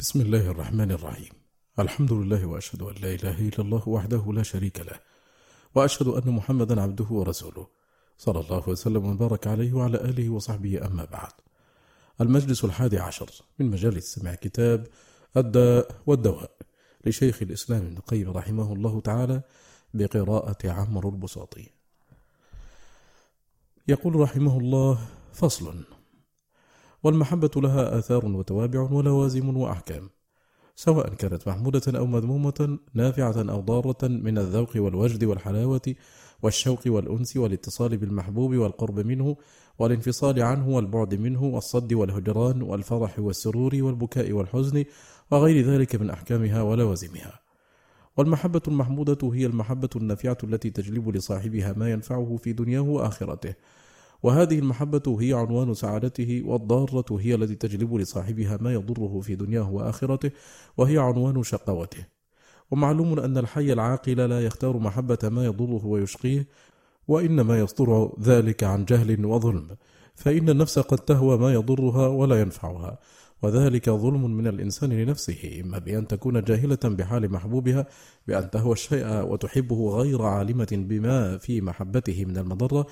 بسم 0.00 0.20
الله 0.20 0.50
الرحمن 0.50 0.90
الرحيم. 0.90 1.32
الحمد 1.78 2.12
لله 2.12 2.46
وأشهد 2.46 2.82
أن 2.82 2.94
لا 3.02 3.14
إله 3.14 3.40
إلا 3.48 3.58
الله 3.58 3.88
وحده 3.88 4.32
لا 4.32 4.42
شريك 4.42 4.80
له 4.80 5.00
وأشهد 5.74 6.08
أن 6.08 6.30
محمدا 6.30 6.82
عبده 6.82 7.04
ورسوله. 7.10 7.66
صلى 8.18 8.40
الله 8.40 8.68
وسلم 8.68 9.06
وبارك 9.06 9.46
عليه 9.46 9.72
وعلى 9.72 9.96
آله 9.96 10.30
وصحبه 10.30 10.86
أما 10.86 11.04
بعد. 11.04 11.32
المجلس 12.20 12.64
الحادي 12.64 12.98
عشر 12.98 13.30
من 13.58 13.70
مجالس 13.70 14.14
سماع 14.14 14.34
كتاب 14.34 14.86
الداء 15.36 16.02
والدواء 16.06 16.50
لشيخ 17.04 17.42
الإسلام 17.42 17.86
ابن 17.86 17.96
القيم 17.96 18.30
رحمه 18.30 18.72
الله 18.72 19.00
تعالى 19.00 19.42
بقراءة 19.94 20.70
عمرو 20.70 21.08
البساطي. 21.10 21.68
يقول 23.88 24.16
رحمه 24.16 24.58
الله 24.58 25.08
فصل 25.32 25.84
والمحبة 27.02 27.50
لها 27.56 27.98
آثار 27.98 28.26
وتوابع 28.26 28.80
ولوازم 28.80 29.56
وأحكام 29.56 30.08
سواء 30.74 31.14
كانت 31.14 31.48
محمودة 31.48 31.98
أو 31.98 32.06
مذمومة 32.06 32.78
نافعة 32.94 33.50
أو 33.50 33.60
ضارة 33.60 34.08
من 34.08 34.38
الذوق 34.38 34.70
والوجد 34.76 35.24
والحلاوة 35.24 35.94
والشوق 36.42 36.80
والأنس 36.86 37.36
والاتصال 37.36 37.96
بالمحبوب 37.96 38.54
والقرب 38.54 38.98
منه 39.00 39.36
والانفصال 39.78 40.42
عنه 40.42 40.68
والبعد 40.68 41.14
منه 41.14 41.44
والصد 41.44 41.92
والهجران 41.92 42.62
والفرح 42.62 43.18
والسرور 43.18 43.70
والبكاء 43.74 44.32
والحزن 44.32 44.84
وغير 45.30 45.66
ذلك 45.66 45.96
من 45.96 46.10
أحكامها 46.10 46.62
ولوازمها. 46.62 47.40
والمحبة 48.16 48.62
المحمودة 48.68 49.30
هي 49.34 49.46
المحبة 49.46 49.88
النافعة 49.96 50.38
التي 50.44 50.70
تجلب 50.70 51.08
لصاحبها 51.08 51.72
ما 51.72 51.90
ينفعه 51.90 52.36
في 52.36 52.52
دنياه 52.52 52.80
وآخرته 52.80 53.54
وهذه 54.22 54.58
المحبة 54.58 55.18
هي 55.20 55.32
عنوان 55.32 55.74
سعادته 55.74 56.42
والضارة 56.46 57.16
هي 57.20 57.34
التي 57.34 57.54
تجلب 57.54 57.94
لصاحبها 57.94 58.58
ما 58.60 58.72
يضره 58.72 59.20
في 59.20 59.34
دنياه 59.34 59.70
وآخرته 59.70 60.30
وهي 60.76 60.98
عنوان 60.98 61.42
شقوته 61.42 62.06
ومعلوم 62.70 63.18
أن 63.18 63.38
الحي 63.38 63.72
العاقل 63.72 64.16
لا 64.16 64.40
يختار 64.40 64.78
محبة 64.78 65.18
ما 65.22 65.44
يضره 65.44 65.86
ويشقيه 65.86 66.46
وإنما 67.08 67.58
يصدر 67.58 68.12
ذلك 68.20 68.64
عن 68.64 68.84
جهل 68.84 69.26
وظلم 69.26 69.68
فإن 70.14 70.48
النفس 70.48 70.78
قد 70.78 70.98
تهوى 70.98 71.38
ما 71.38 71.52
يضرها 71.52 72.06
ولا 72.06 72.40
ينفعها 72.40 72.98
وذلك 73.42 73.90
ظلم 73.90 74.30
من 74.30 74.46
الإنسان 74.46 74.92
لنفسه 74.92 75.60
إما 75.64 75.78
بأن 75.78 76.06
تكون 76.06 76.42
جاهلة 76.42 76.78
بحال 76.84 77.32
محبوبها 77.32 77.86
بأن 78.26 78.50
تهوى 78.50 78.72
الشيء 78.72 79.06
وتحبه 79.06 79.96
غير 79.96 80.22
عالمة 80.22 80.68
بما 80.72 81.38
في 81.38 81.60
محبته 81.60 82.24
من 82.24 82.36
المضرة 82.36 82.86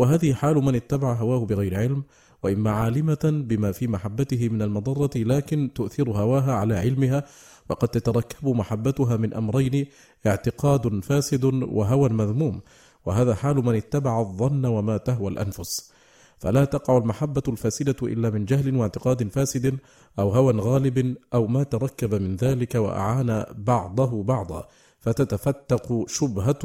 وهذه 0.00 0.34
حال 0.34 0.56
من 0.56 0.74
اتبع 0.74 1.12
هواه 1.12 1.46
بغير 1.46 1.76
علم 1.76 2.02
وإما 2.42 2.70
عالمة 2.70 3.18
بما 3.24 3.72
في 3.72 3.86
محبته 3.86 4.48
من 4.48 4.62
المضرة 4.62 5.10
لكن 5.16 5.70
تؤثر 5.74 6.10
هواها 6.10 6.52
على 6.52 6.78
علمها 6.78 7.24
وقد 7.70 7.88
تتركب 7.88 8.48
محبتها 8.48 9.16
من 9.16 9.34
أمرين 9.34 9.86
اعتقاد 10.26 11.04
فاسد 11.04 11.44
وهوى 11.44 12.08
مذموم 12.08 12.60
وهذا 13.06 13.34
حال 13.34 13.56
من 13.56 13.74
اتبع 13.74 14.20
الظن 14.20 14.64
وما 14.66 14.96
تهوى 14.96 15.30
الأنفس. 15.30 15.92
فلا 16.38 16.64
تقع 16.64 16.96
المحبة 16.96 17.42
الفاسدة 17.48 17.96
إلا 18.02 18.30
من 18.30 18.44
جهل 18.44 18.76
واعتقاد 18.76 19.28
فاسد 19.28 19.78
أو 20.18 20.30
هوى 20.30 20.52
غالب 20.52 21.16
أو 21.34 21.46
ما 21.46 21.62
تركب 21.62 22.14
من 22.14 22.36
ذلك 22.36 22.74
وأعان 22.74 23.44
بعضه 23.56 24.22
بعضا. 24.22 24.68
فتتفتق 25.00 26.04
شبهة 26.08 26.58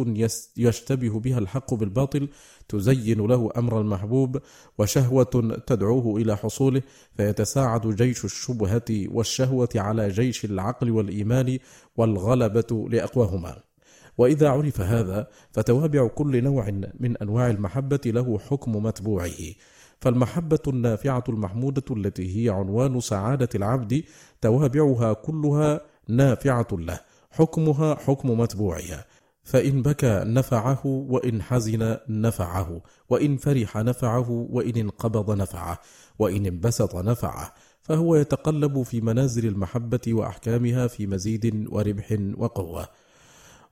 يشتبه 0.57 1.19
بها 1.19 1.39
الحق 1.39 1.73
بالباطل 1.73 2.29
تزين 2.67 3.27
له 3.27 3.49
أمر 3.57 3.81
المحبوب 3.81 4.39
وشهوة 4.77 5.59
تدعوه 5.67 6.17
إلى 6.21 6.37
حصوله 6.37 6.81
فيتساعد 7.17 7.87
جيش 7.87 8.25
الشبهة 8.25 8.85
والشهوة 8.91 9.69
على 9.75 10.09
جيش 10.09 10.45
العقل 10.45 10.91
والإيمان 10.91 11.59
والغلبة 11.97 12.87
لأقواهما. 12.89 13.57
وإذا 14.17 14.49
عرف 14.49 14.81
هذا 14.81 15.27
فتوابع 15.51 16.07
كل 16.07 16.43
نوع 16.43 16.69
من 16.99 17.17
أنواع 17.17 17.49
المحبة 17.49 17.99
له 18.05 18.39
حكم 18.39 18.71
متبوعه. 18.71 19.53
فالمحبة 20.01 20.59
النافعة 20.67 21.23
المحمودة 21.29 21.83
التي 21.91 22.45
هي 22.45 22.49
عنوان 22.49 22.99
سعادة 22.99 23.49
العبد 23.55 24.03
توابعها 24.41 25.13
كلها 25.13 25.81
نافعة 26.07 26.67
له. 26.71 26.99
حكمها 27.35 27.95
حكم 27.95 28.39
متبوعها 28.39 29.05
فإن 29.43 29.81
بكى 29.81 30.23
نفعه 30.25 30.81
وإن 30.85 31.41
حزن 31.41 31.97
نفعه 32.09 32.81
وإن 33.09 33.37
فرح 33.37 33.77
نفعه 33.77 34.29
وإن 34.29 34.77
انقبض 34.77 35.31
نفعه 35.31 35.79
وإن 36.19 36.45
انبسط 36.45 36.95
نفعه. 36.95 37.53
فهو 37.81 38.15
يتقلب 38.15 38.81
في 38.81 39.01
منازل 39.01 39.45
المحبة 39.45 39.99
وأحكامها 40.07 40.87
في 40.87 41.07
مزيد 41.07 41.67
وربح 41.69 42.17
وقوة. 42.37 42.87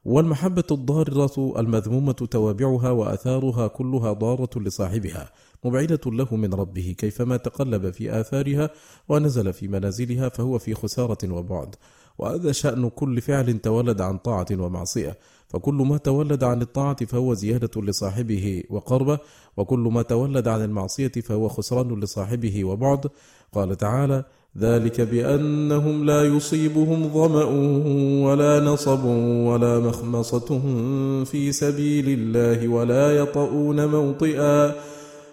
والمحبة 0.05 0.63
الضارة 0.71 1.59
المذمومة 1.59 2.11
توابعها 2.13 2.91
وآثارها 2.91 3.67
كلها 3.67 4.13
ضارة 4.13 4.59
لصاحبها 4.59 5.31
مبعدة 5.65 5.99
له 6.05 6.35
من 6.35 6.53
ربه 6.53 6.95
كيفما 6.97 7.37
تقلب 7.37 7.91
في 7.91 8.19
آثارها 8.19 8.69
ونزل 9.09 9.53
في 9.53 9.67
منازلها 9.67 10.29
فهو 10.29 10.59
في 10.59 10.73
خسارة 10.73 11.33
وبعد. 11.33 11.75
وهذا 12.17 12.51
شأن 12.51 12.89
كل 12.89 13.21
فعل 13.21 13.59
تولد 13.59 14.01
عن 14.01 14.17
طاعة 14.17 14.45
ومعصية. 14.51 15.17
فكل 15.47 15.73
ما 15.73 15.97
تولد 15.97 16.43
عن 16.43 16.61
الطاعة 16.61 17.05
فهو 17.05 17.33
زيادة 17.33 17.81
لصاحبه 17.81 18.63
وقربة 18.69 19.19
وكل 19.57 19.79
ما 19.79 20.01
تولد 20.01 20.47
عن 20.47 20.63
المعصية 20.63 21.11
فهو 21.11 21.47
خسران 21.47 21.99
لصاحبه 21.99 22.63
وبعد. 22.63 23.07
قال 23.53 23.77
تعالى 23.77 24.23
ذلك 24.57 25.01
بأنهم 25.01 26.05
لا 26.05 26.23
يصيبهم 26.23 27.09
ظمأ 27.13 27.43
ولا 28.25 28.59
نصب 28.59 29.05
ولا 29.49 29.79
مخمصة 29.79 30.59
في 31.23 31.51
سبيل 31.51 32.05
الله 32.19 32.67
ولا 32.67 33.11
يطؤون 33.17 33.85
موطئا. 33.85 34.75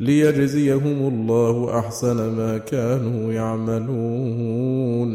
ليجزيهم 0.00 1.08
الله 1.08 1.78
أحسن 1.78 2.36
ما 2.36 2.58
كانوا 2.58 3.32
يعملون. 3.32 5.10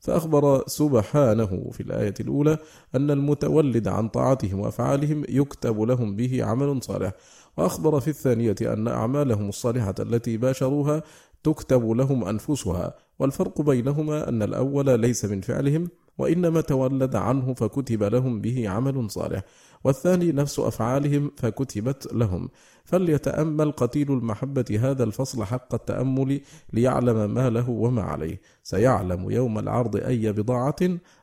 فأخبر 0.00 0.62
سبحانه 0.66 1.70
في 1.72 1.80
الآية 1.82 2.14
الأولى 2.20 2.58
أن 2.94 3.10
المتولد 3.10 3.88
عن 3.88 4.08
طاعتهم 4.08 4.60
وأفعالهم 4.60 5.24
يكتب 5.28 5.80
لهم 5.80 6.16
به 6.16 6.44
عمل 6.44 6.82
صالح. 6.82 7.12
وأخبر 7.56 8.00
في 8.00 8.08
الثانية 8.08 8.56
أن 8.62 8.88
أعمالهم 8.88 9.48
الصالحة 9.48 9.94
التي 10.00 10.36
باشروها 10.36 11.02
تكتب 11.44 11.90
لهم 11.90 12.24
أنفسها. 12.24 12.94
والفرق 13.18 13.60
بينهما 13.60 14.28
أن 14.28 14.42
الأول 14.42 15.00
ليس 15.00 15.24
من 15.24 15.40
فعلهم 15.40 15.88
وإنما 16.18 16.60
تولد 16.60 17.16
عنه 17.16 17.54
فكتب 17.54 18.02
لهم 18.02 18.40
به 18.40 18.68
عمل 18.68 19.10
صالح. 19.10 19.42
والثاني 19.88 20.32
نفس 20.32 20.58
أفعالهم 20.58 21.30
فكتبت 21.36 22.12
لهم. 22.12 22.48
فليتأمل 22.84 23.72
قتيل 23.72 24.12
المحبة 24.12 24.80
هذا 24.80 25.04
الفصل 25.04 25.44
حق 25.44 25.74
التأمل 25.74 26.40
ليعلم 26.72 27.34
ما 27.34 27.50
له 27.50 27.70
وما 27.70 28.02
عليه. 28.02 28.40
سيعلم 28.62 29.30
يوم 29.30 29.58
العرض 29.58 29.96
أي 29.96 30.32
بضاعة 30.32 30.76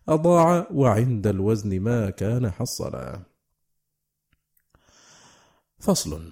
أضاع 0.10 0.68
وعند 0.74 1.28
الوزن 1.28 1.80
ما 1.80 2.10
كان 2.10 2.52
حصلا. 2.52 3.20
فصل. 5.80 6.32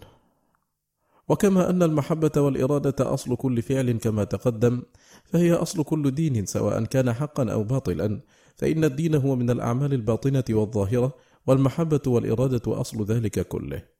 وكما 1.29 1.69
أن 1.69 1.83
المحبة 1.83 2.31
والإرادة 2.37 3.13
أصل 3.13 3.35
كل 3.35 3.61
فعل 3.61 3.91
كما 3.91 4.23
تقدم 4.23 4.81
فهي 5.25 5.53
أصل 5.53 5.83
كل 5.83 6.11
دين 6.11 6.45
سواء 6.45 6.83
كان 6.83 7.13
حقا 7.13 7.51
أو 7.51 7.63
باطلا. 7.63 8.19
فإن 8.55 8.83
الدين 8.83 9.15
هو 9.15 9.35
من 9.35 9.49
الأعمال 9.49 9.93
الباطنة 9.93 10.43
والظاهرة 10.49 11.13
والمحبة 11.47 12.01
والإرادة 12.07 12.81
أصل 12.81 13.03
ذلك 13.03 13.47
كله. 13.47 13.93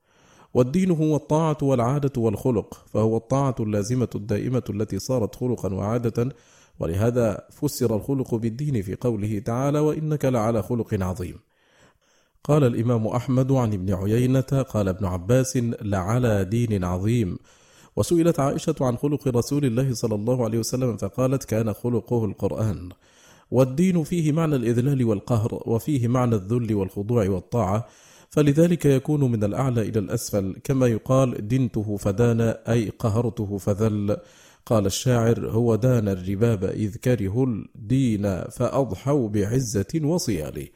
والدين 0.53 0.91
هو 0.91 1.15
الطاعة 1.15 1.57
والعادة 1.61 2.21
والخلق 2.21 2.85
فهو 2.93 3.17
الطاعة 3.17 3.55
اللازمة 3.59 4.09
الدائمة 4.15 4.63
التي 4.69 4.99
صارت 4.99 5.35
خلقا 5.35 5.73
وعادة 5.73 6.29
ولهذا 6.79 7.47
فسر 7.51 7.95
الخلق 7.95 8.35
بالدين 8.35 8.81
في 8.81 8.95
قوله 8.95 9.39
تعالى 9.39 9.79
وإنك 9.79 10.25
لعلى 10.25 10.63
خلق 10.63 11.03
عظيم 11.03 11.39
قال 12.43 12.63
الإمام 12.63 13.07
أحمد 13.07 13.51
عن 13.51 13.73
ابن 13.73 13.93
عيينة 13.93 14.41
قال 14.41 14.87
ابن 14.87 15.05
عباس 15.05 15.57
لعلى 15.81 16.45
دين 16.45 16.83
عظيم 16.83 17.37
وسئلت 17.95 18.39
عائشة 18.39 18.75
عن 18.81 18.97
خلق 18.97 19.27
رسول 19.27 19.65
الله 19.65 19.93
صلى 19.93 20.15
الله 20.15 20.43
عليه 20.43 20.59
وسلم 20.59 20.97
فقالت 20.97 21.43
كان 21.43 21.73
خلقه 21.73 22.25
القرآن 22.25 22.89
والدين 23.53 24.03
فيه 24.03 24.31
معنى 24.31 24.55
الإذلال 24.55 25.03
والقهر 25.03 25.63
وفيه 25.65 26.07
معنى 26.07 26.35
الذل 26.35 26.73
والخضوع 26.73 27.29
والطاعة 27.29 27.87
فلذلك 28.29 28.85
يكون 28.85 29.31
من 29.31 29.43
الأعلى 29.43 29.81
إلى 29.81 29.99
الأسفل 29.99 30.55
كما 30.63 30.87
يقال 30.87 31.47
دنته 31.47 31.97
فدان 31.97 32.41
أي 32.41 32.89
قهرته 32.89 33.57
فذل. 33.57 34.17
قال 34.65 34.85
الشاعر 34.85 35.49
هو 35.49 35.75
دان 35.75 36.07
الرباب 36.07 36.63
إذ 36.63 36.95
كره 36.95 37.43
الدين 37.43 38.41
فأضحوا 38.43 39.29
بعزة 39.29 39.99
وصيال 40.03 40.67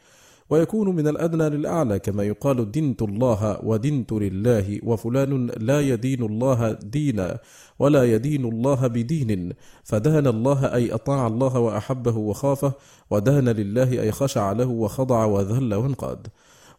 ويكون 0.50 0.96
من 0.96 1.08
الأدنى 1.08 1.50
للأعلى 1.50 2.00
كما 2.00 2.24
يقال 2.24 2.72
دنت 2.72 3.02
الله 3.02 3.66
ودنت 3.66 4.14
لله 4.14 4.80
وفلان 4.84 5.48
لا 5.48 5.82
يدين 5.82 6.24
الله 6.24 6.72
دينا 6.72 7.40
ولا 7.80 8.04
يدين 8.04 8.46
الله 8.46 8.88
بدين 8.88 9.54
فدان 9.84 10.28
الله 10.28 10.74
أي 10.74 10.94
أطاع 10.94 11.28
الله 11.28 11.60
وأحبه 11.60 12.18
وخافه 12.18 12.74
ودان 13.10 13.50
لله 13.50 14.02
أي 14.02 14.12
خشع 14.12 14.52
له 14.52 14.66
وخضع 14.66 15.26
وذل 15.26 15.74
وانقاد. 15.74 16.28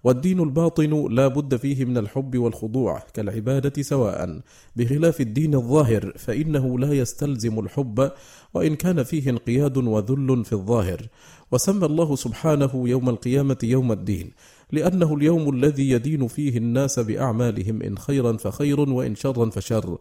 والدين 0.05 0.41
الباطن 0.41 1.15
لا 1.15 1.29
بد 1.29 1.57
فيه 1.57 1.85
من 1.85 1.99
الحب 1.99 2.39
والخضوع 2.39 3.03
كالعبادة 3.15 3.83
سواء. 3.83 4.41
بخلاف 4.77 5.21
الدين 5.21 5.55
الظاهر 5.55 6.13
فإنه 6.17 6.79
لا 6.79 6.93
يستلزم 6.93 7.59
الحب 7.59 8.11
وإن 8.55 8.77
كان 8.77 9.03
فيه 9.03 9.31
انقياد 9.31 9.77
وذل 9.77 10.45
في 10.45 10.53
الظاهر. 10.53 11.07
وسمى 11.53 11.87
الله 11.87 12.17
سبحانه 12.17 12.89
يوم 12.89 13.09
القيامة 13.09 13.59
يوم 13.63 13.93
الدين 13.93 14.33
لأنه 14.73 15.15
اليوم 15.15 15.55
الذي 15.55 15.91
يدين 15.91 16.29
فيه 16.29 16.59
الناس 16.59 16.99
بأعمالهم 16.99 17.83
إن 17.83 17.99
خيرا 17.99 18.37
فخير 18.37 18.81
وإن 18.81 19.15
شرا 19.15 19.51
فشر. 19.51 19.99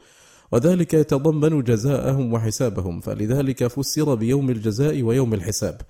وذلك 0.52 0.94
يتضمن 0.94 1.64
جزاءهم 1.64 2.34
وحسابهم 2.34 3.00
فلذلك 3.00 3.68
فسر 3.68 4.16
بيوم 4.16 4.50
الجزاء 4.50 5.02
ويوم 5.02 5.34
الحساب. 5.34 5.82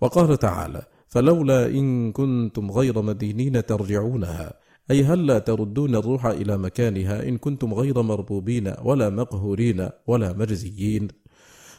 وقال 0.00 0.38
تعالى 0.38 0.82
فلولا 1.08 1.66
إن 1.66 2.12
كنتم 2.12 2.70
غير 2.70 3.02
مدينين 3.02 3.66
ترجعونها 3.66 4.54
أي 4.90 5.04
هل 5.04 5.26
لا 5.26 5.38
تردون 5.38 5.94
الروح 5.94 6.26
إلى 6.26 6.58
مكانها 6.58 7.28
إن 7.28 7.38
كنتم 7.38 7.74
غير 7.74 8.02
مربوبين 8.02 8.74
ولا 8.82 9.10
مقهورين 9.10 9.88
ولا 10.06 10.32
مرزيين 10.32 11.08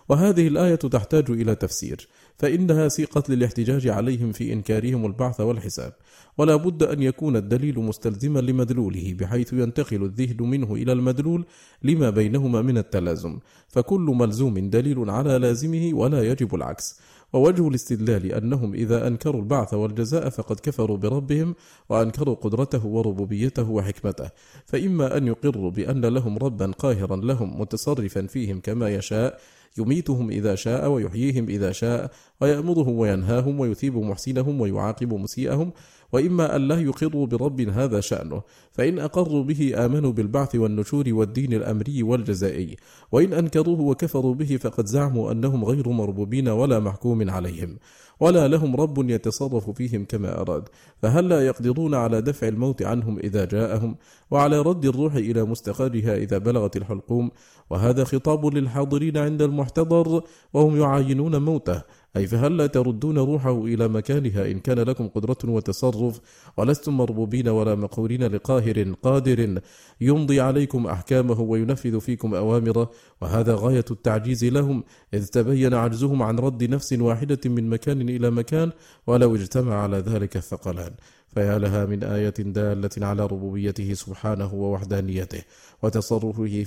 وهذه 0.09 0.47
الآية 0.47 0.75
تحتاج 0.75 1.31
إلى 1.31 1.55
تفسير 1.55 2.07
فإنها 2.37 2.87
سيقت 2.87 3.29
للاحتجاج 3.29 3.87
عليهم 3.87 4.31
في 4.31 4.53
إنكارهم 4.53 5.05
البعث 5.05 5.41
والحساب 5.41 5.93
ولا 6.37 6.55
بد 6.55 6.83
أن 6.83 7.01
يكون 7.01 7.35
الدليل 7.35 7.79
مستلزما 7.79 8.39
لمدلوله 8.39 9.15
بحيث 9.19 9.53
ينتقل 9.53 10.03
الذهن 10.03 10.49
منه 10.49 10.73
إلى 10.73 10.91
المدلول 10.91 11.45
لما 11.83 12.09
بينهما 12.09 12.61
من 12.61 12.77
التلازم 12.77 13.39
فكل 13.67 14.15
ملزوم 14.19 14.69
دليل 14.69 15.09
على 15.09 15.37
لازمه 15.37 15.91
ولا 15.93 16.23
يجب 16.23 16.55
العكس. 16.55 16.99
ووجه 17.33 17.67
الاستدلال 17.67 18.31
أنهم 18.31 18.73
إذا 18.73 19.07
أنكروا 19.07 19.41
البعث 19.41 19.73
والجزاء 19.73 20.29
فقد 20.29 20.59
كفروا 20.59 20.97
بربهم 20.97 21.55
وأنكروا 21.89 22.35
قدرته 22.35 22.85
وربوبيته 22.85 23.69
وحكمته 23.69 24.29
فإما 24.65 25.17
أن 25.17 25.27
يقروا 25.27 25.71
بأن 25.71 26.05
لهم 26.05 26.37
ربا 26.37 26.71
قاهرا 26.71 27.15
لهم 27.15 27.61
متصرفا 27.61 28.21
فيهم 28.25 28.59
كما 28.59 28.89
يشاء 28.89 29.39
يميتهم 29.77 30.29
إذا 30.29 30.55
شاء 30.55 30.89
ويحييهم 30.89 31.49
إذا 31.49 31.71
شاء 31.71 32.11
ويأمرهم 32.41 32.99
وينهاهم 32.99 33.59
ويثيب 33.59 33.97
محسنهم 33.97 34.61
ويعاقب 34.61 35.13
مسيئهم 35.13 35.71
وإما 36.11 36.55
أن 36.55 36.67
لا 36.67 36.79
يقروا 36.79 37.27
برب 37.27 37.61
هذا 37.61 37.99
شأنه 37.99 38.41
فإن 38.71 38.99
أقروا 38.99 39.43
به 39.43 39.85
آمنوا 39.85 40.11
بالبعث 40.11 40.55
والنشور 40.55 41.03
والدين 41.07 41.53
الأمري 41.53 42.03
والجزائي 42.03 42.75
وإن 43.11 43.33
أنكروه 43.33 43.81
وكفروا 43.81 44.35
به 44.35 44.57
فقد 44.57 44.85
زعموا 44.85 45.31
أنهم 45.31 45.65
غير 45.65 45.89
مربوبين 45.89 46.47
ولا 46.47 46.79
محكوم 46.79 47.29
عليهم 47.29 47.77
ولا 48.19 48.47
لهم 48.47 48.75
رب 48.75 49.09
يتصرف 49.09 49.69
فيهم 49.69 50.05
كما 50.05 50.41
أراد 50.41 50.69
فهل 51.01 51.29
لا 51.29 51.45
يقدرون 51.45 51.95
على 51.95 52.21
دفع 52.21 52.47
الموت 52.47 52.81
عنهم 52.81 53.19
إذا 53.19 53.45
جاءهم 53.45 53.95
وعلى 54.31 54.61
رد 54.61 54.85
الروح 54.85 55.13
إلى 55.13 55.43
مستقرها 55.43 56.15
إذا 56.15 56.37
بلغت 56.37 56.77
الحلقوم 56.77 57.31
وهذا 57.69 58.03
خطاب 58.03 58.45
للحاضرين 58.45 59.17
عند 59.17 59.41
المحتضر 59.41 60.21
وهم 60.53 60.77
يعاينون 60.77 61.41
موته 61.41 61.81
أي 62.17 62.27
فهل 62.27 62.57
لا 62.57 62.67
تردون 62.67 63.17
روحه 63.17 63.65
إلى 63.65 63.87
مكانها 63.87 64.51
إن 64.51 64.59
كان 64.59 64.79
لكم 64.79 65.07
قدرة 65.07 65.37
وتصرف 65.43 66.19
ولستم 66.57 66.97
مربوبين 66.97 67.47
ولا 67.47 67.75
مقهورين 67.75 68.23
لقاهر 68.23 68.93
قادر 69.03 69.61
يمضي 70.01 70.41
عليكم 70.41 70.87
أحكامه 70.87 71.41
وينفذ 71.41 71.99
فيكم 71.99 72.35
أوامره؟ 72.35 72.91
وهذا 73.21 73.55
غاية 73.55 73.85
التعجيز 73.91 74.45
لهم 74.45 74.83
إذ 75.13 75.27
تبين 75.27 75.73
عجزهم 75.73 76.23
عن 76.23 76.39
رد 76.39 76.63
نفس 76.63 76.93
واحدة 76.93 77.39
من 77.45 77.69
مكان 77.69 78.09
إلى 78.09 78.29
مكان 78.31 78.71
ولو 79.07 79.35
اجتمع 79.35 79.75
على 79.75 79.97
ذلك 79.97 80.37
الثقلان. 80.37 80.91
فيا 81.33 81.57
لها 81.57 81.85
من 81.85 82.03
آية 82.03 82.29
دالة 82.29 82.89
على 82.97 83.25
ربوبيته 83.25 83.93
سبحانه 83.93 84.53
ووحدانيته 84.53 85.41
وتصرفه 85.83 86.63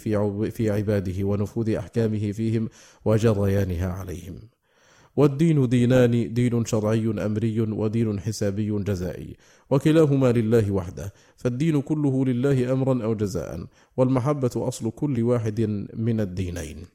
في 0.51 0.71
عباده 0.71 1.25
ونفوذ 1.25 1.71
أحكامه 1.71 2.33
فيهم 2.33 2.69
وجريانها 3.05 3.93
عليهم. 3.93 4.52
والدين 5.17 5.69
دينان 5.69 6.35
دين 6.35 6.65
شرعي 6.65 7.11
أمري 7.27 7.61
ودين 7.61 8.21
حسابي 8.21 8.71
جزائي. 8.71 9.37
وكلاهما 9.71 10.33
لله 10.33 10.71
وحده. 10.71 11.13
فالدين 11.37 11.81
كله 11.81 12.25
لله 12.25 12.73
امرا 12.73 13.05
أو 13.05 13.15
جزاء 13.15 13.67
والمحبة 13.97 14.51
أصل 14.57 14.91
كل 14.91 15.23
واحد 15.23 15.61
من 15.97 16.21
الدينين. 16.21 16.87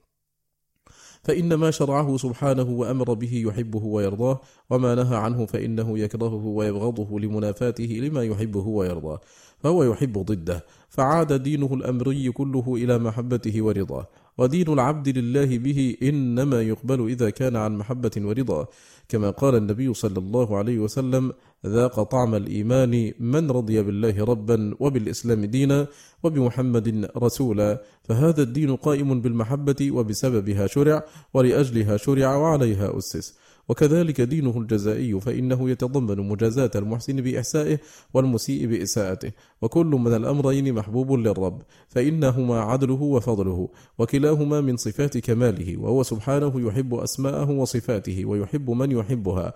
فإن 1.24 1.54
ما 1.54 1.72
شرعه 1.72 2.18
سبحانه 2.18 2.70
وأمر 2.70 3.14
به 3.14 3.34
يحبه 3.48 3.84
ويرضاه 3.84 4.40
وما 4.70 4.96
نهى 4.96 5.18
عنه 5.18 5.46
فإنه 5.46 6.00
يكرهه 6.00 6.46
ويبغضه 6.46 7.20
لمنافاته 7.20 7.84
لما 7.84 8.24
يحبه 8.24 8.68
ويرضاه. 8.68 9.20
فهو 9.60 9.84
يحب 9.84 10.18
ضده. 10.18 10.66
فعاد 10.90 11.44
دينه 11.44 11.74
الأمري 11.74 12.32
كله 12.32 12.76
إلى 12.76 12.98
محبته 12.98 13.62
ورضاه. 13.62 14.08
ودين 14.38 14.68
العبد 14.74 15.18
لله 15.18 15.58
به 15.58 15.98
إنما 16.04 16.62
يقبل 16.62 17.10
إذا 17.10 17.30
كان 17.30 17.56
عن 17.56 17.78
محبة 17.78 18.12
ورضا. 18.18 18.68
كما 19.10 19.30
قال 19.30 19.56
النبي 19.56 19.94
صلى 19.94 20.18
الله 20.18 20.58
عليه 20.58 20.80
وسلم 20.80 21.34
ذاق 21.66 22.04
طعم 22.04 22.36
الإيمان 22.36 23.14
من 23.20 23.52
رضي 23.52 23.82
بالله 23.82 24.26
ربا 24.26 24.76
وبالإسلام 24.80 25.46
دينا 25.46 25.88
وبمحمد 26.24 27.10
رسولا 27.18 27.82
فهذا 28.04 28.42
الدين 28.44 28.76
قائم 28.76 29.22
بالمحبة 29.22 29.92
وبسببها 29.92 30.68
شرع 30.68 31.04
ولأجلها 31.34 31.98
شرع 31.98 32.36
وعليها 32.36 32.98
أسس. 32.98 33.47
وكذلك 33.70 34.22
دينه 34.22 34.58
الجزائي 34.58 35.20
فإنه 35.20 35.70
يتضمن 35.70 36.30
مجازاة 36.30 36.72
المحسن 36.76 37.16
بإحسائه 37.16 37.80
والمسيء 38.14 38.68
بإساءته. 38.68 39.32
وكل 39.62 39.86
من 39.86 40.14
الأمرين 40.14 40.74
محبوب 40.74 41.12
للرب 41.12 41.62
فإنهما 41.88 42.60
عدله 42.60 43.02
وفضله 43.02 43.70
وكلاهما 43.98 44.62
من 44.62 44.78
صفات 44.78 45.18
كماله 45.18 45.78
وهو 45.78 46.04
سبحانه 46.04 46.68
يحب 46.68 46.94
أسماءه 46.94 47.52
وصفاته 47.52 48.26
ويحب 48.26 48.70
من 48.70 48.92
يحبها. 48.92 49.54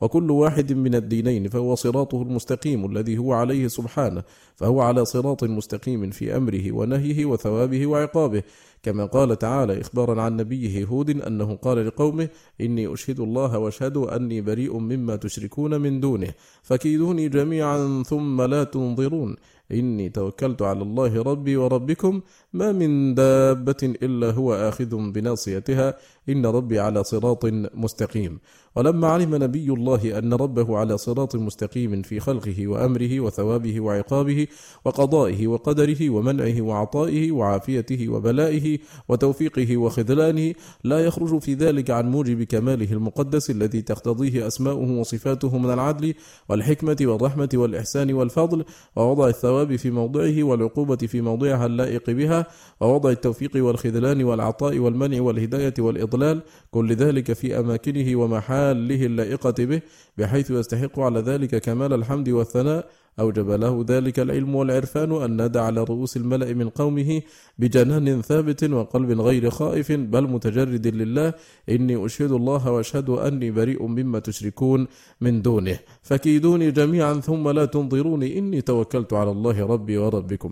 وكل 0.00 0.30
واحد 0.30 0.72
من 0.72 0.94
الدينين 0.94 1.48
فهو 1.48 1.74
صراطه 1.74 2.22
المستقيم 2.22 2.90
الذي 2.90 3.18
هو 3.18 3.32
عليه 3.32 3.68
سبحانه 3.68 4.22
فهو 4.56 4.80
على 4.80 5.04
صراط 5.04 5.44
مستقيم 5.44 6.10
في 6.10 6.36
أمره 6.36 6.72
ونهيه 6.72 7.24
وثوابه 7.24 7.86
وعقابه. 7.86 8.42
كما 8.82 9.04
قال 9.06 9.38
تعالى 9.38 9.80
إخبارا 9.80 10.22
عن 10.22 10.36
نبيه 10.36 10.84
هود 10.84 11.10
أنه 11.10 11.54
قال 11.54 11.86
لقومه 11.86 12.28
إني 12.60 12.92
أشهد 12.94 13.20
الله 13.20 13.58
واشهدوا 13.58 14.16
أني 14.16 14.40
بريء 14.40 14.78
مما 14.78 15.16
تشركون 15.16 15.80
من 15.80 16.00
دونه 16.00 16.28
فكيدوني 16.62 17.28
جميعا 17.28 18.02
ثم 18.02 18.42
لا 18.42 18.64
تنظرون. 18.64 19.36
إني 19.72 20.08
توكلت 20.08 20.62
على 20.62 20.82
الله 20.82 21.22
ربي 21.22 21.56
وربكم 21.56 22.20
ما 22.52 22.72
من 22.72 23.14
دابة 23.14 23.76
إلا 23.82 24.30
هو 24.30 24.54
آخذ 24.54 24.96
بناصيتها. 25.12 25.94
إن 26.28 26.46
ربي 26.46 26.80
على 26.80 27.04
صراط 27.04 27.44
مستقيم. 27.74 28.38
ولما 28.76 29.08
علم 29.08 29.34
نبي 29.34 29.72
الله 29.72 30.18
أن 30.18 30.34
ربه 30.34 30.76
على 30.78 30.98
صراط 30.98 31.36
مستقيم 31.36 32.02
في 32.02 32.20
خلقه 32.20 32.66
وأمره 32.66 33.20
وثوابه 33.20 33.80
وعقابه 33.80 34.46
وقضائه 34.84 35.46
وقدره 35.46 36.10
ومنعه 36.10 36.60
وعطائه 36.60 37.32
وعافيته 37.32 38.08
وبلائه 38.08 38.78
وتوفيقه 39.08 39.76
وخذلانه 39.76 40.54
لا 40.84 40.98
يخرج 40.98 41.38
في 41.38 41.54
ذلك 41.54 41.90
عن 41.90 42.10
موجب 42.10 42.42
كماله 42.42 42.92
المقدس 42.92 43.50
الذي 43.50 43.82
تقتضيه 43.82 44.46
أسماؤه 44.46 44.90
وصفاته 45.00 45.58
من 45.58 45.70
العدل 45.70 46.14
والحكمة 46.48 46.96
والرحمة 47.00 47.48
والإحسان 47.54 48.12
والفضل 48.12 48.64
ووضع 48.96 49.28
الثواب 49.28 49.76
في 49.76 49.90
موضعه 49.90 50.42
والعقوبة 50.42 50.96
في 50.96 51.20
موضعها 51.20 51.66
اللائق 51.66 52.10
بها 52.10 52.46
ووضع 52.80 53.10
التوفيق 53.10 53.50
والخذلان 53.54 54.24
والعطاء 54.24 54.78
والمنع 54.78 55.20
والهداية 55.22 55.74
والإضلال 56.14 56.42
كل 56.70 56.92
ذلك 56.92 57.32
في 57.32 57.58
أماكنه 57.58 58.16
ومحاله 58.16 59.06
اللائقة 59.06 59.58
به 59.64 59.80
بحيث 60.18 60.50
يستحق 60.50 61.00
على 61.00 61.20
ذلك 61.20 61.62
كمال 61.62 61.92
الحمد 61.92 62.28
والثناء. 62.28 62.90
أوجب 63.20 63.50
له 63.50 63.84
ذلك 63.88 64.20
العلم 64.20 64.54
والعرفان 64.54 65.22
أن 65.22 65.30
نادى 65.36 65.58
على 65.58 65.80
رؤوس 65.84 66.16
الملأ 66.16 66.54
من 66.54 66.68
قومه 66.68 67.22
بجنان 67.58 68.22
ثابت 68.22 68.64
وقلب 68.64 69.20
غير 69.20 69.50
خائف 69.50 69.92
بل 69.92 70.24
متجرد 70.34 70.86
لله. 70.86 71.34
إني 71.68 72.06
أشهد 72.06 72.32
الله 72.32 72.70
وأشهد 72.70 73.08
أني 73.10 73.50
بريء 73.50 73.82
مما 73.86 74.18
تشركون 74.18 74.86
من 75.20 75.42
دونه. 75.42 75.78
فكيدوني 76.02 76.70
جميعا 76.70 77.14
ثم 77.14 77.48
لا 77.48 77.64
تنظروني 77.64 78.38
إني 78.38 78.60
توكلت 78.60 79.12
على 79.12 79.30
الله 79.30 79.66
ربي 79.66 79.98
وربكم. 79.98 80.50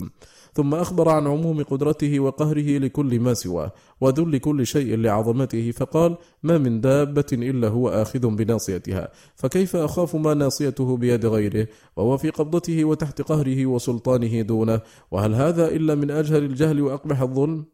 ثم 0.58 0.74
أخبر 0.74 1.08
عن 1.08 1.26
عموم 1.26 1.62
قدرته 1.62 2.20
وقهره 2.20 2.78
لكل 2.78 3.20
ما 3.20 3.34
سواه 3.34 3.72
وذل 4.00 4.38
كل 4.38 4.66
شيء 4.66 4.96
لعظمته 4.96 5.70
فقال 5.70 6.16
ما 6.42 6.58
من 6.58 6.80
دابة 6.80 7.26
إلا 7.32 7.68
هو 7.68 7.88
آخذ 7.88 8.28
بناصيتها 8.28 9.08
فكيف 9.34 9.76
أخاف 9.76 10.16
ما 10.16 10.34
ناصيته 10.34 10.96
بيد 10.96 11.26
غيره؟ 11.26 11.68
وهو 11.96 12.16
في 12.16 12.30
قبضته 12.30 12.84
وتحت 12.84 13.22
قهره 13.22 13.66
وسلطانه 13.66 14.42
دونه 14.42 14.80
وهل 15.10 15.34
هذا 15.34 15.68
إلا 15.68 15.94
من 15.94 16.10
أجهل 16.10 16.44
الجهل 16.44 16.80
وأقبح 16.80 17.20
الظلم؟ 17.20 17.64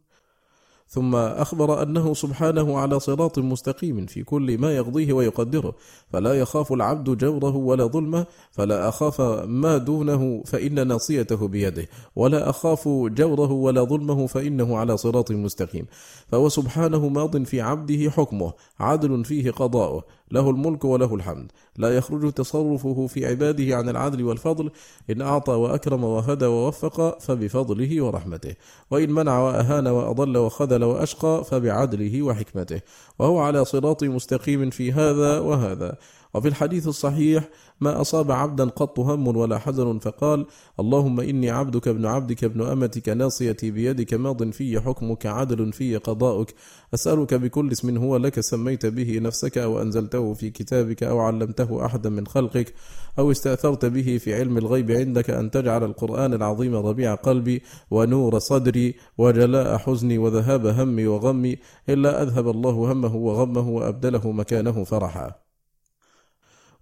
ثم 0.89 1.15
أخبر 1.15 1.83
أنه 1.83 2.15
سبحانه 2.15 2.79
على 2.79 3.01
صراط 3.01 3.39
مستقيم 3.39 4.07
في 4.07 4.23
كل 4.23 4.59
ما 4.59 4.77
يقضيه 4.77 5.13
ويقدره 5.13 5.75
فلا 6.13 6.35
يخاف 6.35 6.73
العبد 6.73 7.17
جوره 7.17 7.57
ولا 7.57 7.87
ظلمه 7.87 8.27
فلا 8.51 8.89
أخاف 8.89 9.21
ما 9.47 9.79
دونه 9.79 10.43
فإن 10.47 10.87
ناصيته 10.87 11.49
بيده 11.49 11.87
ولا 12.17 12.51
أخاف 12.51 12.89
جوره 12.89 13.53
ولا 13.53 13.85
ظلمه 13.85 14.27
فإنه 14.27 14.77
على 14.77 14.97
صراط 14.97 15.31
مستقيم. 15.31 15.87
فهو 16.29 16.49
سبحانه 16.49 17.09
ماض 17.09 17.43
في 17.43 17.61
عبده 17.61 18.11
حكمه 18.11 18.53
عدل 18.81 19.25
فيه 19.25 19.51
قضاؤه 19.51 20.05
له 20.31 20.51
الملك 20.51 20.85
وله 20.85 21.15
الحمد. 21.15 21.53
لا 21.77 21.97
يخرج 21.97 22.33
تصرفه 22.33 23.07
في 23.07 23.27
عباده 23.27 23.77
عن 23.77 23.89
العدل 23.89 24.25
والفضل 24.25 24.71
إن 25.11 25.23
أعطى 25.23 25.53
وأكرم 25.53 26.05
وهدى 26.05 26.47
ووفق 26.47 27.19
فبفضله 27.19 28.03
ورحمته. 28.05 28.55
وإن 28.91 29.11
منع 29.11 29.39
وأهان 29.39 29.87
وأضل 29.87 30.37
وخذل 30.37 30.74
وأشقى 30.83 31.45
فبعدله 31.45 32.23
وحكمته. 32.23 32.81
وهو 33.19 33.39
على 33.39 33.65
صراط 33.65 34.05
مستقيم 34.05 34.71
في 34.71 34.93
هذا 34.93 35.39
وهذا. 35.39 35.97
وفي 36.35 36.49
الحديث 36.49 36.89
الصحيح 36.89 37.45
ما 37.81 38.01
أصاب 38.01 38.33
عبدا 38.33 38.65
قط 38.65 39.01
هم 39.01 39.37
ولا 39.37 39.59
حزن 39.59 39.99
فقال 39.99 40.47
اللهم 40.81 41.21
إني 41.21 41.51
عبدك 41.51 41.89
ابن 41.89 42.07
عبدك 42.07 42.45
ابن 42.45 42.63
أمتك 42.63 43.09
ناصيتي 43.09 43.71
بيدك 43.71 44.15
ماض 44.15 44.51
في 44.51 44.81
حكمك 44.81 45.27
عدل 45.27 45.73
في 45.73 45.97
قضاؤك 45.97 46.55
أسألك 46.95 47.35
بكل 47.35 47.73
اسم 47.73 47.97
هو 47.97 48.17
لك 48.17 48.41
سميت 48.41 48.87
به 48.87 49.19
نفسك 49.19 49.59
أو 49.59 49.83
أنزلته 49.83 50.35
في 50.35 50.51
كتابك 50.51 51.03
أو 51.03 51.19
علمته 51.21 51.87
أحدا 51.87 52.11
من 52.11 52.27
خلقك 52.27 52.75
أو 53.19 53.31
استأثرت 53.31 53.85
به 53.85 54.19
في 54.19 54.35
علم 54.35 54.59
الغيب 54.59 54.91
عندك 54.91 55.31
أن 55.31 55.51
تجعل 55.51 55.85
القرآن 55.85 56.35
العظيم 56.35 56.75
ربيع 56.77 57.15
قلبي 57.15 57.63
ونور 57.91 58.39
صدري 58.39 58.95
وجلاء 59.19 59.79
حزني 59.79 60.19
وذهاب 60.19 60.67
همي 60.67 61.07
وغمي 61.07 61.59
إلا 61.89 62.23
أذهب 62.23 62.49
الله 62.49 62.93
همه 62.93 63.17
وغمه 63.17 63.69
وأبدله 63.69 64.33
مكانه 64.33 64.85
فرحا 64.85 65.44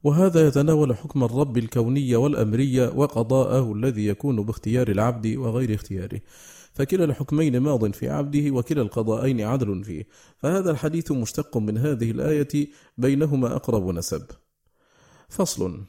وهذا 0.05 0.47
يتناول 0.47 0.97
حكم 0.97 1.25
الرب 1.25 1.59
الكوني 1.59 2.17
والأمري 2.17 2.81
وقضاءه 2.81 3.73
الذي 3.73 4.07
يكون 4.07 4.43
باختيار 4.43 4.89
العبد 4.89 5.27
وغير 5.37 5.75
اختياره. 5.75 6.21
فكلا 6.73 7.05
الحكمين 7.05 7.59
ماض 7.61 7.93
في 7.93 8.09
عبده 8.09 8.51
وكلا 8.51 8.83
القضاءين 8.83 9.41
عدل 9.41 9.85
فيه. 9.85 10.07
فهذا 10.39 10.71
الحديث 10.71 11.13
مشتق 11.13 11.57
من 11.57 11.79
هذه 11.79 12.11
الآية 12.11 12.69
بينهما 12.99 13.57
أقرب 13.57 13.89
نسب. 13.91 14.27
فصل. 15.29 15.81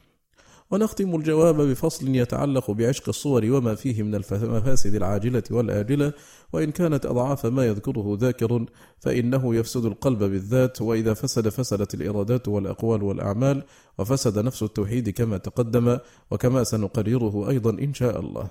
ونختم 0.70 1.14
الجواب 1.14 1.60
بفصل 1.60 2.08
يتعلق 2.08 2.70
بعشق 2.70 3.08
الصور 3.08 3.50
وما 3.50 3.74
فيه 3.74 4.02
من 4.02 4.14
المفاسد 4.14 4.94
العاجلة 4.94 5.42
والآجلة. 5.50 6.12
وإن 6.52 6.70
كانت 6.70 7.06
أضعاف 7.06 7.46
ما 7.46 7.66
يذكره 7.66 8.18
ذاكر 8.20 8.66
فإنه 8.98 9.54
يفسد 9.54 9.84
القلب 9.84 10.18
بالذات. 10.18 10.82
وإذا 10.82 11.14
فسد 11.14 11.48
فسدت 11.48 11.94
الإرادات 11.94 12.48
والأقوال 12.48 13.02
والأعمال 13.02 13.62
وفسد 13.98 14.38
نفس 14.38 14.62
التوحيد 14.62 15.10
كما 15.10 15.38
تقدم 15.38 15.98
وكما 16.30 16.64
سنقرره 16.64 17.50
أيضا 17.50 17.70
إن 17.70 17.94
شاء 17.94 18.20
الله. 18.20 18.48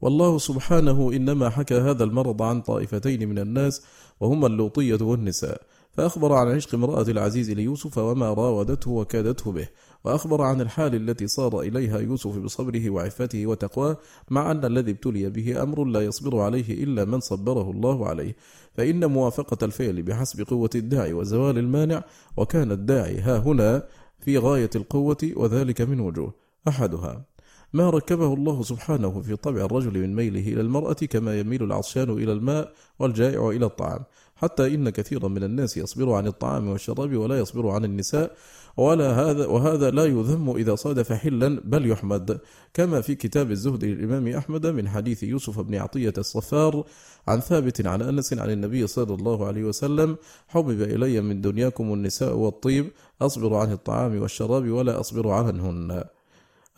والله 0.00 0.38
سبحانه 0.38 1.12
إنما 1.12 1.48
حكى 1.50 1.74
هذا 1.74 2.04
المرض 2.04 2.42
عن 2.42 2.60
طائفتين 2.60 3.28
من 3.28 3.38
الناس 3.38 3.82
وهما 4.20 4.46
اللوطية 4.46 4.98
والنساء. 5.02 5.62
فأخبر 5.92 6.32
عن 6.32 6.54
عشق 6.54 6.74
امرأة 6.74 7.02
العزيز 7.02 7.50
ليوسف 7.50 7.98
وما 7.98 8.32
راودته 8.32 8.90
وكادته 8.90 9.52
به. 9.52 9.68
وأخبر 10.06 10.42
عن 10.42 10.60
الحال 10.60 10.94
التي 10.94 11.26
صار 11.26 11.60
إليها 11.60 11.98
يوسف 11.98 12.38
بصبره 12.38 12.90
وعفته 12.90 13.46
وتقواه 13.46 13.96
مع 14.30 14.50
أن 14.50 14.64
الذي 14.64 14.90
ابتلي 14.90 15.30
به 15.30 15.62
أمر 15.62 15.84
لا 15.84 16.00
يصبر 16.00 16.40
عليه 16.40 16.84
إلا 16.84 17.04
من 17.04 17.20
صبره 17.20 17.70
الله 17.70 18.08
عليه. 18.08 18.36
فإن 18.74 19.06
موافقة 19.06 19.64
الفعل 19.64 20.02
بحسب 20.02 20.46
قوة 20.48 20.70
الداعي 20.74 21.12
وزوال 21.12 21.58
المانع 21.58 22.04
وكان 22.36 22.72
الداعي 22.72 23.20
ها 23.20 23.38
هنا 23.38 23.82
في 24.20 24.38
غاية 24.38 24.70
القوة 24.76 25.32
وذلك 25.36 25.80
من 25.80 26.00
وجوه. 26.00 26.34
أحدها 26.68 27.24
ما 27.72 27.90
ركبه 27.90 28.34
الله 28.34 28.62
سبحانه 28.62 29.20
في 29.20 29.36
طبع 29.36 29.64
الرجل 29.64 29.98
من 29.98 30.14
ميله 30.16 30.52
إلى 30.52 30.60
المرأة 30.60 30.92
كما 30.92 31.40
يميل 31.40 31.62
العطشان 31.62 32.10
إلى 32.10 32.32
الماء 32.32 32.72
والجائع 32.98 33.48
إلى 33.48 33.66
الطعام. 33.66 34.00
حتى 34.36 34.74
إن 34.74 34.90
كثيرا 34.90 35.28
من 35.28 35.42
الناس 35.42 35.76
يصبر 35.76 36.12
عن 36.12 36.26
الطعام 36.26 36.68
والشراب 36.68 37.16
ولا 37.16 37.38
يصبر 37.38 37.68
عن 37.68 37.84
النساء 37.84 38.36
ولا 38.76 39.10
هذا 39.10 39.46
وهذا 39.46 39.90
لا 39.90 40.04
يذم 40.04 40.50
إذا 40.56 40.74
صادف 40.74 41.12
حلا 41.12 41.60
بل 41.64 41.90
يحمد. 41.90 42.40
كما 42.74 43.00
في 43.00 43.14
كتاب 43.14 43.50
الزهد 43.50 43.84
للإمام 43.84 44.28
أحمد 44.28 44.66
من 44.66 44.88
حديث 44.88 45.22
يوسف 45.22 45.60
بن 45.60 45.74
عطية 45.74 46.12
الصفار 46.18 46.84
عن 47.28 47.40
ثابت 47.40 47.86
عن 47.86 48.02
أنس 48.02 48.32
عن 48.32 48.50
النبي 48.50 48.86
صلى 48.86 49.14
الله 49.14 49.46
عليه 49.46 49.64
وسلم 49.64 50.16
حبب 50.48 50.82
إلي 50.82 51.20
من 51.20 51.40
دنياكم 51.40 51.92
النساء 51.92 52.34
والطيب 52.34 52.90
أصبر 53.22 53.54
عن 53.54 53.72
الطعام 53.72 54.22
والشراب 54.22 54.70
ولا 54.70 55.00
أصبر 55.00 55.28
عنهن. 55.28 56.04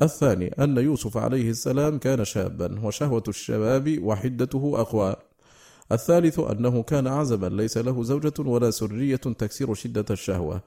الثاني 0.03 0.49
أن 0.49 0.77
يوسف 0.77 1.17
عليه 1.17 1.51
السلام 1.51 1.99
كان 1.99 2.25
شابا 2.25 2.81
وشهوة 2.87 3.23
الشباب 3.29 3.99
وحدته 4.03 4.81
أقوى. 4.81 5.28
الثالث 5.93 6.39
أنه 6.39 6.83
كان 6.83 7.07
عزبا 7.07 7.47
ليس 7.47 7.79
له 7.79 8.03
زوجة 8.03 8.33
ولا 8.39 8.71
سرية 8.71 9.17
تكسر 9.17 9.75
شدة 9.75 10.05
الشهوة. 10.11 10.63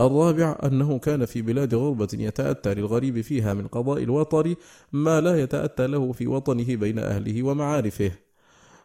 الرابع 0.00 0.58
أنه 0.64 0.98
كان 0.98 1.24
في 1.24 1.42
بلاد 1.42 1.74
غربة 1.74 2.08
يتأتى 2.12 2.74
للغريب 2.74 3.20
فيها 3.20 3.54
من 3.54 3.66
قضاء 3.66 4.02
الوطر 4.02 4.54
ما 4.92 5.20
لا 5.20 5.42
يتأتى 5.42 5.86
له 5.86 6.12
في 6.12 6.26
وطنه 6.26 6.76
بين 6.76 6.98
أهله 6.98 7.42
ومعارفه. 7.42 8.10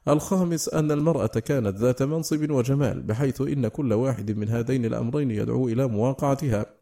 الخامس 0.07 0.69
أن 0.69 0.91
المرأة 0.91 1.27
كانت 1.27 1.77
ذات 1.77 2.03
منصب 2.03 2.51
وجمال 2.51 3.01
بحيث 3.01 3.41
إن 3.41 3.67
كل 3.67 3.93
واحد 3.93 4.31
من 4.31 4.49
هذين 4.49 4.85
الأمرين 4.85 5.31
يدعو 5.31 5.67
إلى 5.67 5.87
مواقعتها. 5.87 6.80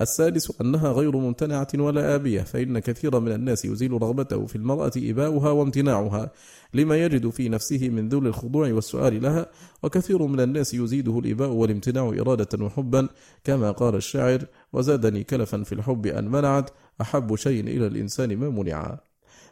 السادس 0.00 0.60
أنها 0.60 0.92
غير 0.92 1.16
ممتنعة 1.16 1.68
ولا 1.74 2.14
آبية 2.14 2.40
فإن 2.40 2.78
كثيرا 2.78 3.18
من 3.18 3.32
الناس 3.32 3.64
يزيل 3.64 3.92
رغبته 3.92 4.46
في 4.46 4.56
المرأة 4.56 4.92
إباؤها 4.96 5.50
وامتناعها 5.50 6.30
لما 6.74 7.04
يجد 7.04 7.30
في 7.30 7.48
نفسه 7.48 7.88
من 7.88 8.08
ذل 8.08 8.26
الخضوع 8.26 8.72
والسؤال 8.72 9.22
لها 9.22 9.46
وكثير 9.82 10.26
من 10.26 10.40
الناس 10.40 10.74
يزيده 10.74 11.18
الإباء 11.18 11.48
والامتناع 11.48 12.08
إرادة 12.08 12.64
وحبا 12.64 13.08
كما 13.44 13.70
قال 13.70 13.94
الشاعر 13.94 14.44
وزادني 14.72 15.24
كلفا 15.24 15.62
في 15.62 15.72
الحب 15.72 16.06
أن 16.06 16.28
منعت 16.28 16.70
أحب 17.00 17.36
شيء 17.36 17.60
إلى 17.60 17.86
الإنسان 17.86 18.36
ما 18.36 18.50
منع. 18.50 18.98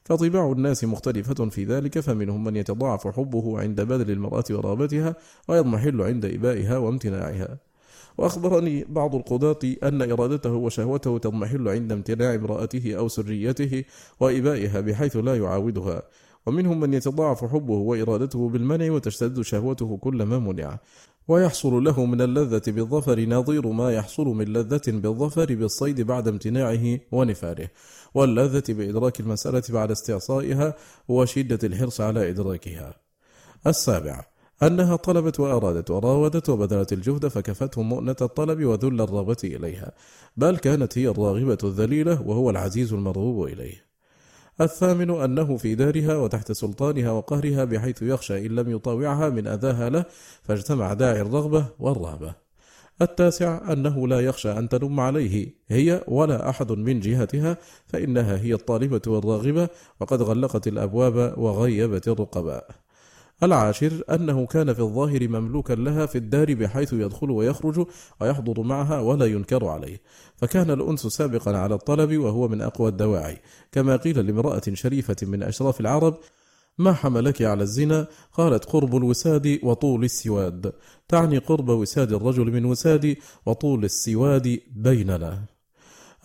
فطباع 0.05 0.53
الناس 0.53 0.85
مختلفة 0.85 1.49
في 1.49 1.65
ذلك 1.65 2.01
فمنهم 2.01 2.45
من 2.45 2.57
يتضاعف 2.57 3.07
حبه 3.07 3.61
عند 3.61 3.81
بذل 3.81 4.11
المرأة 4.11 4.45
ورغبتها 4.51 5.17
ويضمحل 5.49 6.03
عند 6.03 6.25
إبائها 6.25 6.79
وامتناعها. 6.79 7.59
وأخبرني 8.19 8.85
بعض 8.89 9.15
القضاة 9.15 9.59
أن 9.83 10.11
إرادته 10.11 10.53
وشهوته 10.53 11.19
تضمحل 11.19 11.69
عند 11.69 11.93
امتناع 11.93 12.35
امرأته 12.35 12.95
أو 12.99 13.09
سريته 13.09 13.85
وإبائها 14.21 14.81
بحيث 14.81 15.17
لا 15.17 15.37
يعاودها. 15.37 16.03
ومنهم 16.47 16.81
من 16.81 16.95
يتضاعف 16.95 17.45
حبه 17.45 17.75
وإرادته 17.75 18.49
بالمنع 18.49 18.93
وتشتد 18.93 19.41
شهوته 19.41 19.97
كلما 19.97 20.39
منع. 20.39 20.79
ويحصل 21.29 21.85
له 21.85 22.05
من 22.05 22.21
اللذة 22.21 22.63
بالظفر 22.67 23.21
نظير 23.21 23.67
ما 23.69 23.93
يحصل 23.93 24.27
من 24.27 24.45
لذة 24.45 24.83
بالظفر 24.87 25.55
بالصيد 25.55 26.01
بعد 26.01 26.29
امتناعه 26.29 26.99
ونفاره. 27.13 27.69
واللذة 28.15 28.65
بإدراك 28.69 29.21
المسألة 29.21 29.63
بعد 29.69 29.91
استعصائها 29.91 30.75
وشدة 31.09 31.59
الحرص 31.65 32.01
على 32.01 32.31
إدراكها. 32.31 32.95
السابع 33.67 34.34
أنها 34.67 34.97
طلبت 34.97 35.41
وأرادت 35.41 35.91
وراودت 35.91 36.49
وبذلت 36.49 36.93
الجهد 36.93 37.29
فكفته 37.29 37.83
مؤنة 37.83 38.17
الطلب 38.23 38.65
وذل 38.65 39.01
الرغبة 39.01 39.37
إليها 39.45 39.93
بل 40.37 40.57
كانت 40.57 40.99
هي 40.99 41.09
الراغبة 41.09 41.59
الذليلة 41.65 42.23
وهو 42.23 42.51
العزيز 42.51 42.93
المرغوب 42.93 43.47
إليه. 43.47 43.85
الثامن 44.61 45.11
أنه 45.11 45.57
في 45.57 45.75
دارها 45.75 46.17
وتحت 46.17 46.53
سلطانها 46.53 47.11
وقهرها 47.11 47.65
بحيث 47.65 48.03
يخشى 48.03 48.47
إن 48.47 48.55
لم 48.57 48.71
يطاوعها 48.71 49.29
من 49.29 49.47
أذاها 49.47 49.89
له 49.89 50.05
فاجتمع 50.43 50.93
داعي 50.93 51.21
الرغبة 51.21 51.67
والرهبة. 51.79 52.35
التاسع 53.03 53.73
أنه 53.73 54.09
لا 54.09 54.21
يخشى 54.21 54.53
أن 54.53 54.69
تلم 54.69 55.01
عليه 55.01 55.55
هي 55.69 56.05
ولا 56.09 56.49
أحد 56.49 56.73
من 56.73 57.01
جهتها 57.01 57.57
فإنها 57.87 58.37
هي 58.37 58.55
الطالبة 58.55 59.03
والراغبة 59.07 59.69
وقد 60.01 60.23
غلقت 60.23 60.69
الأبواب 60.69 61.39
وغيبت 61.39 62.09
الرقباء. 62.09 62.84
العاشر 63.43 64.03
أنه 64.11 64.47
كان 64.47 64.73
في 64.73 64.81
الظاهر 64.81 65.29
مملوكا 65.29 65.73
لها 65.73 66.07
في 66.07 66.19
الدار 66.19 66.55
بحيث 66.55 66.93
يدخل 66.93 67.31
ويخرج 67.31 67.87
ويحضر 68.21 68.63
معها 68.63 69.01
ولا 69.01 69.27
ينكر 69.27 69.67
عليه. 69.67 70.01
فكان 70.37 70.71
الأنس 70.71 71.07
سابقا 71.07 71.57
على 71.57 71.75
الطلب 71.75 72.19
وهو 72.19 72.49
من 72.49 72.61
أقوى 72.61 72.89
الدواعي. 72.89 73.39
كما 73.73 73.97
قيل 73.97 74.27
لامرأة 74.27 74.63
شريفة 74.73 75.17
من 75.23 75.43
أشراف 75.43 75.81
العرب 75.81 76.19
ما 76.79 76.93
حملك 76.93 77.43
على 77.43 77.63
الزنا؟ 77.63 78.07
قالت 78.33 78.65
قرب 78.65 78.97
الوساد 78.97 79.59
وطول 79.63 80.05
السواد. 80.05 80.73
تعني 81.09 81.39
قرب 81.39 81.69
وساد 81.69 82.13
الرجل 82.13 82.53
من 82.53 82.65
وسادي 82.65 83.19
وطول 83.47 83.85
السواد 83.85 84.61
بيننا. 84.77 85.45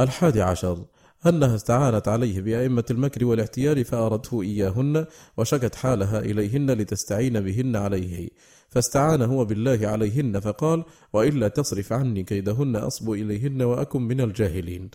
الحادي 0.01 0.41
عشر 0.41 0.85
أنها 1.27 1.55
استعانت 1.55 2.07
عليه 2.07 2.41
بأئمة 2.41 2.83
المكر 2.91 3.25
والاحتيال 3.25 3.85
فأردته 3.85 4.41
إياهن 4.41 5.05
وشكت 5.37 5.75
حالها 5.75 6.19
إليهن 6.19 6.71
لتستعين 6.71 7.39
بهن 7.39 7.75
عليه. 7.75 8.29
فاستعان 8.69 9.21
هو 9.21 9.45
بالله 9.45 9.87
عليهن 9.87 10.39
فقال 10.39 10.83
وإلا 11.13 11.47
تصرف 11.47 11.93
عني 11.93 12.23
كيدهن 12.23 12.75
أصب 12.75 13.11
إليهن 13.11 13.61
وأكن 13.61 14.01
من 14.01 14.21
الجاهلين. 14.21 14.89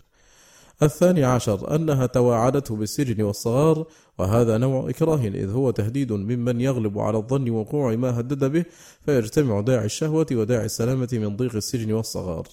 الثاني 0.83 1.23
عشر 1.23 1.75
أنها 1.75 2.05
تواعدته 2.05 2.75
بالسجن 2.75 3.23
والصغار 3.23 3.85
وهذا 4.17 4.57
نوع 4.57 4.89
إكراه 4.89 5.19
إذ 5.27 5.49
هو 5.49 5.71
تهديد 5.71 6.13
ممن 6.13 6.61
يغلب 6.61 6.99
على 6.99 7.17
الظن 7.17 7.49
وقوع 7.49 7.95
ما 7.95 8.19
هدد 8.19 8.45
به 8.45 8.65
فيجتمع 9.05 9.61
داعي 9.61 9.85
الشهوة 9.85 10.27
وداعي 10.31 10.65
السلامة 10.65 11.09
من 11.13 11.35
ضيق 11.35 11.55
السجن 11.55 11.91
والصغار. 11.91 12.47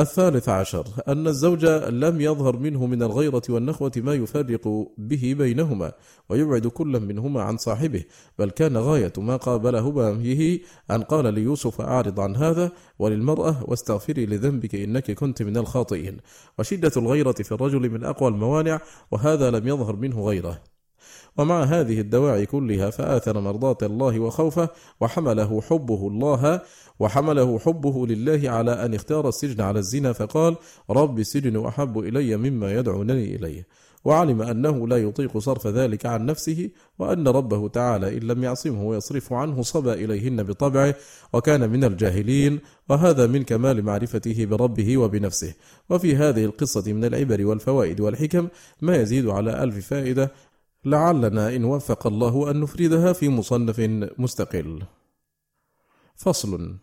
الثالث 0.00 0.48
عشر 0.48 0.86
أن 1.08 1.26
الزوج 1.26 1.66
لم 1.88 2.20
يظهر 2.20 2.56
منه 2.56 2.86
من 2.86 3.02
الغيرة 3.02 3.42
والنخوة 3.48 3.92
ما 3.96 4.14
يفرق 4.14 4.88
به 4.98 5.34
بينهما 5.38 5.92
ويبعد 6.28 6.66
كل 6.66 7.00
منهما 7.00 7.42
عن 7.42 7.56
صاحبه 7.56 8.04
بل 8.38 8.50
كان 8.50 8.76
غاية 8.76 9.12
ما 9.18 9.36
قابله 9.36 9.90
به 9.90 10.60
أن 10.90 11.02
قال 11.02 11.34
ليوسف 11.34 11.80
أعرض 11.80 12.20
عن 12.20 12.36
هذا 12.36 12.72
وللمرأة 12.98 13.64
واستغفري 13.64 14.26
لذنبك 14.26 14.74
إنك 14.74 15.10
كنت 15.10 15.42
من 15.42 15.56
الخاطئين. 15.56 16.16
وشدة 16.58 16.92
الغيرة 16.96 17.32
في 17.32 17.52
الرجل 17.52 17.90
من 17.90 18.04
أقوى 18.04 18.28
الموانع 18.28 18.80
وهذا 19.10 19.50
لم 19.50 19.68
يظهر 19.68 19.96
منه 19.96 20.20
غيره. 20.24 20.62
ومع 21.38 21.62
هذه 21.62 22.00
الدواعي 22.00 22.46
كلها 22.46 22.90
فآثر 22.90 23.40
مرضاة 23.40 23.78
الله 23.82 24.20
وخوفه 24.20 24.68
وحمله 25.00 25.60
حبه 25.60 26.08
الله 26.08 26.60
وحمله 27.00 27.58
حبه 27.58 28.06
لله 28.06 28.50
على 28.50 28.84
أن 28.84 28.94
اختار 28.94 29.28
السجن 29.28 29.60
على 29.60 29.78
الزنا 29.78 30.12
فقال 30.12 30.56
رب 30.90 31.18
السجن 31.18 31.66
أحب 31.66 31.98
إلي 31.98 32.36
مما 32.36 32.72
يدعونني 32.72 33.36
إليه. 33.36 33.66
وعلم 34.04 34.42
أنه 34.42 34.88
لا 34.88 34.96
يطيق 34.96 35.38
صرف 35.38 35.66
ذلك 35.66 36.06
عن 36.06 36.26
نفسه 36.26 36.70
وأن 36.98 37.28
ربه 37.28 37.68
تعالى 37.68 38.18
إن 38.18 38.22
لم 38.22 38.44
يعصمه 38.44 38.84
ويصرف 38.84 39.32
عنه 39.32 39.62
صبى 39.62 39.92
إليهن 39.92 40.42
بطبعه 40.42 40.94
وكان 41.32 41.70
من 41.70 41.84
الجاهلين. 41.84 42.60
وهذا 42.88 43.26
من 43.26 43.42
كمال 43.42 43.82
معرفته 43.84 44.44
بربه 44.44 44.98
وبنفسه. 44.98 45.54
وفي 45.90 46.16
هذه 46.16 46.44
القصة 46.44 46.92
من 46.92 47.04
العبر 47.04 47.46
والفوائد 47.46 48.00
والحكم 48.00 48.48
ما 48.80 48.96
يزيد 48.96 49.28
على 49.28 49.62
ألف 49.62 49.86
فائدة 49.86 50.32
لعلنا 50.84 51.56
إن 51.56 51.64
وفق 51.64 52.06
الله 52.06 52.50
أن 52.50 52.60
نفردها 52.60 53.12
في 53.12 53.28
مصنف 53.28 53.80
مستقل. 54.18 54.82
فصل. 56.16 56.76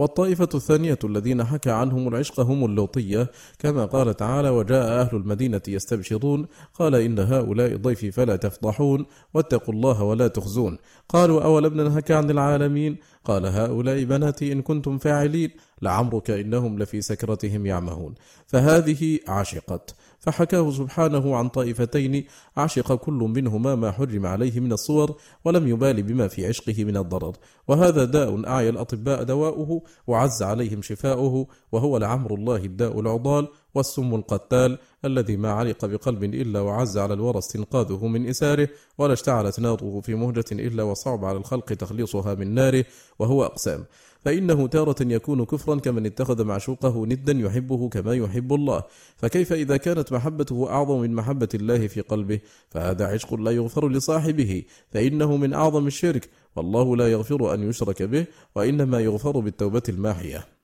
والطائفة 0.00 0.48
الثانية 0.54 0.98
الذين 1.04 1.44
حكى 1.44 1.70
عنهم 1.70 2.08
العشق 2.08 2.40
هم 2.40 2.64
اللوطية 2.64 3.30
كما 3.58 3.84
قال 3.84 4.16
تعالى 4.16 4.48
وجاء 4.48 5.00
أهل 5.00 5.16
المدينة 5.16 5.60
يستبشرون 5.68 6.46
قال 6.74 6.94
إن 6.94 7.18
هؤلاء 7.18 7.76
ضيفي 7.76 8.10
فلا 8.10 8.36
تفضحون 8.36 9.06
واتقوا 9.34 9.74
الله 9.74 10.02
ولا 10.02 10.28
تخزون 10.28 10.78
قالوا 11.08 11.42
أولم 11.42 11.80
ننهك 11.80 12.10
عن 12.10 12.30
العالمين؟ 12.30 12.96
قال 13.24 13.46
هؤلاء 13.46 14.04
بناتي 14.04 14.52
إن 14.52 14.62
كنتم 14.62 14.98
فاعلين 14.98 15.50
لعمرك 15.82 16.30
إنهم 16.30 16.78
لفي 16.78 17.00
سكرتهم 17.00 17.66
يعمهون 17.66 18.14
فهذه 18.46 19.18
عاشقت 19.28 19.94
فحكاه 20.20 20.70
سبحانه 20.70 21.36
عن 21.36 21.48
طائفتين 21.48 22.24
عشق 22.56 22.94
كل 22.94 23.12
منهما 23.12 23.74
ما 23.74 23.90
حرم 23.90 24.26
عليه 24.26 24.60
من 24.60 24.72
الصور 24.72 25.16
ولم 25.44 25.68
يبال 25.68 26.02
بما 26.02 26.28
في 26.28 26.46
عشقه 26.46 26.84
من 26.84 26.96
الضرر. 26.96 27.36
وهذا 27.68 28.04
داء 28.04 28.48
أعيا 28.48 28.70
الأطباء 28.70 29.22
دواؤه 29.22 29.82
وعز 30.06 30.42
عليهم 30.42 30.82
شفاؤه 30.82 31.46
وهو 31.72 31.96
لعمر 31.96 32.34
الله 32.34 32.56
الداء 32.56 33.00
العضال 33.00 33.48
والسم 33.74 34.14
القتال 34.14 34.78
الذي 35.04 35.36
ما 35.36 35.52
علق 35.52 35.84
بقلب 35.84 36.24
إلا 36.24 36.60
وعز 36.60 36.98
على 36.98 37.14
الورى 37.14 37.38
استنقاذه 37.38 38.06
من 38.06 38.28
إساره 38.28 38.68
ولا 38.98 39.12
اشتعلت 39.12 39.60
ناره 39.60 40.00
في 40.00 40.14
مهجة 40.14 40.44
إلا 40.52 40.82
وصعب 40.82 41.24
على 41.24 41.38
الخلق 41.38 41.64
تخليصها 41.64 42.34
من 42.34 42.54
ناره 42.54 42.84
وهو 43.18 43.44
أقسام. 43.44 43.84
فإنه 44.24 44.66
تارة 44.66 44.96
يكون 45.00 45.44
كفرا 45.44 45.76
كمن 45.76 46.06
اتخذ 46.06 46.44
معشوقه 46.44 47.06
ندا 47.06 47.32
يحبه 47.32 47.88
كما 47.88 48.14
يحب 48.14 48.52
الله. 48.52 48.82
فكيف 49.16 49.52
إذا 49.52 49.76
كانت 49.76 50.12
محبته 50.12 50.70
أعظم 50.70 51.00
من 51.00 51.14
محبة 51.14 51.48
الله 51.54 51.86
في 51.86 52.00
قلبه؟ 52.00 52.40
فهذا 52.68 53.06
عشق 53.06 53.34
لا 53.34 53.50
يغفر 53.50 53.88
لصاحبه. 53.88 54.62
فإنه 54.90 55.36
من 55.36 55.52
أعظم 55.52 55.86
الشرك. 55.86 56.28
والله 56.56 56.96
لا 56.96 57.12
يغفر 57.12 57.54
أن 57.54 57.68
يشرك 57.68 58.02
به 58.02 58.26
وإنما 58.54 59.00
يغفر 59.00 59.40
بالتوبة 59.40 59.82
الماحية. 59.88 60.59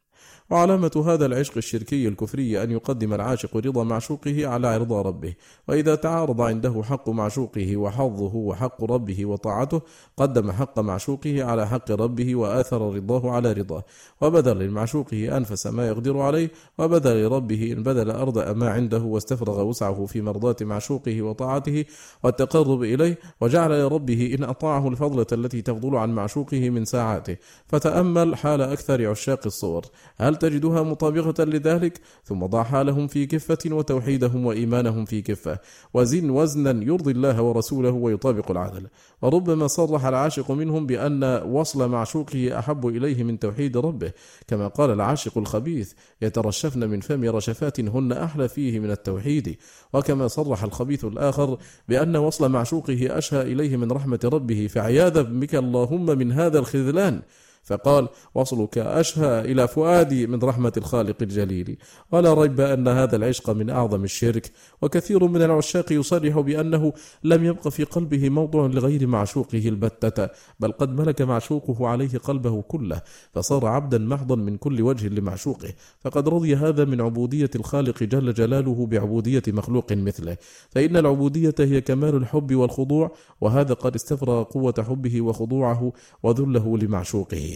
وعلامة 0.51 1.05
هذا 1.07 1.27
العشق 1.27 1.57
الشركي 1.57 2.09
الكفري 2.09 2.63
أن 2.63 2.71
يقدم 2.71 3.15
العاشق 3.15 3.57
رضا 3.57 3.85
معشوقه 3.85 4.47
على 4.47 4.77
رضا 4.77 5.03
ربه. 5.03 5.35
وإذا 5.69 5.95
تعارض 5.95 6.41
عنده 6.41 6.83
حق 6.83 7.09
معشوقه 7.09 7.77
وحظه 7.77 8.37
وحق 8.37 8.85
ربه 8.85 9.27
وطاعته 9.27 9.81
قدم 10.17 10.53
حق 10.53 10.79
معشوقه 10.79 11.45
على 11.45 11.69
حق 11.69 11.91
ربه 11.91 12.37
وآثر 12.37 12.95
رضاه 12.95 13.31
على 13.31 13.53
رضاه. 13.53 13.85
وبذل 14.21 14.59
لمعشوقه 14.59 15.37
أنفس 15.37 15.67
ما 15.67 15.89
يقدر 15.89 16.19
عليه 16.19 16.51
وبذل 16.79 17.25
لربه 17.25 17.73
إن 17.73 17.83
بذل 17.83 18.11
أرض 18.11 18.57
ما 18.57 18.71
عنده 18.71 18.99
واستفرغ 19.03 19.63
وسعه 19.63 20.07
في 20.07 20.23
مرضاة 20.23 20.57
معشوقه 20.61 21.23
وطاعته 21.23 21.85
والتقرب 22.25 22.83
إليه 22.83 23.19
وجعل 23.41 23.81
لربه 23.81 24.35
إن 24.39 24.45
أطاعه 24.45 24.89
الفضلة 24.89 25.27
التي 25.33 25.63
تفضل 25.63 25.97
عن 25.97 26.15
معشوقه 26.15 26.71
من 26.71 26.85
ساعاته. 26.85 27.37
فتأمل 27.67 28.37
حال 28.37 28.61
أكثر 28.61 29.11
عشاق 29.11 29.41
الصور. 29.47 29.85
هل 30.17 30.36
تجدها 30.37 30.83
مطابقة 30.83 31.45
لذلك؟ 31.45 32.01
ثم 32.25 32.47
ضع 32.47 32.63
حالهم 32.63 33.07
في 33.07 33.27
كفة 33.27 33.59
وتوحيدهم 33.67 34.47
وإيمانهم 34.47 35.05
في 35.05 35.23
كفة. 35.23 35.59
وزن 35.95 36.31
وزنا 36.31 36.85
يرضي 36.85 37.13
الله 37.13 37.43
ورسوله 37.43 37.91
ويطابق 37.91 38.51
العدل. 38.51 38.87
وربما 39.23 39.67
صرح 39.67 40.07
العاشق 40.07 40.51
منهم 40.51 40.87
بأن 40.87 41.25
وصل 41.47 41.89
معشوقه 41.89 42.59
أحب 42.59 42.87
إليه 42.87 43.25
من 43.25 43.39
توحيد 43.39 43.77
ربه. 43.77 44.13
كما 44.47 44.69
قال 44.69 44.91
العاشق 44.91 45.39
الخبيث 45.39 45.93
يترشفن 46.23 46.89
من 46.91 47.01
فم 47.01 47.25
رشفات 47.25 47.81
هن 47.81 48.13
أحلى 48.13 48.49
فيه 48.49 48.79
من 48.79 48.91
التوحيد 48.91 49.57
وكما 49.93 50.29
صرح 50.29 50.65
الخبيث 50.65 51.05
الآخر 51.05 51.59
بأن 51.89 52.17
وصل 52.17 52.51
معشوقه 52.51 53.19
أشهى 53.19 53.43
إليه 53.43 53.77
من 53.77 53.93
رحمة 53.93 54.21
ربه 54.25 54.67
فعياذا 54.67 55.23
بك 55.23 55.55
اللهم 55.55 56.07
من 56.19 56.33
هذا 56.33 56.59
الخذلان 56.59 57.23
فقال 57.67 58.09
وصلك 58.35 58.79
أشهى 58.79 59.41
إلى 59.41 59.69
فؤادي 59.69 60.27
من 60.27 60.39
رحمة 60.43 60.73
الخالق 60.77 61.17
الجليل. 61.23 61.79
ولا 62.13 62.35
ريب 62.35 62.61
أن 62.61 62.89
هذا 62.89 63.17
العشق 63.17 63.51
من 63.51 63.71
أعظم 63.71 64.05
الشرك 64.05 64.53
وكثير 64.83 65.27
من 65.27 65.43
العشاق 65.43 65.93
يصرح 65.93 66.39
بأنه 66.39 66.93
لم 67.25 67.45
يبق 67.45 67.69
في 67.69 67.85
قلبه 67.85 68.29
موضع 68.29 68.67
لغير 68.67 69.07
معشوقه 69.07 69.69
البتة 69.69 70.29
بل 70.61 70.73
قد 70.73 71.01
ملك 71.01 71.23
معشوقه 71.23 71.89
عليه 71.89 72.19
قلبه 72.19 72.63
كله 72.63 73.03
فصار 73.33 73.67
عبدا 73.67 73.99
محضا 73.99 74.37
من 74.37 74.57
كل 74.57 74.83
وجه 74.83 75.09
لمعشوقه. 75.09 75.73
فقد 76.01 76.29
رضي 76.29 76.57
هذا 76.57 76.85
من 76.85 77.01
عبودية 77.01 77.51
الخالق 77.55 78.03
جل 78.03 78.35
جلاله 78.35 78.87
بعبودية 78.87 79.43
مخلوق 79.49 79.93
مثله. 79.93 80.37
فإن 80.71 80.97
العبودية 80.97 81.55
هي 81.59 81.81
كمال 81.81 82.17
الحب 82.17 82.55
والخضوع 82.55 83.11
وهذا 83.41 83.75
قد 83.75 83.95
استفرغ 83.95 84.43
قوة 84.43 84.75
حبه 84.89 85.23
وخضوعه 85.23 85.93
وذله 86.23 86.79
لمعشوقه. 86.79 87.56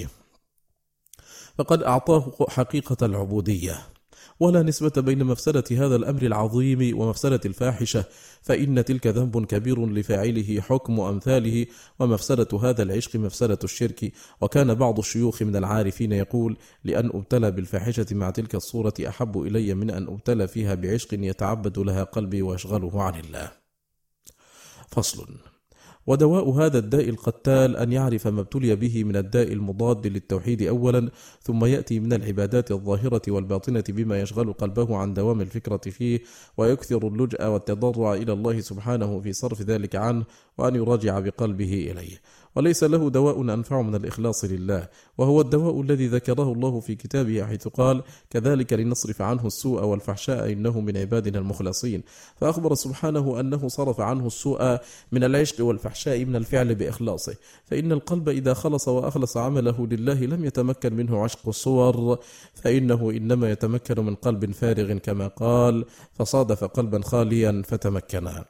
فقد 1.59 1.83
أعطاه 1.83 2.33
حقيقة 2.49 3.07
العبودية. 3.07 3.79
ولا 4.41 4.63
نسبة 4.63 4.93
بين 4.97 5.25
مفسدة 5.25 5.65
هذا 5.71 5.97
الأمر 5.97 6.23
العظيم 6.23 7.01
ومفسدة 7.01 7.41
الفاحشة 7.45 8.05
فإن 8.43 8.85
تلك 8.85 9.07
ذنب 9.07 9.47
كبير 9.47 9.87
لفاعله 9.87 10.61
حكم 10.61 11.01
أمثاله 11.01 11.67
ومفسدة 11.99 12.59
هذا 12.59 12.83
العشق 12.83 13.17
مفسدة 13.17 13.59
الشرك. 13.65 14.13
وكان 14.41 14.75
بعض 14.75 14.99
الشيوخ 14.99 15.43
من 15.43 15.57
العارفين 15.57 16.13
يقول 16.13 16.57
لأن 16.85 17.11
أبتلى 17.15 17.51
بالفاحشة 17.51 18.07
مع 18.13 18.31
تلك 18.31 18.55
الصورة 18.55 18.95
أحب 19.09 19.43
إلي 19.43 19.75
من 19.75 19.91
أن 19.91 20.09
أبتلى 20.09 20.49
فيها 20.49 20.75
بعشق 20.75 21.09
يتعبد 21.13 21.79
لها 21.79 22.05
قلبي 22.05 22.43
ويشغله 22.43 23.03
عن 23.03 23.21
الله. 23.21 23.53
فصل. 24.89 25.50
ودواء 26.11 26.51
هذا 26.51 26.79
الداء 26.79 27.09
القتال 27.09 27.77
أن 27.77 27.93
يعرف 27.93 28.27
ما 28.27 28.41
ابتلي 28.41 28.77
به 28.77 29.05
من 29.05 29.17
الداء 29.17 29.53
المضاد 29.53 30.07
للتوحيد 30.07 30.63
أولا 30.63 31.11
ثم 31.43 31.65
يأتي 31.65 32.01
من 32.01 32.13
العبادات 32.13 32.71
الظاهرة 32.71 33.23
والباطنة 33.29 33.85
بما 33.89 34.21
يشغل 34.21 34.53
قلبه 34.53 34.97
عن 34.97 35.15
دوام 35.15 35.41
الفكرة 35.41 35.91
فيه 35.91 36.21
ويكثر 36.57 37.09
اللجأ 37.09 37.47
والتضرع 37.47 38.15
إلى 38.15 38.33
الله 38.33 38.61
سبحانه 38.61 39.21
في 39.21 39.33
صرف 39.33 39.63
ذلك 39.63 39.97
عنه 39.97 40.25
وأن 40.59 40.75
يراجع 40.77 41.21
بقلبه 41.21 41.91
إليه. 41.91 42.21
وليس 42.57 42.85
له 42.85 43.11
دواء 43.11 43.41
أنفع 43.41 43.83
من 43.83 43.95
الإخلاص 43.95 44.45
لله 44.45 44.89
وهو 45.19 45.41
الدواء 45.41 45.81
الذي 45.81 46.07
ذكره 46.07 46.53
الله 46.53 46.81
في 46.81 46.95
كتابه 46.95 47.45
حيث 47.45 47.69
قال 47.69 48.03
كذلك 48.31 48.73
لنصرف 48.73 49.23
عنه 49.23 49.47
السوء 49.47 49.85
والفحشاء 49.85 50.53
إنه 50.53 50.81
من 50.81 50.97
عبادنا 50.97 51.39
المخلصين. 51.39 52.03
فأخبر 52.37 52.75
سبحانه 52.75 53.41
أنه 53.41 53.69
صرف 53.69 54.01
عنه 54.01 54.27
السوء 54.27 54.79
من 55.13 55.25
العشق 55.25 55.65
والفحشاء 55.65 56.25
من 56.25 56.37
الفعل 56.37 56.75
بإخلاصه 56.75 57.35
فإن 57.65 57.93
القلب 57.93 58.29
إذا 58.29 58.55
خلص 58.55 58.89
وأخلص 58.89 59.37
عمله 59.37 59.87
لله 59.87 60.21
لم 60.21 60.45
يتمكن 60.45 60.95
منه 60.95 61.23
عشق 61.23 61.49
الصور 61.49 62.19
فإنه 62.55 63.11
إنما 63.11 63.51
يتمكن 63.51 64.05
من 64.05 64.15
قلب 64.15 64.53
فارغ 64.53 64.99
كما 64.99 65.27
قال 65.27 65.85
فصادف 66.13 66.65
قلبا 66.65 67.01
خاليا 67.03 67.63
فتمكنا. 67.67 68.45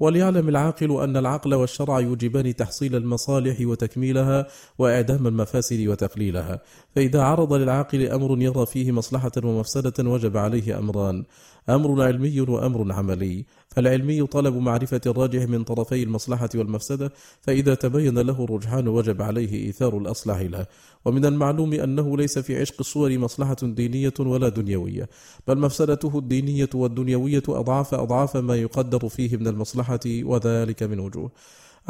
وليعلم 0.00 0.48
العاقل 0.48 1.02
أن 1.02 1.16
العقل 1.16 1.54
والشرع 1.54 2.00
يوجبان 2.00 2.56
تحصيل 2.56 2.96
المصالح 2.96 3.56
وتكميلها 3.60 4.46
وإعدام 4.78 5.26
المفاسد 5.26 5.86
وتقليلها. 5.88 6.60
فإذا 6.96 7.22
عرض 7.22 7.52
للعاقل 7.52 8.06
أمر 8.06 8.42
يرى 8.42 8.66
فيه 8.66 8.92
مصلحة 8.92 9.32
ومفسدة 9.44 10.10
وجب 10.10 10.36
عليه 10.36 10.78
أمران 10.78 11.24
أمر 11.68 12.02
علمي 12.02 12.40
وأمر 12.40 12.92
عملي. 12.92 13.44
فالعلمي 13.68 14.26
طلب 14.26 14.56
معرفة 14.56 15.00
الراجح 15.06 15.48
من 15.48 15.64
طرفي 15.64 16.02
المصلحة 16.02 16.48
والمفسدة 16.54 17.12
فإذا 17.40 17.74
تبين 17.74 18.18
له 18.18 18.44
الرجحان 18.44 18.88
وجب 18.88 19.22
عليه 19.22 19.66
إيثار 19.66 19.98
الأصلح 19.98 20.40
له. 20.40 20.66
ومن 21.04 21.24
المعلوم 21.24 21.72
أنه 21.72 22.16
ليس 22.16 22.38
في 22.38 22.60
عشق 22.60 22.74
الصور 22.80 23.18
مصلحة 23.18 23.56
دينية 23.62 24.14
ولا 24.20 24.48
دنيوية 24.48 25.08
بل 25.48 25.58
مفسدته 25.58 26.18
الدينية 26.18 26.68
والدنيوية 26.74 27.42
أضعاف 27.48 27.94
أضعاف 27.94 28.36
ما 28.36 28.56
يقدر 28.56 29.08
فيه 29.08 29.36
من 29.36 29.46
المصلحة 29.46 29.89
وذلك 30.06 30.82
من 30.82 31.00
وجوه. 31.00 31.30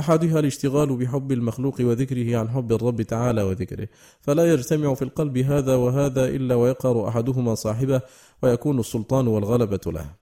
أحدها 0.01 0.39
الاشتغال 0.39 0.97
بحب 0.97 1.33
المخلوق 1.33 1.81
وذكره 1.81 2.39
عن 2.39 2.49
حب 2.49 2.73
الرب 2.73 3.03
تعالى 3.03 3.43
وذكره. 3.43 3.89
فلا 4.21 4.53
يجتمع 4.53 4.95
في 4.95 5.03
القلب 5.03 5.39
هذا 5.39 5.75
وهذا 5.75 6.25
إلا 6.29 6.55
ويقهر 6.55 7.09
أحدهما 7.09 7.55
صاحبه 7.55 8.01
ويكون 8.43 8.79
السلطان 8.79 9.27
والغلبة 9.29 9.81
له. 9.87 10.20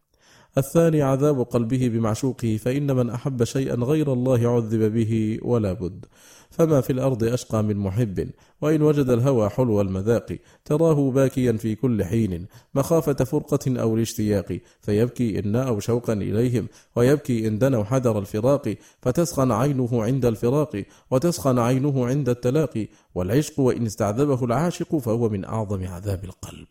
الثاني 0.59 1.03
عذاب 1.03 1.41
قلبه 1.41 1.89
بمعشوقه 1.89 2.57
فإن 2.57 2.97
من 2.97 3.11
أحب 3.11 3.45
شيئا 3.45 3.75
غير 3.75 4.13
الله 4.13 4.49
عذب 4.49 4.93
به 4.95 5.39
ولا 5.43 5.73
بد. 5.73 6.05
فما 6.51 6.81
في 6.81 6.93
الأرض 6.93 7.25
أشقى 7.25 7.63
من 7.63 7.77
محب 7.77 8.31
وإن 8.61 8.83
وجد 8.83 9.11
الهوى 9.11 9.49
حلو 9.49 9.81
المذاق. 9.81 10.39
تراه 10.65 11.11
باكيا 11.11 11.53
في 11.53 11.75
كل 11.75 12.05
حين 12.05 12.47
مخافة 12.75 13.25
فرقة 13.25 13.81
أو 13.81 13.95
الاشتياق. 13.95 14.59
فيبكي 14.81 15.39
إن 15.39 15.53
ناءوا 15.53 15.81
شوقا 15.81 16.13
إليهم 16.13 16.69
ويبكي 16.97 17.49
إن 17.49 17.59
دنوا 17.59 17.85
حذر 17.85 18.19
الفراق. 18.19 18.75
فتسخن 19.03 19.53
عينه 19.53 20.03
عند 20.03 20.25
الفراق 20.25 20.85
وتسخن 21.11 21.59
عينه 21.59 22.07
عند 22.07 22.29
التلاقي 22.29 22.89
والعشق 23.15 23.61
وإن 23.61 23.87
استعذبه 23.87 24.45
العاشق 24.45 24.97
فهو 24.97 25.29
من 25.29 25.45
أعظم 25.45 25.87
عذاب 25.87 26.25
القلب. 26.25 26.69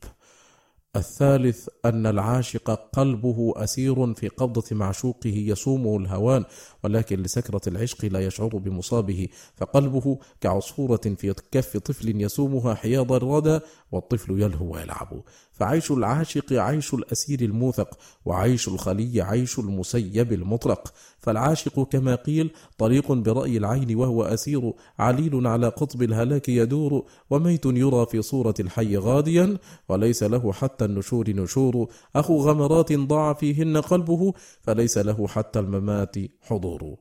الثالث 0.97 1.67
أن 1.85 2.05
العاشق 2.05 2.71
قلبه 2.71 3.53
أسير 3.55 4.13
في 4.13 4.27
قبضة 4.27 4.63
معشوقه 4.71 5.29
يصومه 5.29 5.97
الهوان 5.97 6.45
ولكن 6.83 7.23
لسكرة 7.23 7.61
العشق 7.67 8.05
لا 8.05 8.19
يشعر 8.19 8.47
بمصابه 8.47 9.27
فقلبه 9.55 10.19
كعصفورة 10.41 11.01
في 11.17 11.35
كف 11.51 11.77
طفل 11.77 12.21
يسومها 12.21 12.73
حياض 12.73 13.11
الردى 13.11 13.59
والطفل 13.91 14.41
يلهو 14.41 14.73
ويلعب. 14.73 15.21
فعيش 15.59 15.91
العاشق 15.91 16.53
عيش 16.53 16.93
الأسير 16.93 17.41
الموثق 17.41 17.97
وعيش 18.25 18.67
الخلي 18.67 19.21
عيش 19.21 19.59
المسيب 19.59 20.33
المطلق. 20.33 20.93
فالعاشق 21.19 21.83
كما 21.83 22.15
قيل 22.15 22.51
طريق 22.77 23.11
برأي 23.11 23.57
العين 23.57 23.95
وهو 23.95 24.23
أسير 24.23 24.73
عليل 24.99 25.47
على 25.47 25.67
قطب 25.67 26.03
الهلاك 26.03 26.49
يدور 26.49 27.05
وميت 27.29 27.65
يرى 27.65 28.05
في 28.05 28.21
صورة 28.21 28.53
الحي 28.59 28.97
غاديا. 28.97 29.57
وليس 29.89 30.23
له 30.23 30.53
حتى 30.53 30.85
النشور 30.85 31.29
نشور. 31.29 31.87
أخو 32.15 32.37
غمرات 32.37 32.93
ضاع 32.93 33.33
فيهن 33.33 33.77
قلبه 33.77 34.33
فليس 34.61 34.97
له 34.97 35.27
حتى 35.27 35.59
الممات 35.59 36.15
حضور. 36.41 36.95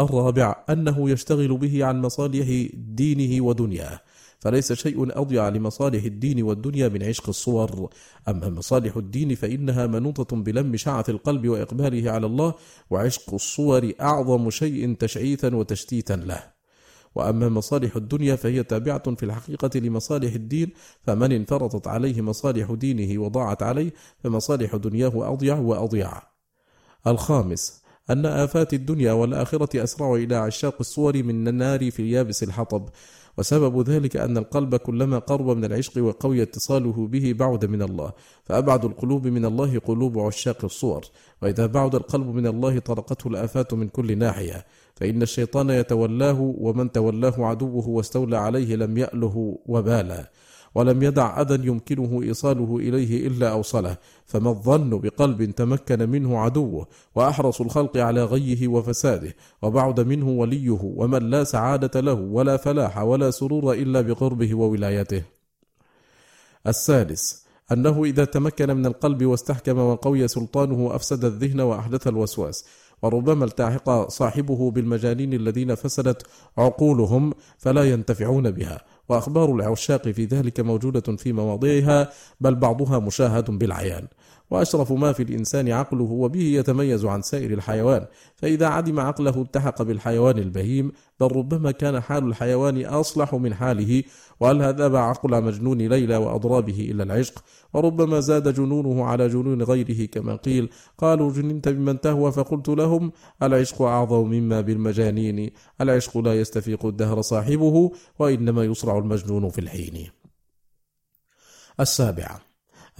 الرابع 0.00 0.64
أنه 0.70 1.10
يشتغل 1.10 1.56
به 1.56 1.84
عن 1.84 2.00
مصالح 2.00 2.68
دينه 2.74 3.44
ودنياه. 3.44 4.00
فليس 4.38 4.72
شيء 4.72 5.20
أضيع 5.20 5.48
لمصالح 5.48 6.04
الدين 6.04 6.42
والدنيا 6.42 6.88
من 6.88 7.02
عشق 7.02 7.28
الصور. 7.28 7.90
أما 8.28 8.48
مصالح 8.48 8.96
الدين 8.96 9.34
فإنها 9.34 9.86
منوطة 9.86 10.36
بلم 10.36 10.76
شعث 10.76 11.10
القلب 11.10 11.48
وإقباله 11.48 12.10
على 12.10 12.26
الله 12.26 12.54
وعشق 12.90 13.34
الصور 13.34 13.92
أعظم 14.00 14.50
شيء 14.50 14.94
تشعيثا 14.94 15.56
وتشتيتا 15.56 16.12
له. 16.12 16.54
وأما 17.14 17.48
مصالح 17.48 17.96
الدنيا 17.96 18.36
فهي 18.36 18.62
تابعة 18.62 19.14
في 19.14 19.22
الحقيقة 19.22 19.70
لمصالح 19.78 20.34
الدين 20.34 20.72
فمن 21.02 21.32
انفرطت 21.32 21.88
عليه 21.88 22.22
مصالح 22.22 22.72
دينه 22.72 23.22
وضاعت 23.22 23.62
عليه 23.62 23.92
فمصالح 24.24 24.76
دنياه 24.76 25.32
أضيع 25.32 25.58
وأضيع. 25.58 26.22
الخامس 27.06 27.83
أن 28.10 28.26
آفات 28.26 28.74
الدنيا 28.74 29.12
والآخرة 29.12 29.84
أسرع 29.84 30.14
إلى 30.14 30.36
عشاق 30.36 30.76
الصور 30.80 31.22
من 31.22 31.48
النار 31.48 31.90
في 31.90 32.10
يابس 32.10 32.42
الحطب. 32.42 32.88
وسبب 33.38 33.88
ذلك 33.88 34.16
أن 34.16 34.38
القلب 34.38 34.76
كلما 34.76 35.18
قرب 35.18 35.56
من 35.56 35.64
العشق 35.64 36.02
وقوي 36.02 36.42
اتصاله 36.42 37.06
به 37.06 37.34
بعد 37.38 37.64
من 37.64 37.82
الله. 37.82 38.12
فأبعد 38.44 38.84
القلوب 38.84 39.26
من 39.26 39.44
الله 39.44 39.78
قلوب 39.78 40.18
عشاق 40.18 40.64
الصور. 40.64 41.04
وإذا 41.42 41.66
بعد 41.66 41.94
القلب 41.94 42.26
من 42.26 42.46
الله 42.46 42.78
طرقته 42.78 43.28
الآفات 43.28 43.74
من 43.74 43.88
كل 43.88 44.18
ناحية. 44.18 44.64
فإن 44.96 45.22
الشيطان 45.22 45.70
يتولاه 45.70 46.54
ومن 46.58 46.92
تولاه 46.92 47.34
عدوه 47.38 47.88
واستولى 47.88 48.36
عليه 48.36 48.76
لم 48.76 48.98
يأله 48.98 49.58
وبالا. 49.66 50.30
ولم 50.74 51.02
يدع 51.02 51.40
أذى 51.40 51.66
يمكنه 51.66 52.22
إيصاله 52.22 52.76
إليه 52.76 53.26
إلا 53.26 53.50
أوصله. 53.50 53.96
فما 54.26 54.50
الظن 54.50 54.90
بقلب 54.98 55.50
تمكن 55.50 56.08
منه 56.08 56.38
عدوه 56.38 56.86
وأحرص 57.14 57.60
الخلق 57.60 57.96
على 57.96 58.24
غيه 58.24 58.68
وفساده. 58.68 59.34
وبعد 59.62 60.00
منه 60.00 60.28
وليه 60.28 60.78
ومن 60.82 61.30
لا 61.30 61.44
سعادة 61.44 62.00
له 62.00 62.14
ولا 62.14 62.56
فلاح 62.56 62.98
ولا 62.98 63.30
سرور 63.30 63.72
إلا 63.72 64.00
بقربه 64.00 64.54
وولايته. 64.54 65.22
السادس 66.66 67.44
أنه 67.72 68.04
إذا 68.04 68.24
تمكن 68.24 68.76
من 68.76 68.86
القلب 68.86 69.24
واستحكم 69.24 69.78
وقوي 69.78 70.28
سلطانه 70.28 70.94
أفسد 70.94 71.24
الذهن 71.24 71.60
وأحدث 71.60 72.06
الوسواس. 72.06 72.64
وربما 73.02 73.44
التحق 73.44 74.08
صاحبه 74.08 74.70
بالمجانين 74.70 75.32
الذين 75.32 75.74
فسدت 75.74 76.26
عقولهم 76.58 77.32
فلا 77.58 77.84
ينتفعون 77.84 78.50
بها. 78.50 78.80
وأخبار 79.08 79.54
العشاق 79.54 80.08
في 80.08 80.24
ذلك 80.24 80.60
موجودة 80.60 81.16
في 81.16 81.32
مواضعها 81.32 82.10
بل 82.40 82.54
بعضها 82.54 82.98
مشاهد 82.98 83.50
بالعيان. 83.50 84.06
وأشرف 84.50 84.92
ما 84.92 85.12
في 85.12 85.22
الإنسان 85.22 85.72
عقله 85.72 86.04
وبه 86.04 86.40
يتميز 86.40 87.04
عن 87.04 87.22
سائر 87.22 87.50
الحيوان. 87.52 88.06
فإذا 88.36 88.66
عدم 88.66 89.00
عقله 89.00 89.42
التحق 89.42 89.82
بالحيوان 89.82 90.38
البهيم 90.38 90.92
بل 91.20 91.26
ربما 91.36 91.70
كان 91.70 92.00
حال 92.00 92.24
الحيوان 92.24 92.84
أصلح 92.84 93.34
من 93.34 93.54
حاله. 93.54 94.02
وهل 94.40 94.62
هذا 94.62 94.98
عقل 94.98 95.42
مجنون 95.42 95.78
ليلى 95.78 96.16
وأضرابه 96.16 96.80
إلى 96.90 97.02
العشق؟ 97.02 97.44
وربما 97.74 98.20
زاد 98.20 98.54
جنونه 98.54 99.04
على 99.04 99.28
جنون 99.28 99.62
غيره 99.62 100.06
كما 100.06 100.36
قيل. 100.36 100.68
قالوا 100.98 101.32
جننت 101.32 101.68
بمن 101.68 102.00
تهوى 102.00 102.32
فقلت 102.32 102.68
لهم 102.68 103.12
العشق 103.42 103.82
أعظم 103.82 104.28
مما 104.28 104.60
بالمجانين. 104.60 105.50
العشق 105.80 106.18
لا 106.18 106.40
يستفيق 106.40 106.86
الدهر 106.86 107.20
صاحبه 107.20 107.92
وإنما 108.18 108.64
يصرع 108.64 108.98
المجنون 108.98 109.48
في 109.48 109.60
الحين. 109.60 110.08
السابعة 111.80 112.40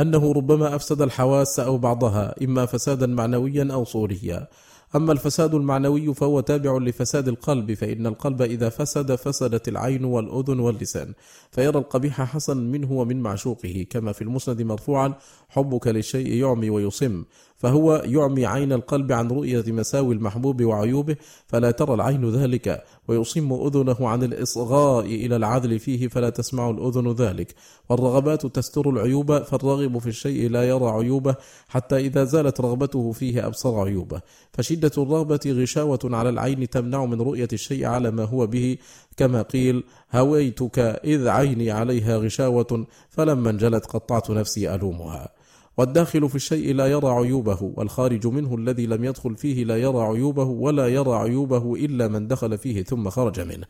أنه 0.01 0.33
ربما 0.33 0.75
أفسد 0.75 1.03
الحواس 1.03 1.61
أو 1.61 1.79
بعضها 1.79 2.35
إما 2.43 2.67
فسادا 2.67 3.07
معنويا 3.07 3.69
أو 3.73 3.85
صوريا. 3.85 4.49
أما 4.97 5.13
الفساد 5.13 5.55
المعنوي 5.55 6.15
فهو 6.15 6.41
تابع 6.41 6.79
لفساد 6.79 7.29
القلب 7.29 7.75
فإن 7.75 8.07
القلب 8.07 8.43
إذا 8.43 8.69
فسد 8.69 9.15
فسدت 9.15 9.69
العين 9.69 10.05
والأذن 10.05 10.61
واللسان. 10.61 11.13
فيرى 11.51 11.79
القبيح 11.79 12.23
حسنا 12.23 12.61
منه 12.61 12.93
ومن 12.93 13.21
معشوقه 13.21 13.87
كما 13.91 14.13
في 14.13 14.23
المسند 14.23 14.63
مرفوعا 14.63 15.15
حبك 15.49 15.87
للشيء 15.87 16.33
يعمي 16.33 16.71
ويصم. 16.71 17.25
فهو 17.65 18.03
يعمي 18.05 18.47
عين 18.47 18.73
القلب 18.73 19.13
عن 19.13 19.29
رؤية 19.29 19.65
مساوي 19.67 20.15
المحبوب 20.15 20.63
وعيوبه 20.63 21.17
فلا 21.47 21.71
ترى 21.71 21.95
العين 21.95 22.31
ذلك 22.31 22.85
ويصم 23.09 23.53
أذنه 23.53 24.09
عن 24.09 24.23
الإصغاء 24.23 25.05
إلى 25.05 25.37
العدل 25.37 25.79
فيه 25.79 26.09
فلا 26.09 26.31
تسمع 26.31 26.71
الأذن 26.71 27.13
ذلك. 27.13 27.55
والرغبات 27.89 28.47
تستر 28.47 28.91
العيوب 28.91 29.39
فالراغب 29.43 29.99
في 29.99 30.07
الشيء 30.07 30.51
لا 30.51 30.69
يرى 30.69 30.87
عيوبه 30.87 31.35
حتى 31.69 31.97
إذا 31.97 32.25
زالت 32.25 32.61
رغبته 32.61 33.13
فيه 33.13 33.47
أبصر 33.47 33.81
عيوبه. 33.81 34.21
فشدة 34.53 34.93
الرغبة 34.99 35.41
غشاوة 35.47 36.01
على 36.05 36.29
العين 36.29 36.71
تمنع 36.71 37.05
من 37.05 37.21
رؤية 37.21 37.49
الشيء 37.53 37.87
على 37.87 38.11
ما 38.11 38.25
هو 38.25 38.47
به. 38.47 38.77
كما 39.17 39.43
قيل 39.43 39.85
هويتك 40.13 40.79
إذ 41.05 41.29
عيني 41.29 41.71
عليها 41.71 42.17
غشاوة 42.17 42.87
فلما 43.11 43.51
انجلت 43.51 43.87
قطعت 43.87 44.31
نفسي 44.31 44.75
ألومها. 44.75 45.44
والداخل 45.77 46.29
في 46.29 46.35
الشيء 46.35 46.75
لا 46.75 46.87
يرى 46.87 47.09
عيوبه 47.09 47.73
والخارج 47.77 48.27
منه 48.27 48.55
الذي 48.55 48.87
لم 48.87 49.05
يدخل 49.05 49.37
فيه 49.37 49.65
لا 49.65 49.77
يرى 49.77 50.01
عيوبه 50.01 50.45
ولا 50.45 50.89
يرى 50.89 51.13
عيوبه 51.13 51.75
إلا 51.75 52.09
من 52.09 52.29
دخل 52.29 52.59
فيه 52.59 52.83
ثم 52.83 53.11
خرج 53.11 53.41
منه. 53.41 53.67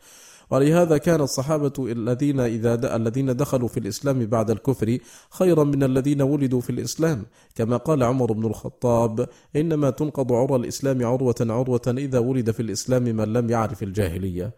ولهذا 0.49 0.97
كان 0.97 1.21
الصحابة 1.21 1.73
الذين 1.79 2.39
إذا 2.39 2.95
الذين 2.95 3.35
دخلوا 3.35 3.67
في 3.67 3.79
الإسلام 3.79 4.25
بعد 4.25 4.51
الكفر 4.51 4.97
خيرا 5.29 5.63
من 5.63 5.83
الذين 5.83 6.21
ولدوا 6.21 6.61
في 6.61 6.69
الإسلام. 6.69 7.25
كما 7.55 7.77
قال 7.77 8.03
عمر 8.03 8.33
بن 8.33 8.45
الخطاب 8.45 9.29
إنما 9.55 9.89
تنقض 9.89 10.33
عرى 10.33 10.55
الإسلام 10.55 11.05
عروة 11.05 11.35
عروة 11.41 11.81
إذا 11.87 12.19
ولد 12.19 12.51
في 12.51 12.59
الإسلام 12.59 13.03
من 13.03 13.33
لم 13.33 13.49
يعرف 13.49 13.83
الجاهلية. 13.83 14.53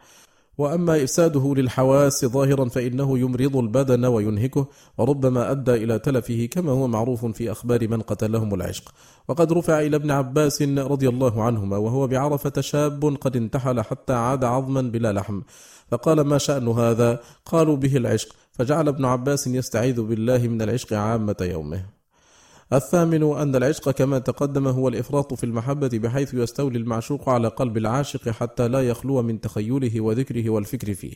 وأما 0.58 1.04
إفساده 1.04 1.54
للحواس 1.56 2.26
ظاهرا 2.26 2.70
فإنه 2.70 3.20
يمرض 3.20 3.58
البدن 3.58 4.06
وينهكه 4.06 4.68
وربما 4.98 5.52
أدى 5.52 5.74
إلى 5.74 6.00
تلفه 6.00 6.46
كما 6.52 6.72
هو 6.72 6.88
معروف 6.88 7.26
في 7.26 7.52
أخبار 7.52 7.88
من 7.88 8.02
قتلهم 8.02 8.54
العشق. 8.54 8.94
وقد 9.28 9.54
رفع 9.54 9.80
إلى 9.80 9.96
ابن 9.96 10.12
عباس 10.12 10.62
رضي 10.62 11.10
الله 11.10 11.44
عنهما 11.44 11.78
وهو 11.78 12.08
بعرفة 12.08 12.62
شاب 12.62 13.18
قد 13.22 13.36
انتحل 13.36 13.82
حتى 13.82 14.14
عاد 14.14 14.44
عظما 14.44 14.82
بلا 14.82 15.14
لحم. 15.14 15.42
فقال 15.92 16.22
ما 16.22 16.38
شأن 16.38 16.68
هذا؟ 16.68 17.20
قالوا 17.46 17.76
به 17.76 17.98
العشق. 17.98 18.36
فجعل 18.54 18.88
ابن 18.88 19.06
عباس 19.06 19.48
يستعيذ 19.48 20.02
بالله 20.02 20.48
من 20.48 20.62
العشق 20.62 20.94
عامة 20.94 21.36
يومه. 21.42 21.97
الثامن 22.74 23.24
أن 23.24 23.56
العشق 23.56 23.92
كما 23.92 24.20
تقدم 24.20 24.68
هو 24.68 24.88
الإفراط 24.88 25.34
في 25.34 25.44
المحبة 25.44 25.88
بحيث 25.88 26.34
يستولي 26.34 26.78
المعشوق 26.78 27.30
على 27.30 27.48
قلب 27.48 27.78
العاشق 27.78 28.30
حتى 28.30 28.68
لا 28.68 28.88
يخلو 28.88 29.22
من 29.22 29.42
تخيله 29.42 30.02
وذكره 30.02 30.50
والفكر 30.50 30.94
فيه. 30.94 31.14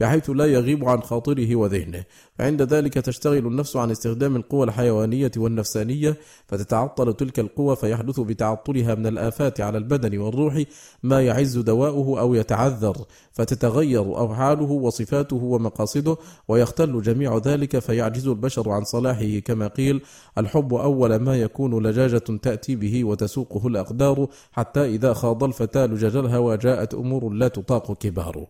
بحيث 0.00 0.30
لا 0.30 0.46
يغيب 0.46 0.88
عن 0.88 1.02
خاطره 1.02 1.56
وذهنه. 1.56 2.04
فعند 2.38 2.62
ذلك 2.62 2.94
تشتغل 2.94 3.46
النفس 3.46 3.76
عن 3.76 3.90
استخدام 3.90 4.36
القوى 4.36 4.64
الحيوانية 4.64 5.30
والنفسانية 5.36 6.16
فتتعطل 6.46 7.12
تلك 7.14 7.38
القوى 7.38 7.76
فيحدث 7.76 8.20
بتعطلها 8.20 8.94
من 8.94 9.06
الآفات 9.06 9.60
على 9.60 9.78
البدن 9.78 10.18
والروح 10.18 10.62
ما 11.02 11.22
يعز 11.22 11.58
دواؤه 11.58 12.20
أو 12.20 12.34
يتعذر 12.34 12.96
فتتغير 13.32 14.24
أفعاله 14.24 14.70
وصفاته 14.70 15.36
ومقاصده 15.36 16.16
ويختل 16.48 17.02
جميع 17.02 17.36
ذلك 17.36 17.78
فيعجز 17.78 18.28
البشر 18.28 18.70
عن 18.70 18.84
صلاحه. 18.84 19.38
كما 19.44 19.66
قيل 19.66 20.02
الحب 20.38 20.74
أول 20.74 21.16
ما 21.16 21.40
يكون 21.40 21.86
لجاجة 21.86 22.18
تأتي 22.42 22.76
به 22.76 23.04
وتسوقه 23.04 23.66
الأقدار 23.66 24.28
حتى 24.52 24.84
إذا 24.84 25.12
خاض 25.12 25.44
الفتى 25.44 25.86
لجج 25.86 26.16
الهوى 26.16 26.56
جاءت 26.56 26.94
أمور 26.94 27.28
لا 27.28 27.48
تطاق 27.48 27.92
كبار. 27.92 28.46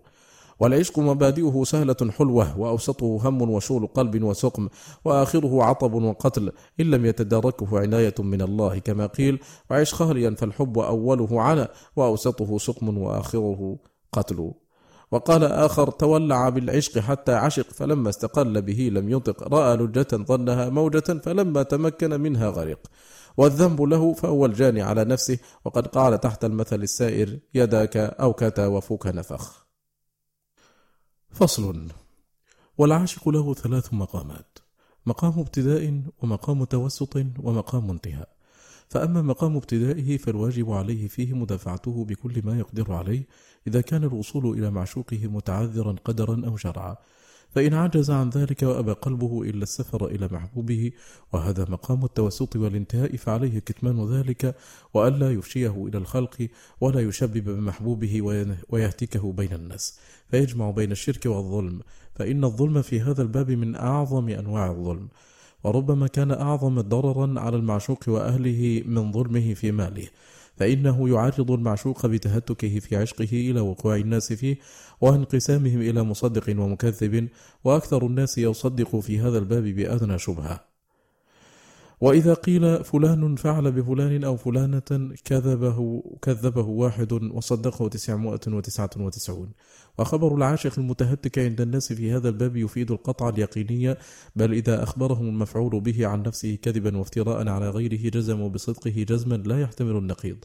والعشق 0.61 0.99
مبادئه 0.99 1.65
سهلة 1.65 1.97
حلوة 2.19 2.61
وأوسطه 2.61 3.21
هم 3.29 3.51
وشغل 3.51 3.87
قلب 3.87 4.23
وسقم 4.23 4.69
وآخره 5.05 5.65
عطب 5.65 5.95
وقتل 5.95 6.53
إن 6.81 6.91
لم 6.91 7.07
يتداركه 7.07 7.79
عناية 7.79 8.15
من 8.19 8.43
الله 8.43 8.79
كما 8.79 9.07
قيل 9.07 9.39
وعش 9.71 9.95
خاليا 9.95 10.31
فالحب 10.39 10.79
أوله 10.79 11.43
عنا 11.43 11.69
وأوسطه 11.97 12.59
سقم 12.59 12.99
وآخره 12.99 13.79
قتل. 14.13 14.53
وقال 15.13 15.45
آخر 15.45 15.91
تولع 15.91 16.49
بالعشق 16.49 16.99
حتى 16.99 17.33
عشق 17.33 17.71
فلما 17.71 18.09
استقل 18.09 18.63
به 18.63 18.91
لم 18.93 19.09
ينطق 19.09 19.55
رأى 19.55 19.77
لجة 19.77 20.09
ظنها 20.13 20.69
موجة 20.69 21.21
فلما 21.25 21.63
تمكن 21.63 22.21
منها 22.21 22.49
غرق. 22.49 22.79
والذنب 23.37 23.83
له 23.83 24.13
فهو 24.13 24.47
الجاني 24.47 24.83
على 24.83 25.05
نفسه 25.05 25.39
وقد 25.65 25.87
قال 25.87 26.21
تحت 26.21 26.45
المثل 26.45 26.83
السائر 26.83 27.39
يداك 27.55 27.97
أو 27.97 28.33
كتا 28.33 28.67
وفوك 28.67 29.07
نفخ. 29.07 29.70
فصل. 31.33 31.89
والعاشق 32.79 33.29
له 33.29 33.55
ثلاث 33.55 33.95
مقامات 33.95 34.59
مقام 35.07 35.39
ابتداء 35.39 36.03
ومقام 36.23 36.65
توسط 36.65 37.17
ومقام 37.39 37.91
انتهاء. 37.91 38.29
فأما 38.89 39.23
مقام 39.23 39.57
ابتدائه 39.57 40.17
فالواجب 40.17 40.71
عليه 40.71 41.09
فيه 41.09 41.35
مدافعته 41.35 42.05
بكل 42.05 42.43
ما 42.45 42.59
يقدر 42.59 42.93
عليه 42.93 43.27
إذا 43.67 43.81
كان 43.81 44.05
الوصول 44.05 44.59
إلى 44.59 44.71
معشوقه 44.71 45.27
متعذرا 45.27 45.97
قدرا 46.05 46.47
أو 46.47 46.57
شرعا. 46.57 46.97
فإن 47.55 47.75
عجز 47.75 48.11
عن 48.11 48.31
ذلك 48.31 48.63
وأبى 48.63 48.93
قلبه 48.93 49.43
إلا 49.43 49.63
السفر 49.63 50.07
إلى 50.07 50.29
محبوبه 50.33 50.93
وهذا 51.33 51.67
مقام 51.69 52.05
التوسط 52.05 52.57
والانتهاء 52.57 53.17
فعليه 53.17 53.59
كتمان 53.59 54.07
ذلك 54.13 54.57
وألا 54.95 55.31
يفشيه 55.33 55.87
إلى 55.87 55.99
الخلق 55.99 56.49
ولا 56.81 57.01
يشبب 57.01 57.45
بمحبوبه 57.45 58.23
ويهتكه 58.69 59.33
بين 59.33 59.53
الناس. 59.53 59.99
فيجمع 60.31 60.71
بين 60.71 60.93
الشرك 60.93 61.27
والظلم. 61.27 61.81
فإن 62.15 62.45
الظلم 62.45 62.83
في 62.83 63.01
هذا 63.01 63.23
الباب 63.23 63.51
من 63.51 63.77
أعظم 63.77 64.29
أنواع 64.29 64.71
الظلم. 64.71 65.09
وربما 65.65 66.07
كان 66.07 66.31
أعظم 66.31 66.81
ضررا 66.81 67.41
على 67.41 67.57
المعشوق 67.57 68.05
وأهله 68.09 68.83
من 68.87 69.13
ظلمه 69.13 69.55
في 69.55 69.73
ماله. 69.73 70.09
فإنه 70.61 71.09
يعرض 71.09 71.51
المعشوق 71.51 72.07
بتهتكه 72.07 72.79
في 72.79 72.97
عشقه 72.97 73.29
إلى 73.33 73.61
وقوع 73.61 73.97
الناس 73.97 74.33
فيه 74.33 74.57
وانقسامهم 75.01 75.81
إلى 75.81 76.03
مصدق 76.03 76.49
ومكذب 76.49 77.29
وأكثر 77.65 78.07
الناس 78.07 78.39
يصدق 78.39 78.97
في 78.97 79.19
هذا 79.19 79.39
الباب 79.39 79.65
بأدنى 79.65 80.19
شبهة. 80.19 80.70
وإذا 82.01 82.35
قيل 82.35 82.85
فلان 82.85 83.37
فعل 83.37 83.73
بفلان 83.73 84.25
أو 84.25 84.37
فلانة 84.37 85.15
كذبه 85.25 86.03
كذبه 86.23 86.67
واحد 86.67 87.13
وصدقه 87.13 87.89
تسعمائة 87.89 88.41
وتسعة 88.49 88.91
وتسعون. 88.97 89.53
وخبر 89.99 90.35
العاشق 90.35 90.79
المتهتك 90.79 91.39
عند 91.39 91.61
الناس 91.61 91.93
في 91.93 92.13
هذا 92.13 92.29
الباب 92.29 92.57
يفيد 92.57 92.91
القطع 92.91 93.29
اليقيني 93.29 93.97
بل 94.37 94.53
إذا 94.53 94.83
أخبرهم 94.83 95.29
المفعول 95.29 95.81
به 95.81 96.07
عن 96.07 96.23
نفسه 96.23 96.59
كذبا 96.63 96.97
وافتراء 96.97 97.49
على 97.49 97.71
غيره 97.71 98.11
جزموا 98.11 98.49
بصدقه 98.49 99.05
جزما 99.09 99.35
لا 99.35 99.61
يحتمل 99.61 99.97
النقيض. 99.97 100.37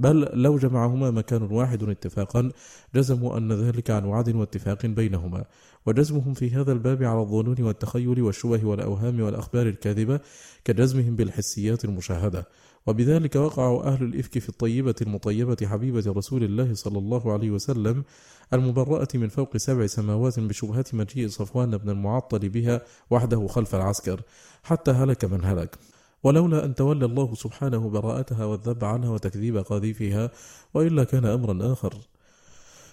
بل 0.00 0.42
لو 0.42 0.58
جمعهما 0.58 1.10
مكان 1.10 1.42
واحد 1.42 1.82
اتفاقا 1.82 2.50
جزموا 2.94 3.38
أن 3.38 3.52
ذلك 3.52 3.90
عن 3.90 4.04
وعد 4.04 4.34
واتفاق 4.34 4.86
بينهما. 4.86 5.44
وجزمهم 5.86 6.34
في 6.34 6.50
هذا 6.50 6.72
الباب 6.72 7.02
على 7.02 7.20
الظنون 7.20 7.56
والتخيل 7.60 8.22
والشبه 8.22 8.66
والأوهام 8.66 9.20
والأخبار 9.20 9.66
الكاذبة 9.66 10.20
كجزمهم 10.64 11.16
بالحسيات 11.16 11.84
المشاهدة. 11.84 12.46
وبذلك 12.86 13.36
وقعوا 13.36 13.84
أهل 13.84 14.04
الإفك 14.04 14.38
في 14.38 14.48
الطيبة 14.48 14.94
المطيبة 15.02 15.56
حبيبة 15.64 16.04
رسول 16.06 16.44
الله 16.44 16.74
صلى 16.74 16.98
الله 16.98 17.32
عليه 17.32 17.50
وسلم 17.50 18.04
المبرأة 18.52 19.08
من 19.14 19.28
فوق 19.28 19.56
سبع 19.56 19.86
سماوات 19.86 20.40
بشبهة 20.40 20.84
مجيء 20.92 21.28
صفوان 21.28 21.76
بن 21.76 21.90
المعطل 21.90 22.48
بها 22.48 22.82
وحده 23.10 23.46
خلف 23.46 23.74
العسكر 23.74 24.20
حتى 24.62 24.90
هلك 24.90 25.24
من 25.24 25.44
هلك. 25.44 25.78
ولولا 26.22 26.64
أن 26.64 26.74
تولى 26.74 27.04
الله 27.04 27.34
سبحانه 27.34 27.90
براءتها 27.90 28.44
والذب 28.44 28.84
عنها 28.84 29.10
وتكذيب 29.10 29.56
قاذفها 29.56 30.30
وإلا 30.74 31.04
كان 31.04 31.24
أمرا 31.24 31.72
آخر. 31.72 31.94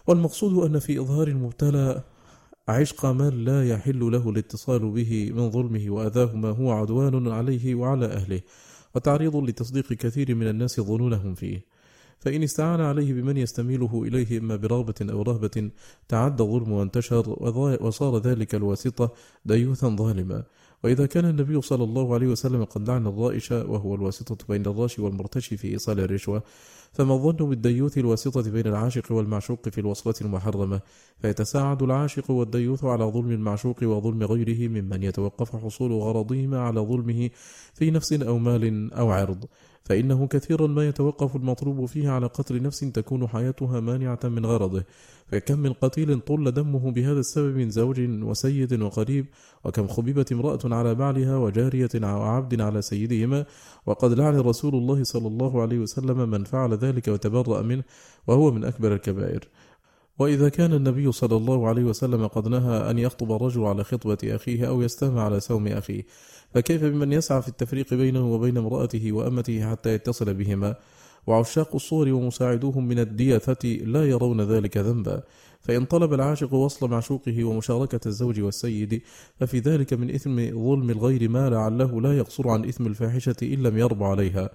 والمقصود 0.08 0.66
أن 0.66 0.80
في 0.80 1.00
إظهار 1.00 1.28
المبتلى 1.28 2.04
عشق 2.68 3.06
من 3.06 3.46
لا 3.46 3.70
يحل 3.70 4.00
له 4.00 4.30
الاتصال 4.30 4.92
به 4.92 5.32
من 5.32 5.52
ظلمه 5.52 5.86
وأذاه 5.90 6.36
ما 6.36 6.50
هو 6.50 6.72
عدوان 6.72 7.28
عليه 7.28 7.76
وعلى 7.76 8.06
أهله 8.06 8.42
وتعريض 8.96 9.36
لتصديق 9.36 9.94
كثير 9.94 10.36
من 10.36 10.48
الناس 10.48 10.82
ظنونهم 10.82 11.36
فيه. 11.36 11.77
فإن 12.20 12.44
استعان 12.44 12.82
عليه 12.82 13.14
بمن 13.14 13.38
يستميله 13.38 14.04
إليه 14.04 14.40
إما 14.40 14.56
برغبة 14.56 14.96
أو 15.02 15.22
رهبة 15.22 15.72
تعدى 16.08 16.44
الظلم 16.44 16.72
وانتشر 16.72 17.30
وصار 17.82 18.18
ذلك 18.18 18.56
الواسطة 18.56 19.14
ديوثا 19.46 19.88
ظالما. 19.90 20.44
وإذا 20.84 21.06
كان 21.06 21.26
النبي 21.26 21.62
صلى 21.62 21.84
الله 21.84 22.14
عليه 22.14 22.28
وسلم 22.28 22.64
قد 22.64 22.90
لعن 22.90 23.08
الرائش 23.08 23.52
وهو 23.52 23.96
الواسطة 23.96 24.38
بين 24.50 24.66
الراشي 24.66 25.02
والمرتشي 25.02 25.58
في 25.58 25.68
إيصال 25.68 26.00
الرشوة 26.00 26.44
فما 26.92 27.14
الظن 27.14 27.50
بالديوث 27.50 27.98
الواسطة 27.98 28.52
بين 28.52 28.68
العاشق 28.68 29.12
والمعشوق 29.12 29.70
في 29.70 29.82
الوصلة 29.82 30.14
المحرمة؟ 30.22 30.82
فيتساعد 31.22 31.84
العاشق 31.84 32.32
والديوث 32.32 32.84
على 32.84 33.04
ظلم 33.04 33.32
المعشوق 33.32 33.84
وظلم 33.84 34.24
غيره 34.24 34.68
ممن 34.68 35.04
يتوقف 35.04 35.56
حصول 35.56 35.92
غرضهما 35.92 36.60
على 36.60 36.80
ظلمه 36.80 37.30
في 37.74 37.92
نفس 37.92 38.14
أو 38.14 38.38
مال 38.38 38.94
أو 38.94 39.12
عرض. 39.12 39.46
فإنه 39.88 40.28
كثيرا 40.28 40.68
ما 40.68 40.88
يتوقف 40.88 41.36
المطلوب 41.36 41.86
فيه 41.86 42.10
على 42.10 42.28
قتل 42.28 42.62
نفس 42.62 42.80
تكون 42.80 43.28
حياتها 43.28 43.80
مانعة 43.80 44.20
من 44.24 44.46
غرضه. 44.46 44.84
فكم 45.28 45.60
من 45.60 45.74
قتيل 45.74 46.20
طل 46.20 46.52
دمه 46.52 46.92
بهذا 46.92 47.20
السبب 47.20 47.56
من 47.56 47.70
زوج 47.70 48.00
وسيد 48.24 48.82
وقريب 48.82 49.26
وكم 49.66 49.88
خببت 49.88 50.32
امرأة 50.32 50.60
على 50.64 50.96
بعلها 50.96 51.38
وجارية 51.38 51.90
وعبد 51.96 52.62
على 52.62 52.82
سيدهما. 52.82 53.46
وقد 53.86 54.14
لعن 54.14 54.40
رسول 54.40 54.76
الله 54.76 55.04
صلى 55.04 55.28
الله 55.28 55.62
عليه 55.62 55.80
وسلم 55.80 56.30
من 56.30 56.44
فعل 56.44 56.74
ذلك 56.74 57.08
وتبرأ 57.08 57.62
منه 57.62 57.84
وهو 58.28 58.52
من 58.52 58.64
أكبر 58.64 58.94
الكبائر. 58.94 59.48
وإذا 60.20 60.50
كان 60.50 60.74
النبي 60.74 61.12
صلى 61.12 61.36
الله 61.38 61.68
عليه 61.68 61.84
وسلم 61.84 62.28
قد 62.28 62.48
نهى 62.48 62.90
أن 62.90 63.00
يخطب 63.00 63.32
الرجل 63.32 63.64
على 63.64 63.84
خطبة 63.84 64.18
أخيه 64.24 64.68
أو 64.68 64.82
يستهم 64.82 65.18
على 65.18 65.40
سوم 65.40 65.68
أخيه 65.68 66.04
فكيف 66.58 66.84
بمن 66.84 67.14
يسعى 67.14 67.42
في 67.42 67.48
التفريق 67.48 67.94
بينه 67.94 68.34
وبين 68.34 68.58
امرأته 68.58 69.12
وأمته 69.12 69.72
حتى 69.72 69.94
يتصل 69.94 70.34
بهما؟ 70.34 70.76
وعشاق 71.28 71.76
الصور 71.76 72.10
ومساعدوهم 72.10 72.88
من 72.88 73.00
الديثة 73.00 73.70
لا 73.70 74.06
يرون 74.06 74.42
ذلك 74.42 74.78
ذنبا. 74.78 75.24
فإن 75.62 75.86
طلب 75.86 76.14
العاشق 76.14 76.54
وصل 76.54 76.90
معشوقه 76.90 77.44
ومشاركة 77.44 78.08
الزوج 78.08 78.40
والسيد 78.42 79.02
ففي 79.40 79.60
ذلك 79.60 79.94
من 79.94 80.10
إثم 80.16 80.36
ظلم 80.50 80.90
الغير 80.90 81.30
ما 81.30 81.50
لعله 81.50 82.02
لا 82.02 82.18
يقصر 82.18 82.50
عن 82.50 82.66
إثم 82.66 82.88
الفاحشة 82.88 83.36
إن 83.44 83.64
لم 83.64 83.78
يرب 83.78 84.04
عليها. 84.04 84.50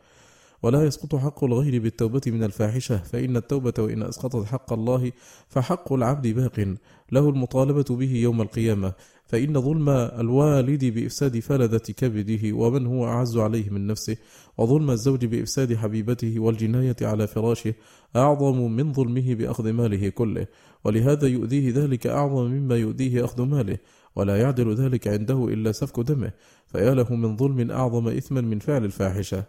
ولا 0.63 0.85
يسقط 0.85 1.15
حق 1.15 1.45
الغير 1.45 1.83
بالتوبة 1.83 2.21
من 2.27 2.45
الفاحشة 2.45 2.97
فإن 2.97 3.37
التوبة 3.37 3.75
وإن 3.79 4.03
أسقطت 4.03 4.47
حق 4.47 4.73
الله 4.73 5.13
فحق 5.49 5.93
العبد 5.93 6.27
باق. 6.27 6.75
له 7.13 7.29
المطالبة 7.29 7.97
به 7.97 8.15
يوم 8.15 8.43
القيامة. 8.43 8.93
فإن 9.33 9.61
ظلم 9.61 9.89
الوالد 9.89 10.85
بإفساد 10.85 11.39
فلذة 11.39 11.93
كبده 11.97 12.57
ومن 12.57 12.87
هو 12.87 13.07
أعز 13.07 13.39
عليه 13.39 13.71
من 13.71 13.87
نفسه؟ 13.87 14.17
وظلم 14.59 14.91
الزوج 14.91 15.25
بإفساد 15.25 15.75
حبيبته 15.75 16.41
والجناية 16.41 16.97
على 17.03 17.27
فراشه 17.27 17.75
أعظم 18.17 18.71
من 18.71 18.93
ظلمه 18.93 19.35
بأخذ 19.35 19.71
ماله 19.73 20.09
كله. 20.09 20.47
ولهذا 20.85 21.27
يؤذيه 21.27 21.73
ذلك 21.73 22.07
أعظم 22.07 22.45
مما 22.45 22.77
يؤذيه 22.77 23.25
أخذ 23.25 23.43
ماله 23.43 23.79
ولا 24.17 24.41
يعدل 24.41 24.75
ذلك 24.75 25.09
عنده 25.09 25.49
إلا 25.49 25.73
سفك 25.73 26.01
دمه. 26.01 26.33
فيا 26.67 26.95
له 26.95 27.15
من 27.15 27.37
ظلم 27.37 27.71
أعظم 27.71 28.09
إثما 28.09 28.41
من 28.41 28.59
فعل 28.59 28.85
الفاحشة. 28.85 29.45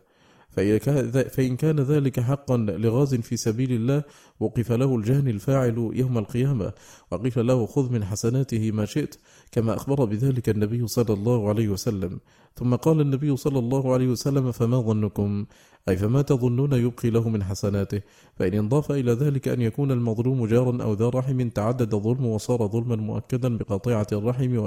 فإن 1.29 1.55
كان 1.55 1.79
ذلك 1.79 2.19
حقا 2.19 2.57
لغاز 2.57 3.15
في 3.15 3.37
سبيل 3.37 3.71
الله 3.71 4.03
وقف 4.39 4.71
له 4.71 4.95
الجاني 4.95 5.31
الفاعل 5.31 5.91
يوم 5.93 6.17
القيامة. 6.17 6.73
وقيل 7.11 7.47
له 7.47 7.65
خذ 7.65 7.91
من 7.91 8.03
حسناته 8.05 8.71
ما 8.71 8.85
شئت. 8.85 9.15
كما 9.53 9.75
أخبر 9.75 10.05
بذلك 10.05 10.49
النبي 10.49 10.87
صلى 10.87 11.13
الله 11.13 11.49
عليه 11.49 11.67
وسلم. 11.67 12.19
ثم 12.55 12.75
قال 12.75 13.01
النبي 13.01 13.37
صلى 13.37 13.59
الله 13.59 13.93
عليه 13.93 14.07
وسلم 14.07 14.51
فما 14.51 14.81
ظنكم؟ 14.81 15.45
أي 15.89 15.97
فما 15.97 16.21
تظنون 16.21 16.73
يبقي 16.73 17.09
له 17.09 17.29
من 17.29 17.43
حسناته؟ 17.43 18.01
فإن 18.35 18.53
انضاف 18.53 18.91
إلى 18.91 19.11
ذلك 19.11 19.47
أن 19.47 19.61
يكون 19.61 19.91
المظلوم 19.91 20.45
جارا 20.45 20.83
أو 20.83 20.93
ذا 20.93 21.09
رحم 21.09 21.49
تعدد 21.49 21.95
ظلم 21.95 22.25
وصار 22.25 22.67
ظلما 22.67 22.95
مؤكدا 22.95 23.57
بقطيعة 23.57 24.07
الرحم 24.11 24.57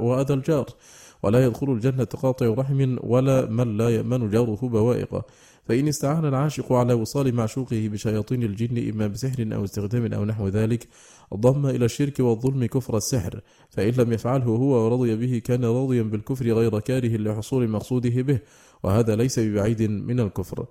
وأذى 0.00 0.34
الجار. 0.34 0.66
ولا 1.22 1.46
يدخل 1.46 1.72
الجنة 1.72 2.04
قاطع 2.04 2.46
رحم 2.46 2.96
ولا 3.02 3.46
من 3.46 3.76
لا 3.76 3.88
يأمن 3.88 4.30
جاره 4.30 4.58
بوائقه. 4.62 5.24
فإن 5.64 5.88
استعان 5.88 6.24
العاشق 6.24 6.72
على 6.72 6.94
وصال 6.94 7.34
معشوقه 7.34 7.88
بشياطين 7.88 8.42
الجن 8.42 8.90
إما 8.90 9.06
بسحر 9.06 9.48
أو 9.54 9.64
استخدام 9.64 10.12
أو 10.12 10.24
نحو 10.24 10.48
ذلك 10.48 10.88
ضم 11.34 11.66
إلى 11.66 11.84
الشرك 11.84 12.20
والظلم 12.20 12.66
كفر 12.66 12.96
السحر. 12.96 13.40
فإن 13.70 13.92
لم 13.92 14.12
يفعله 14.12 14.44
هو 14.44 14.84
ورضي 14.84 15.16
به 15.16 15.38
كان 15.38 15.64
راضيا 15.64 16.02
بالكفر 16.02 16.46
غير 16.46 16.80
كاره 16.80 17.16
لحصول 17.24 17.68
مقصوده 17.68 18.22
به 18.22 18.38
وهذا 18.82 19.16
ليس 19.16 19.38
ببعيد 19.38 19.82
من 19.82 20.20
الكفر. 20.20 20.66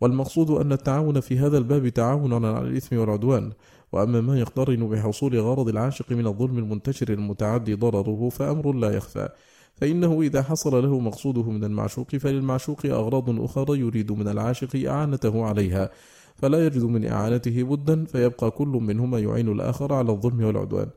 والمقصود 0.00 0.50
أن 0.50 0.72
التعاون 0.72 1.20
في 1.20 1.38
هذا 1.38 1.58
الباب 1.58 1.88
تعاون 1.88 2.44
على 2.44 2.68
الإثم 2.68 2.96
والعدوان 2.98 3.52
وأما 3.92 4.20
ما 4.20 4.40
يقترن 4.40 4.88
بحصول 4.88 5.40
غرض 5.40 5.68
العاشق 5.68 6.12
من 6.12 6.26
الظلم 6.26 6.58
المنتشر 6.58 7.08
المتعدي 7.12 7.74
ضرره 7.74 8.28
فأمر 8.28 8.72
لا 8.72 8.90
يخفى. 8.90 9.28
فإنه 9.74 10.22
إذا 10.22 10.42
حصل 10.42 10.82
له 10.82 10.98
مقصوده 10.98 11.42
من 11.42 11.64
المعشوق 11.64 12.16
فللمعشوق 12.16 12.86
أغراض 12.86 13.40
أخرى 13.40 13.78
يريد 13.78 14.12
من 14.12 14.28
العاشق 14.28 14.88
إعانته 14.88 15.44
عليها. 15.44 15.90
فلا 16.36 16.66
يجد 16.66 16.84
من 16.84 17.06
إعانته 17.06 17.62
بدا 17.62 18.04
فيبقى 18.04 18.50
كل 18.50 18.68
منهما 18.68 19.18
يعين 19.18 19.48
الآخر 19.48 19.92
على 19.92 20.10
الظلم 20.10 20.44
والعدوان. 20.44 20.88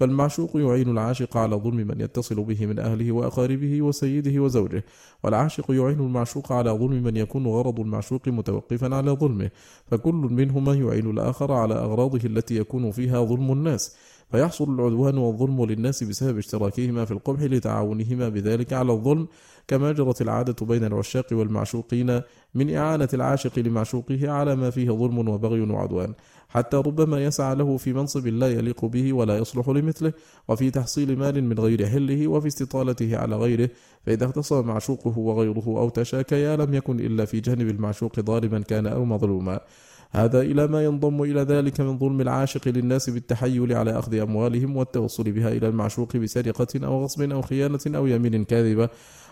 فالمعشوق 0.00 0.56
يعين 0.56 0.88
العاشق 0.88 1.36
على 1.36 1.56
ظلم 1.56 1.76
من 1.76 2.00
يتصل 2.00 2.44
به 2.44 2.66
من 2.66 2.78
أهله 2.78 3.12
وأقاربه 3.12 3.82
وسيده 3.82 4.42
وزوجه 4.42 4.84
والعاشق 5.22 5.70
يعين 5.70 6.00
المعشوق 6.00 6.52
على 6.52 6.70
ظلم 6.70 7.02
من 7.02 7.16
يكون 7.16 7.46
غرض 7.46 7.80
المعشوق 7.80 8.28
متوقفا 8.28 8.94
على 8.94 9.10
ظلمه 9.10 9.50
فكل 9.90 10.14
منهما 10.14 10.74
يعين 10.74 11.10
الآخر 11.10 11.52
على 11.52 11.74
أغراضه 11.74 12.20
التي 12.24 12.56
يكون 12.56 12.90
فيها 12.90 13.24
ظلم 13.24 13.52
الناس 13.52 13.96
فيحصل 14.30 14.74
العدوان 14.74 15.18
والظلم 15.18 15.64
للناس 15.64 16.04
بسبب 16.04 16.38
اشتراكهما 16.38 17.04
في 17.04 17.10
القبح 17.10 17.42
لتعاونهما 17.42 18.28
بذلك 18.28 18.72
على 18.72 18.92
الظلم 18.92 19.28
كما 19.68 19.92
جرت 19.92 20.22
العادة 20.22 20.66
بين 20.66 20.84
العشاق 20.84 21.26
والمعشوقين 21.32 22.20
من 22.54 22.74
إعانة 22.74 23.08
العاشق 23.14 23.58
لمعشوقه 23.58 24.30
على 24.30 24.56
ما 24.56 24.70
فيه 24.70 24.90
ظلم 24.90 25.28
وبغي 25.28 25.60
وعدوان. 25.60 26.14
حتى 26.50 26.76
ربما 26.76 27.24
يسعى 27.24 27.54
له 27.54 27.76
في 27.76 27.92
منصب 27.92 28.26
لا 28.26 28.48
يليق 28.48 28.84
به 28.84 29.12
ولا 29.12 29.38
يصلح 29.38 29.68
لمثله 29.68 30.12
وفي 30.48 30.70
تحصيل 30.70 31.18
مال 31.18 31.44
من 31.44 31.58
غير 31.58 31.86
حله 31.86 32.28
وفي 32.28 32.46
استطالته 32.46 33.16
على 33.16 33.36
غيره 33.36 33.70
فإذا 34.06 34.26
اختصم 34.26 34.66
معشوقه 34.66 35.18
وغيره 35.18 35.64
أو 35.66 35.88
تشاكيا 35.88 36.56
لم 36.56 36.74
يكن 36.74 37.00
إلا 37.00 37.24
في 37.24 37.40
جانب 37.40 37.68
المعشوق 37.68 38.20
ظالما 38.20 38.60
كان 38.60 38.86
أو 38.86 39.04
مظلوما. 39.04 39.60
هذا 40.12 40.40
إلى 40.40 40.66
ما 40.66 40.84
ينضم 40.84 41.22
إلى 41.22 41.40
ذلك 41.40 41.80
من 41.80 41.98
ظلم 41.98 42.20
العاشق 42.20 42.68
للناس 42.68 43.10
بالتحيل 43.10 43.72
على 43.72 43.98
أخذ 43.98 44.14
أموالهم 44.14 44.76
والتوصل 44.76 45.32
بها 45.32 45.48
إلى 45.48 45.68
المعشوق 45.68 46.16
بسرقة 46.16 46.86
أو 46.86 47.04
غصب 47.04 47.32
أو 47.32 47.42
خيانة 47.42 47.80
أو 47.86 48.06
يمين 48.06 48.44
كاذبة. 48.44 48.88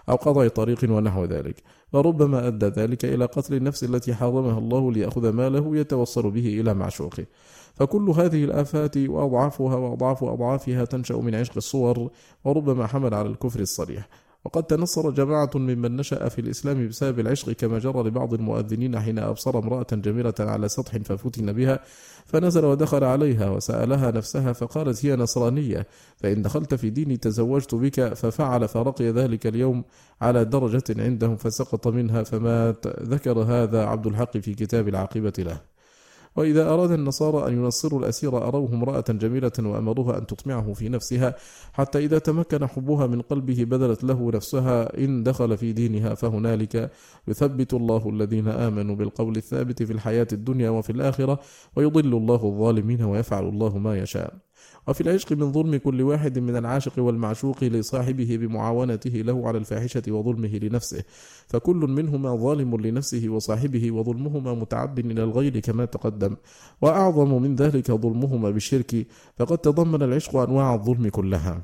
أو 0.08 0.16
قضاء 0.16 0.48
طريق 0.48 0.78
ونحو 0.90 1.24
ذلك. 1.24 1.62
فربما 1.92 2.46
أدى 2.46 2.66
ذلك 2.66 3.04
إلى 3.04 3.24
قتل 3.24 3.54
النفس 3.54 3.84
التي 3.84 4.14
حرمها 4.14 4.58
الله 4.58 4.92
ليأخذ 4.92 5.32
ماله 5.32 5.76
يتوصل 5.76 6.30
به 6.30 6.60
إلى 6.60 6.74
معشوقه. 6.74 7.26
فكل 7.74 8.10
هذه 8.10 8.44
الآفات 8.44 8.96
وأضعافها 8.96 9.76
وأضعاف 9.76 10.24
أضعافها 10.24 10.84
تنشأ 10.84 11.14
من 11.14 11.34
عشق 11.34 11.52
الصور 11.56 12.10
وربما 12.44 12.86
حمل 12.86 13.14
على 13.14 13.28
الكفر 13.28 13.60
الصريح. 13.60 14.08
وقد 14.48 14.62
تنصر 14.62 15.10
جماعة 15.10 15.50
ممن 15.54 15.96
نشأ 15.96 16.28
في 16.28 16.40
الإسلام 16.40 16.88
بسبب 16.88 17.20
العشق 17.20 17.52
كما 17.52 17.78
جرى 17.78 18.02
لبعض 18.02 18.34
المؤذنين 18.34 19.00
حين 19.00 19.18
أبصر 19.18 19.58
امرأة 19.58 19.86
جميلة 19.92 20.34
على 20.40 20.68
سطح 20.68 20.96
ففتن 20.96 21.52
بها 21.52 21.80
فنزل 22.26 22.64
ودخل 22.64 23.04
عليها 23.04 23.50
وسألها 23.50 24.10
نفسها 24.10 24.52
فقالت 24.52 25.06
هي 25.06 25.16
نصرانية 25.16 25.86
فإن 26.16 26.42
دخلت 26.42 26.74
في 26.74 26.90
ديني 26.90 27.16
تزوجت 27.16 27.74
بك 27.74 28.14
ففعل 28.14 28.68
فرقي 28.68 29.10
ذلك 29.10 29.46
اليوم 29.46 29.84
على 30.20 30.44
درجة 30.44 30.84
عندهم 30.98 31.36
فسقط 31.36 31.88
منها 31.88 32.22
فمات 32.22 32.86
ذكر 32.86 33.38
هذا 33.38 33.84
عبد 33.84 34.06
الحق 34.06 34.36
في 34.38 34.54
كتاب 34.54 34.88
العاقبة 34.88 35.32
له. 35.38 35.60
وإذا 36.36 36.68
أراد 36.70 36.90
النصارى 36.90 37.48
أن 37.48 37.52
ينصروا 37.58 38.00
الأسير 38.00 38.48
أروه 38.48 38.72
امرأة 38.72 39.04
جميلة 39.08 39.52
وأمروها 39.58 40.18
أن 40.18 40.26
تطمعه 40.26 40.72
في 40.72 40.88
نفسها 40.88 41.34
حتى 41.72 41.98
إذا 41.98 42.18
تمكن 42.18 42.66
حبها 42.66 43.06
من 43.06 43.20
قلبه 43.20 43.64
بذلت 43.64 44.04
له 44.04 44.30
نفسها 44.34 44.98
إن 44.98 45.22
دخل 45.22 45.56
في 45.56 45.72
دينها 45.72 46.14
فهنالك 46.14 46.90
يثبت 47.28 47.74
الله 47.74 48.08
الذين 48.08 48.48
آمنوا 48.48 48.96
بالقول 48.96 49.36
الثابت 49.36 49.82
في 49.82 49.92
الحياة 49.92 50.28
الدنيا 50.32 50.70
وفي 50.70 50.92
الآخرة 50.92 51.40
ويضل 51.76 52.16
الله 52.16 52.44
الظالمين 52.44 53.02
ويفعل 53.02 53.48
الله 53.48 53.78
ما 53.78 53.98
يشاء. 53.98 54.47
وفي 54.88 55.00
العشق 55.00 55.32
من 55.32 55.52
ظلم 55.52 55.76
كل 55.76 56.02
واحد 56.02 56.38
من 56.38 56.56
العاشق 56.56 56.98
والمعشوق 56.98 57.64
لصاحبه 57.64 58.36
بمعاونته 58.36 59.10
له 59.10 59.48
على 59.48 59.58
الفاحشة 59.58 60.02
وظلمه 60.08 60.48
لنفسه. 60.48 61.04
فكل 61.46 61.76
منهما 61.76 62.36
ظالم 62.36 62.76
لنفسه 62.76 63.28
وصاحبه 63.28 63.90
وظلمهما 63.90 64.54
متعد 64.54 64.98
إلى 64.98 65.24
الغير 65.24 65.60
كما 65.60 65.84
تقدم. 65.84 66.36
وأعظم 66.82 67.42
من 67.42 67.54
ذلك 67.54 67.92
ظلمهما 67.92 68.50
بالشرك 68.50 69.06
فقد 69.36 69.58
تضمن 69.58 70.02
العشق 70.02 70.36
أنواع 70.36 70.74
الظلم 70.74 71.08
كلها. 71.08 71.62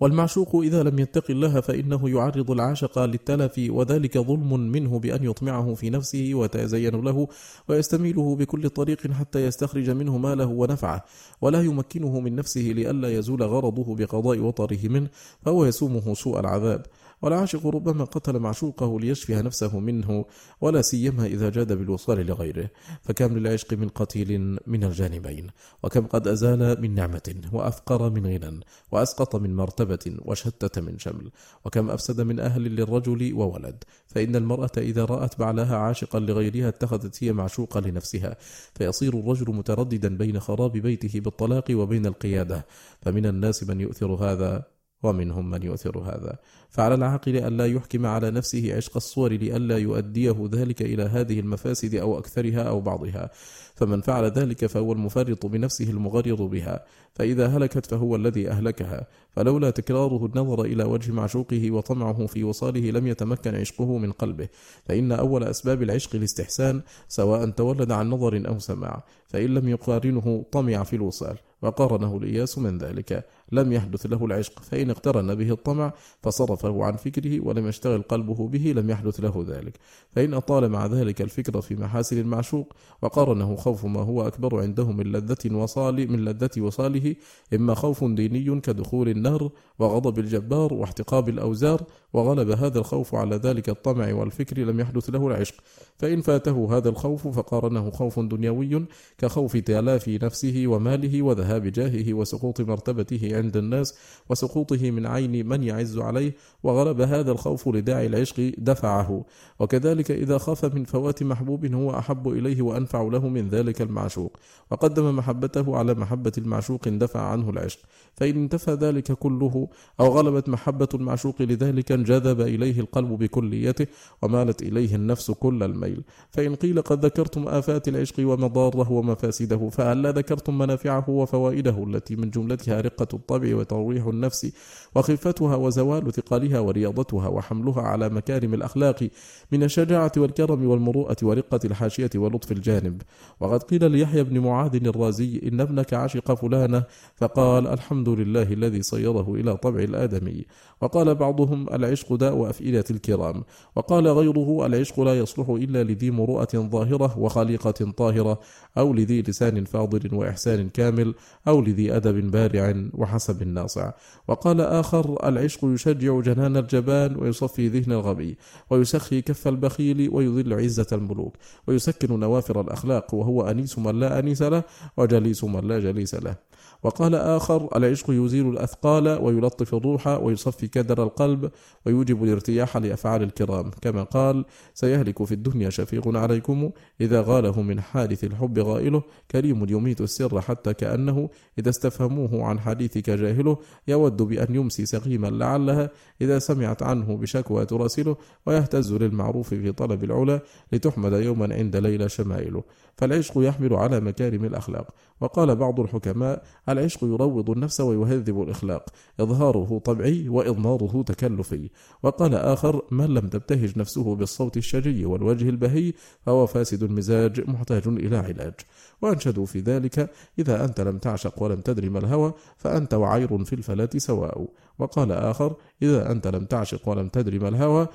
والمعشوق 0.00 0.56
إذا 0.56 0.82
لم 0.82 0.98
يتق 0.98 1.30
الله 1.30 1.60
فإنه 1.60 2.10
يعرض 2.10 2.50
العاشق 2.50 2.98
للتلف 2.98 3.60
وذلك 3.68 4.18
ظلم 4.18 4.60
منه 4.60 4.98
بأن 4.98 5.24
يطمعه 5.24 5.74
في 5.74 5.90
نفسه 5.90 6.30
ويتزين 6.34 7.00
له 7.04 7.28
ويستميله 7.68 8.36
بكل 8.36 8.70
طريق 8.70 9.12
حتى 9.12 9.46
يستخرج 9.46 9.90
منه 9.90 10.18
ماله 10.18 10.46
ونفعه 10.46 11.04
ولا 11.40 11.62
يمكنه 11.62 12.20
من 12.20 12.36
نفسه 12.36 12.60
لئلا 12.60 13.18
يزول 13.18 13.42
غرضه 13.42 13.94
بقضاء 13.94 14.38
وطره 14.38 14.78
منه 14.84 15.08
فهو 15.42 15.64
يسومه 15.64 16.14
سوء 16.14 16.40
العذاب. 16.40 16.86
والعاشق 17.22 17.66
ربما 17.66 18.04
قتل 18.04 18.38
معشوقه 18.38 19.00
ليشفي 19.00 19.34
نفسه 19.34 19.78
منه 19.78 20.24
ولا 20.60 20.82
سيما 20.82 21.26
إذا 21.26 21.50
جاد 21.50 21.72
بالوصال 21.72 22.26
لغيره. 22.26 22.70
فكم 23.02 23.38
للعشق 23.38 23.74
من 23.74 23.88
قتيل 23.88 24.58
من 24.66 24.84
الجانبين؟ 24.84 25.46
وكم 25.82 26.06
قد 26.06 26.28
أزال 26.28 26.80
من 26.82 26.94
نعمة 26.94 27.34
وأفقر 27.52 28.10
من 28.10 28.26
غنى 28.26 28.60
وأسقط 28.92 29.36
من 29.36 29.56
مرتبة 29.56 30.16
وشتت 30.18 30.78
من 30.78 30.98
شمل. 30.98 31.30
وكم 31.64 31.90
أفسد 31.90 32.20
من 32.20 32.40
أهل 32.40 32.62
للرجل 32.62 33.32
وولد. 33.34 33.84
فإن 34.06 34.36
المرأة 34.36 34.72
إذا 34.78 35.04
رأت 35.04 35.38
بعلها 35.38 35.76
عاشقا 35.76 36.20
لغيرها 36.20 36.68
اتخذت 36.68 37.24
هي 37.24 37.32
معشوقة 37.32 37.80
لنفسها. 37.80 38.36
فيصير 38.74 39.18
الرجل 39.18 39.54
مترددا 39.54 40.16
بين 40.16 40.40
خراب 40.40 40.72
بيته 40.72 41.20
بالطلاق 41.20 41.64
وبين 41.70 42.06
القيادة. 42.06 42.66
فمن 43.02 43.26
الناس 43.26 43.64
من 43.64 43.80
يؤثر 43.80 44.12
هذا؟ 44.14 44.77
ومنهم 45.02 45.50
من 45.50 45.62
يؤثر 45.62 45.98
هذا. 45.98 46.38
فعلى 46.70 46.94
العاقل 46.94 47.36
ألا 47.36 47.66
يحكم 47.66 48.06
على 48.06 48.30
نفسه 48.30 48.76
عشق 48.76 48.96
الصور 48.96 49.32
لئلا 49.32 49.78
يؤديه 49.78 50.48
ذلك 50.52 50.82
إلى 50.82 51.02
هذه 51.02 51.40
المفاسد 51.40 51.94
أو 51.94 52.18
أكثرها 52.18 52.62
أو 52.62 52.80
بعضها. 52.80 53.30
فمن 53.78 54.00
فعل 54.00 54.24
ذلك 54.24 54.66
فهو 54.66 54.92
المفرط 54.92 55.46
بنفسه 55.46 55.90
المغرض 55.90 56.42
بها 56.42 56.84
فإذا 57.14 57.46
هلكت 57.46 57.86
فهو 57.86 58.16
الذي 58.16 58.50
أهلكها 58.50 59.06
فلولا 59.30 59.70
تكراره 59.70 60.26
النظر 60.26 60.64
إلى 60.64 60.84
وجه 60.84 61.12
معشوقه 61.12 61.70
وطمعه 61.70 62.26
في 62.26 62.44
وصاله 62.44 62.90
لم 62.90 63.06
يتمكن 63.06 63.54
عشقه 63.54 63.98
من 63.98 64.12
قلبه 64.12 64.48
فإن 64.84 65.12
أول 65.12 65.44
أسباب 65.44 65.82
العشق 65.82 66.14
الاستحسان 66.14 66.82
سواء 67.08 67.50
تولد 67.50 67.92
عن 67.92 68.10
نظر 68.10 68.48
أو 68.48 68.58
سماع 68.58 69.04
فإن 69.26 69.54
لم 69.54 69.68
يقارنه 69.68 70.44
طمع 70.52 70.82
في 70.82 70.96
الوصال 70.96 71.38
وقارنه 71.62 72.16
الإياس 72.16 72.58
من 72.58 72.78
ذلك 72.78 73.24
لم 73.52 73.72
يحدث 73.72 74.06
له 74.06 74.24
العشق 74.24 74.62
فإن 74.62 74.90
اقترن 74.90 75.34
به 75.34 75.50
الطمع 75.50 75.92
فصرفه 76.22 76.84
عن 76.84 76.96
فكره 76.96 77.46
ولم 77.46 77.66
يشتغل 77.66 78.02
قلبه 78.02 78.48
به 78.48 78.72
لم 78.76 78.90
يحدث 78.90 79.20
له 79.20 79.44
ذلك 79.48 79.72
فإن 80.10 80.34
أطال 80.34 80.68
مع 80.68 80.86
ذلك 80.86 81.22
الفكر 81.22 81.60
في 81.60 81.76
محاسن 81.76 82.18
المعشوق 82.18 82.72
وقارنه 83.02 83.56
خوف 83.68 83.84
ما 83.84 84.00
هو 84.00 84.26
أكبر 84.26 84.60
عنده 84.60 84.90
من 84.90 85.12
لذة 85.12 85.54
وصال 85.54 86.12
من 86.12 86.24
لذة 86.24 86.50
وصاله 86.58 87.16
إما 87.54 87.74
خوف 87.74 88.04
ديني 88.04 88.60
كدخول 88.60 89.08
النار 89.08 89.50
وغضب 89.78 90.18
الجبار 90.18 90.74
واحتقاب 90.74 91.28
الأوزار 91.28 91.82
وغلب 92.12 92.50
هذا 92.50 92.78
الخوف 92.78 93.14
على 93.14 93.36
ذلك 93.36 93.68
الطمع 93.68 94.12
والفكر 94.12 94.58
لم 94.58 94.80
يحدث 94.80 95.10
له 95.10 95.26
العشق. 95.26 95.54
فإن 95.98 96.20
فاته 96.20 96.76
هذا 96.76 96.88
الخوف 96.88 97.28
فقارنه 97.28 97.90
خوف 97.90 98.20
دنيوي 98.20 98.86
كخوف 99.18 99.56
تلاف 99.56 100.08
نفسه 100.08 100.64
وماله 100.66 101.22
وذهاب 101.22 101.66
جاهه 101.66 102.14
وسقوط 102.14 102.60
مرتبته 102.60 103.36
عند 103.36 103.56
الناس 103.56 103.94
وسقوطه 104.30 104.90
من 104.90 105.06
عين 105.06 105.48
من 105.48 105.62
يعز 105.62 105.98
عليه 105.98 106.34
وغلب 106.62 107.00
هذا 107.00 107.32
الخوف 107.32 107.68
لداعي 107.68 108.06
العشق 108.06 108.52
دفعه. 108.58 109.24
وكذلك 109.58 110.10
إذا 110.10 110.38
خاف 110.38 110.64
من 110.64 110.84
فوات 110.84 111.22
محبوب 111.22 111.66
هو 111.66 111.98
أحب 111.98 112.28
إليه 112.28 112.62
وأنفع 112.62 113.02
له 113.02 113.28
من 113.28 113.48
ذلك 113.48 113.57
المعشوق. 113.60 114.36
وقدم 114.70 115.16
محبته 115.16 115.76
على 115.76 115.94
محبة 115.94 116.32
المعشوق 116.38 116.88
اندفع 116.88 117.20
عنه 117.20 117.50
العشق. 117.50 117.78
فإن 118.14 118.36
انتفى 118.36 118.72
ذلك 118.72 119.12
كله 119.12 119.68
أو 120.00 120.06
غلبت 120.06 120.48
محبة 120.48 120.88
المعشوق 120.94 121.42
لذلك 121.42 121.92
انجذب 121.92 122.40
إليه 122.40 122.80
القلب 122.80 123.08
بكليته 123.08 123.86
ومالت 124.22 124.62
إليه 124.62 124.94
النفس 124.94 125.30
كل 125.30 125.62
الميل. 125.62 126.02
فإن 126.30 126.54
قيل 126.54 126.82
قد 126.82 127.04
ذكرتم 127.04 127.48
آفات 127.48 127.88
العشق 127.88 128.14
ومضاره 128.18 128.92
ومفاسده 128.92 129.68
فهل 129.68 130.06
ذكرتم 130.12 130.58
منافعه 130.58 131.10
وفوائده 131.10 131.84
التي 131.84 132.16
من 132.16 132.30
جملتها 132.30 132.80
رقة 132.80 133.08
الطبع 133.14 133.56
وترويح 133.56 134.06
النفس 134.06 134.52
وخفتها 134.94 135.56
وزوال 135.56 136.12
ثقلها 136.12 136.60
ورياضتها 136.60 137.28
وحملها 137.28 137.82
على 137.82 138.08
مكارم 138.08 138.54
الأخلاق 138.54 139.08
من 139.52 139.62
الشجاعة 139.62 140.12
والكرم 140.16 140.66
والمروءة 140.66 141.16
ورقة 141.22 141.60
الحاشية 141.64 142.10
ولطف 142.14 142.52
الجانب. 142.52 143.02
وقد 143.48 143.62
قيل 143.62 143.90
ليحيى 143.90 144.22
بن 144.24 144.38
معاذ 144.38 144.86
الرازي 144.86 145.40
إن 145.48 145.60
ابنك 145.60 145.94
عشق 145.94 146.34
فلانة 146.34 146.84
فقال 147.16 147.66
الحمد 147.66 148.08
لله 148.08 148.52
الذي 148.52 148.82
صيره 148.82 149.34
إلى 149.34 149.56
طبع 149.56 149.80
الآدمي. 149.80 150.44
وقال 150.80 151.14
بعضهم 151.14 151.66
العشق 151.72 152.14
داء 152.14 152.50
أفئدة 152.50 152.84
الكرام. 152.90 153.44
وقال 153.76 154.08
غيره 154.08 154.66
العشق 154.66 155.00
لا 155.00 155.18
يصلح 155.18 155.48
إلا 155.48 155.84
لذي 155.84 156.10
مروءة 156.10 156.48
ظاهرة 156.54 157.18
وخليقة 157.18 157.92
طاهرة 157.96 158.40
أو 158.78 158.94
لذي 158.94 159.22
لسان 159.22 159.64
فاضل 159.64 160.14
وإحسان 160.14 160.68
كامل 160.68 161.14
أو 161.48 161.60
لذي 161.60 161.96
أدب 161.96 162.30
بارع 162.30 162.74
وحسب 162.94 163.42
ناصع. 163.42 163.90
وقال 164.28 164.60
آخر 164.60 165.28
العشق 165.28 165.64
يشجع 165.64 166.20
جنان 166.20 166.56
الجبان 166.56 167.16
ويصفي 167.16 167.68
ذهن 167.68 167.92
الغبي 167.92 168.38
ويسخي 168.70 169.22
كف 169.22 169.48
البخيل 169.48 170.10
ويذل 170.12 170.54
عزة 170.54 170.86
الملوك 170.92 171.36
ويسكن 171.66 172.20
نوافر 172.20 172.60
الأخلاق 172.60 173.14
وهو 173.14 173.42
أنيس 173.42 173.78
من 173.78 174.00
لا 174.00 174.18
أنيس 174.18 174.42
له 174.42 174.62
وجليس 174.96 175.44
من 175.44 175.68
لا 175.68 175.78
جليس 175.78 176.14
له. 176.14 176.47
وقال 176.82 177.14
آخر 177.14 177.68
العشق 177.76 178.10
يزيل 178.10 178.48
الأثقال 178.48 179.08
ويلطف 179.08 179.74
الروح 179.74 180.06
ويصفي 180.06 180.68
كدر 180.68 181.02
القلب 181.02 181.50
ويوجب 181.86 182.24
الارتياح 182.24 182.76
لأفعال 182.76 183.22
الكرام. 183.22 183.70
كما 183.82 184.02
قال 184.02 184.44
سيهلك 184.74 185.24
في 185.24 185.32
الدنيا 185.32 185.70
شفيق 185.70 186.16
عليكم 186.16 186.70
إذا 187.00 187.20
غاله 187.20 187.62
من 187.62 187.80
حادث 187.80 188.24
الحب 188.24 188.58
غائله. 188.58 189.02
كريم 189.30 189.66
يميت 189.68 190.00
السر 190.00 190.40
حتى 190.40 190.74
كأنه 190.74 191.28
إذا 191.58 191.70
استفهموه 191.70 192.44
عن 192.44 192.60
حديثك 192.60 193.10
جاهله. 193.10 193.58
يود 193.88 194.22
بأن 194.22 194.54
يمسي 194.54 194.86
سقيما 194.86 195.26
لعلها 195.26 195.90
إذا 196.20 196.38
سمعت 196.38 196.82
عنه 196.82 197.16
بشكوى 197.16 197.66
تراسله. 197.66 198.16
ويهتز 198.46 198.92
للمعروف 198.92 199.48
في 199.48 199.72
طلب 199.72 200.04
العلا 200.04 200.40
لتحمد 200.72 201.12
يوما 201.12 201.54
عند 201.54 201.76
ليلى 201.76 202.08
شمائله. 202.08 202.62
فالعشق 202.98 203.32
يحمل 203.36 203.74
على 203.74 204.00
مكارم 204.00 204.44
الأخلاق. 204.44 204.94
وقال 205.20 205.56
بعض 205.56 205.80
الحكماء 205.80 206.42
العشق 206.68 207.04
يروض 207.04 207.50
النفس 207.50 207.80
ويهذب 207.80 208.42
الإخلاق. 208.42 208.84
إظهاره 209.20 209.80
طبعي 209.84 210.28
وإضماره 210.28 211.02
تكلفي. 211.02 211.70
وقال 212.02 212.34
آخر 212.34 212.82
من 212.90 213.06
لم 213.06 213.28
تبتهج 213.28 213.78
نفسه 213.78 214.14
بالصوت 214.14 214.56
الشجي 214.56 215.06
والوجه 215.06 215.48
البهي 215.48 215.92
فهو 216.26 216.46
فاسد 216.46 216.82
المزاج 216.82 217.50
محتاج 217.50 217.82
إلى 217.86 218.16
علاج. 218.16 218.54
وأنشدوا 219.02 219.46
في 219.46 219.60
ذلك 219.60 220.10
إذا 220.38 220.64
أنت 220.64 220.80
لم 220.80 220.98
تعشق 220.98 221.42
ولم 221.42 221.60
تدري 221.60 221.88
ما 221.88 221.98
الهوى 221.98 222.32
فأنت 222.56 222.94
وعير 222.94 223.44
في 223.44 223.52
الفلاة 223.52 223.90
سواء. 223.96 224.48
وقال 224.78 225.12
آخر 225.12 225.56
إذا 225.82 226.10
أنت 226.10 226.26
لم 226.26 226.44
تعشق 226.44 226.88
ولم 226.88 227.08
تدري 227.08 227.38
ما 227.38 227.48
الهوى 227.48 227.88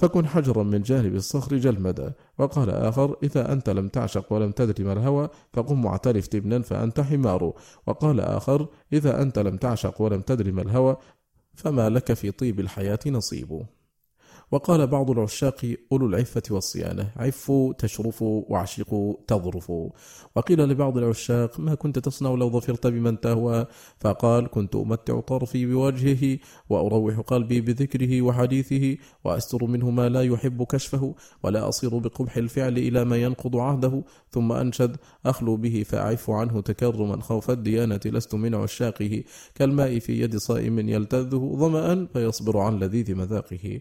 فكن 0.00 0.26
حجرا 0.26 0.62
من 0.62 0.82
جانب 0.82 1.14
الصخر 1.14 1.56
جلمدا 1.56 2.12
وقال 2.38 2.70
آخر 2.70 3.16
إذا 3.22 3.52
أنت 3.52 3.70
لم 3.70 3.88
تعشق 3.88 4.32
ولم 4.32 4.50
تدري 4.50 4.84
ما 4.84 4.92
الهوى 4.92 5.28
فقم 5.52 5.82
معترف 5.82 6.26
تبنا 6.26 6.62
فأنت 6.62 7.00
حمار. 7.00 7.52
وقال 7.86 8.20
آخر 8.20 8.68
إذا 8.92 9.22
أنت 9.22 9.38
لم 9.38 9.56
تعشق 9.56 10.02
ولم 10.02 10.20
تدري 10.20 10.52
ما 10.52 10.62
الهوى 10.62 10.96
فما 11.54 11.88
لك 11.88 12.12
في 12.12 12.30
طيب 12.30 12.60
الحياة 12.60 12.98
نصيب. 13.06 13.66
وقال 14.52 14.86
بعض 14.86 15.10
العشاق 15.10 15.76
أولو 15.92 16.06
العفة 16.06 16.42
والصيانة 16.50 17.10
عفوا 17.16 17.72
تشرفوا 17.72 18.42
وعشقوا 18.48 19.14
تظرفوا. 19.26 19.90
وقيل 20.36 20.68
لبعض 20.68 20.98
العشاق 20.98 21.60
ما 21.60 21.74
كنت 21.74 21.98
تصنع 21.98 22.30
لو 22.30 22.50
ظفرت 22.50 22.86
بمن 22.86 23.20
تهوى؟ 23.20 23.66
فقال 24.00 24.46
كنت 24.46 24.76
أمتع 24.76 25.20
طرفي 25.20 25.66
بوجهه 25.66 26.38
وأروح 26.68 27.18
قلبي 27.20 27.60
بذكره 27.60 28.22
وحديثه 28.22 28.96
وأستر 29.24 29.64
منه 29.64 29.90
ما 29.90 30.08
لا 30.08 30.22
يحب 30.22 30.62
كشفه 30.62 31.14
ولا 31.42 31.68
أصير 31.68 31.98
بقبح 31.98 32.36
الفعل 32.36 32.78
إلى 32.78 33.04
ما 33.04 33.16
ينقض 33.16 33.56
عهده 33.56 34.02
ثم 34.30 34.52
أنشد 34.52 34.96
أخلو 35.26 35.56
به 35.56 35.82
فأعف 35.88 36.30
عنه 36.30 36.60
تكرما 36.60 37.22
خوف 37.22 37.50
الديانة 37.50 38.00
لست 38.04 38.34
من 38.34 38.54
عشاقه 38.54 39.24
كالماء 39.54 39.98
في 39.98 40.20
يد 40.20 40.36
صائم 40.36 40.88
يلتذه 40.88 41.56
ظمأ 41.56 42.06
فيصبر 42.12 42.58
عن 42.58 42.78
لذيذ 42.78 43.14
مذاقه. 43.14 43.80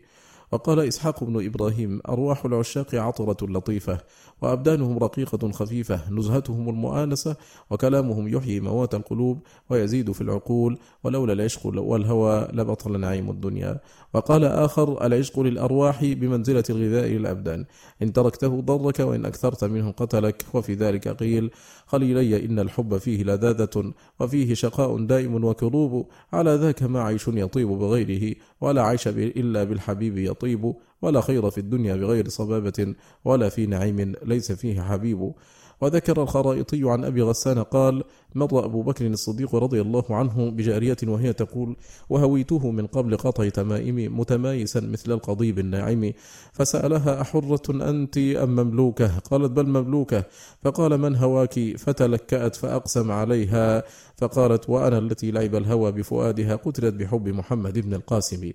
وقال 0.52 0.80
إسحاق 0.80 1.24
بن 1.24 1.46
إبراهيم 1.46 2.02
أرواح 2.10 2.46
العشاق 2.46 2.96
عطرة 2.96 3.48
لطيفة 3.48 3.98
وأبدانهم 4.42 4.98
رقيقة 4.98 5.52
خفيفة 5.52 6.12
نزهتهم 6.12 6.70
المؤانسة 6.70 7.36
وكلامهم 7.70 8.28
يحيي 8.28 8.60
موات 8.60 8.96
القلوب 8.96 9.40
ويزيد 9.70 10.12
في 10.12 10.22
العقول 10.22 10.78
ولولا 11.04 11.34
العشق 11.34 11.66
والهوى 11.66 12.48
لبطل 12.54 13.00
نعيم 13.00 13.30
الدنيا. 13.30 13.80
وقال 14.14 14.44
آخر 14.44 15.06
العشق 15.06 15.40
للأرواح 15.40 16.06
بمنزلة 16.06 16.64
الغذاء 16.70 17.08
للأبدان. 17.08 17.66
إن 18.02 18.14
تركته 18.14 18.62
ضرك 18.62 19.00
وإن 19.00 19.26
أكثرت 19.26 19.64
منه 19.64 19.92
قتلك. 19.92 20.46
وفي 20.54 20.74
ذلك 20.74 21.08
قيل 21.08 21.52
خليلي 21.86 22.46
إن 22.46 22.60
الحب 22.60 22.98
فيه 22.98 23.24
لذاذة 23.24 23.94
وفيه 24.20 24.54
شقاء 24.54 24.98
دائم 25.06 25.44
وكروب. 25.46 26.08
على 26.34 26.56
ذاك 26.56 26.84
ما 26.84 27.02
عيش 27.02 27.28
يطيب 27.28 27.68
بغيره 27.68 28.36
ولا 28.62 28.82
عيش 28.82 29.08
إلا 29.08 29.64
بالحبيب 29.64 30.18
يطيب. 30.18 30.74
ولا 31.02 31.22
خير 31.22 31.50
في 31.50 31.58
الدنيا 31.58 31.96
بغير 31.96 32.30
صبابة 32.30 32.96
ولا 33.26 33.50
في 33.50 33.66
نعيم 33.66 34.14
ليس 34.24 34.52
فيه 34.52 34.82
حبيب. 34.82 35.34
وذكر 35.82 36.24
الخرائطي 36.24 36.90
عن 36.90 37.06
أبي 37.06 37.22
غسان 37.22 37.64
قال 37.64 38.04
مر 38.36 38.66
أبو 38.66 38.82
بكر 38.82 39.08
الصديق 39.08 39.56
رضي 39.56 39.82
الله 39.82 40.04
عنه 40.10 40.50
بجارية 40.50 40.98
وهي 41.04 41.34
تقول 41.34 41.76
وهويته 42.10 42.72
من 42.72 42.88
قبل 42.88 43.18
قطع 43.18 43.50
تمائم 43.50 44.20
متمايسا 44.20 44.80
مثل 44.80 45.12
القضيب 45.12 45.60
الناعم 45.60 46.12
فسألها 46.54 47.22
أحرة 47.22 47.90
أنت 47.90 48.18
أم 48.18 48.50
مملوكة؟ 48.56 49.18
قالت 49.18 49.52
بل 49.52 49.68
مملوكة. 49.68 50.24
فقال 50.64 50.98
من 50.98 51.16
هواك؟ 51.16 51.60
فتلكأت 51.78 52.56
فأقسم 52.56 53.12
عليها. 53.12 53.84
فقالت 54.18 54.70
وأنا 54.70 54.98
التي 54.98 55.32
لعب 55.32 55.56
الهوى 55.56 55.92
بفؤادها 55.92 56.56
قتلت 56.56 56.94
بحب 56.94 57.28
محمد 57.28 57.80
بن 57.80 57.94
القاسم. 57.94 58.52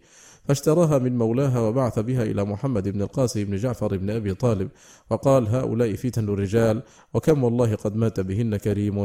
فاشتراها 0.49 0.99
من 0.99 1.19
مولاها 1.19 1.61
وبعث 1.61 1.99
بها 1.99 2.23
إلى 2.23 2.45
محمد 2.45 2.89
بن 2.89 3.03
القاسم 3.03 3.45
بن 3.45 3.57
جعفر 3.57 3.97
بن 3.97 4.11
أبي 4.11 4.35
طالب 4.35 4.69
وقال 5.11 5.49
هؤلاء 5.49 5.95
فتن 5.95 6.25
الرجال 6.25 6.83
وكم 7.15 7.45
والله 7.45 7.75
قد 7.75 7.97
مات 7.97 8.21
بهن 8.21 8.57
كريم 8.57 8.99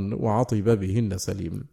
بهن 0.61 1.17
سليم. 1.17 1.63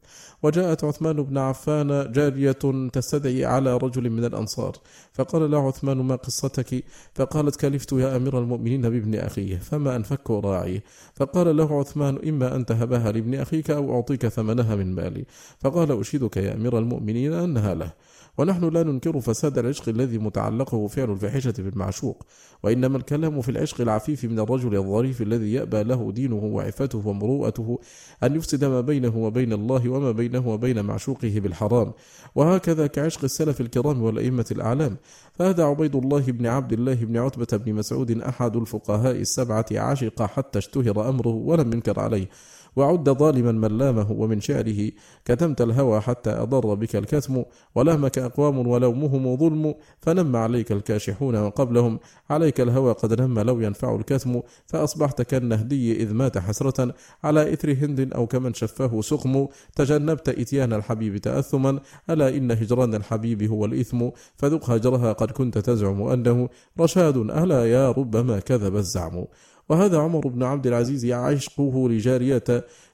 وجاءت 0.42 0.84
عثمان 0.84 1.22
بن 1.22 1.38
عفان 1.38 2.12
جارية 2.12 2.88
تستدعي 2.92 3.44
على 3.44 3.76
رجل 3.76 4.10
من 4.10 4.24
الأنصار. 4.24 4.76
فقال 5.12 5.50
له 5.50 5.66
عثمان 5.66 5.96
ما 5.96 6.16
قصتك؟ 6.16 6.84
فقالت 7.14 7.56
كلفت 7.56 7.92
يا 7.92 8.16
أمير 8.16 8.38
المؤمنين 8.38 8.82
بابن 8.82 9.14
أخيه. 9.14 9.56
فما 9.56 9.96
أنفك 9.96 10.30
راعي. 10.30 10.82
فقال 11.14 11.56
له 11.56 11.78
عثمان 11.80 12.18
إما 12.28 12.56
أن 12.56 12.66
تهبها 12.66 13.12
لابن 13.12 13.34
أخيك 13.34 13.70
أو 13.70 13.94
أعطيك 13.96 14.28
ثمنها 14.28 14.74
من 14.76 14.94
مالي. 14.94 15.24
فقال 15.60 16.00
أشهدك 16.00 16.36
يا 16.36 16.54
أمير 16.54 16.78
المؤمنين 16.78 17.32
أنها 17.32 17.74
له. 17.74 17.92
ونحن 18.38 18.68
لا 18.68 18.82
ننكر 18.82 19.20
فساد 19.20 19.58
العشق 19.58 19.88
الذي 19.88 20.18
متعلقه 20.18 20.86
فعل 20.86 21.10
الفاحشة 21.10 21.54
بالمعشوق 21.58 22.26
وإنما 22.62 22.96
الكلام 22.96 23.40
في 23.40 23.48
العشق 23.48 23.80
العفيف 23.80 24.24
من 24.24 24.38
الرجل 24.38 24.76
الظريف 24.76 25.22
الذي 25.22 25.52
يأبى 25.52 25.82
له 25.82 26.12
دينه 26.12 26.44
وعفته 26.44 27.02
ومروءته 27.08 27.78
أن 28.22 28.36
يفسد 28.36 28.64
ما 28.64 28.80
بينه 28.80 29.16
وبين 29.16 29.52
الله 29.52 29.88
وما 29.88 30.10
بينه 30.10 30.48
وبين 30.48 30.84
معشوقه 30.84 31.40
بالحرام. 31.40 31.92
وهكذا 32.34 32.86
كعشق 32.86 33.24
السلف 33.24 33.60
الكرام 33.60 34.02
والأئمة 34.02 34.46
الأعلام. 34.50 34.96
فهذا 35.32 35.64
عبيد 35.64 35.96
الله 35.96 36.20
بن 36.20 36.46
عبد 36.46 36.72
الله 36.72 36.94
بن 36.94 37.16
عتبة 37.16 37.56
بن 37.56 37.72
مسعود 37.74 38.10
أحد 38.10 38.56
الفقهاء 38.56 39.16
السبعة 39.16 39.66
عشق 39.72 40.22
حتى 40.22 40.58
اشتهر 40.58 41.08
أمره 41.08 41.34
ولم 41.34 41.72
ينكر 41.72 42.00
عليه. 42.00 42.28
وعد 42.76 43.10
ظالما 43.10 43.52
من 43.52 43.78
لامه 43.78 44.12
ومن 44.12 44.40
شعره 44.40 44.90
كتمت 45.24 45.60
الهوى 45.60 46.00
حتى 46.00 46.30
أضر 46.30 46.74
بك 46.74 46.96
الكتم 46.96 47.44
ولامك 47.74 48.18
أقوام 48.18 48.66
ولومهم 48.66 49.36
ظلم 49.36 49.74
فنم 50.00 50.36
عليك 50.36 50.72
الكاشحون 50.72 51.36
وقبلهم. 51.36 51.98
عليك 52.30 52.60
الهوى 52.60 52.92
قد 52.92 53.20
نم 53.20 53.38
لو 53.38 53.60
ينفع 53.60 53.96
الكتم 53.96 54.42
فأصبحت 54.66 55.22
كالنهدي 55.22 56.02
إذ 56.02 56.14
مات 56.14 56.38
حسرة. 56.38 56.94
على 57.24 57.52
إثر 57.52 57.72
هند 57.72 58.12
أو 58.12 58.26
كمن 58.26 58.54
شفاه 58.54 59.00
سقم 59.00 59.46
تجنبت 59.76 60.28
إتيان 60.28 60.72
الحبيب 60.72 61.16
تأثما. 61.16 61.80
ألا 62.10 62.28
إن 62.28 62.50
هجران 62.50 62.94
الحبيب 62.94 63.42
هو 63.42 63.64
الإثم 63.64 64.08
فذق 64.36 64.70
هجرها 64.70 65.12
قد 65.12 65.30
كنت 65.30 65.58
تزعم 65.58 66.02
أنه 66.02 66.48
رشاد. 66.80 67.16
ألا 67.16 67.66
يا 67.66 67.90
ربما 67.90 68.38
كذب 68.38 68.76
الزعم. 68.76 69.24
وهذا 69.68 69.98
عمر 69.98 70.28
بن 70.28 70.42
عبد 70.42 70.66
العزيز 70.66 71.06
عشقه 71.06 71.88
لجارية 71.88 72.44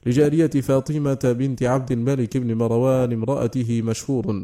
لجارية 0.05 0.47
فاطمة 0.47 1.19
بنت 1.23 1.63
عبد 1.63 1.91
الملك 1.91 2.37
بن 2.37 2.53
مروان 2.53 3.13
امرأته 3.13 3.81
مشهور. 3.81 4.43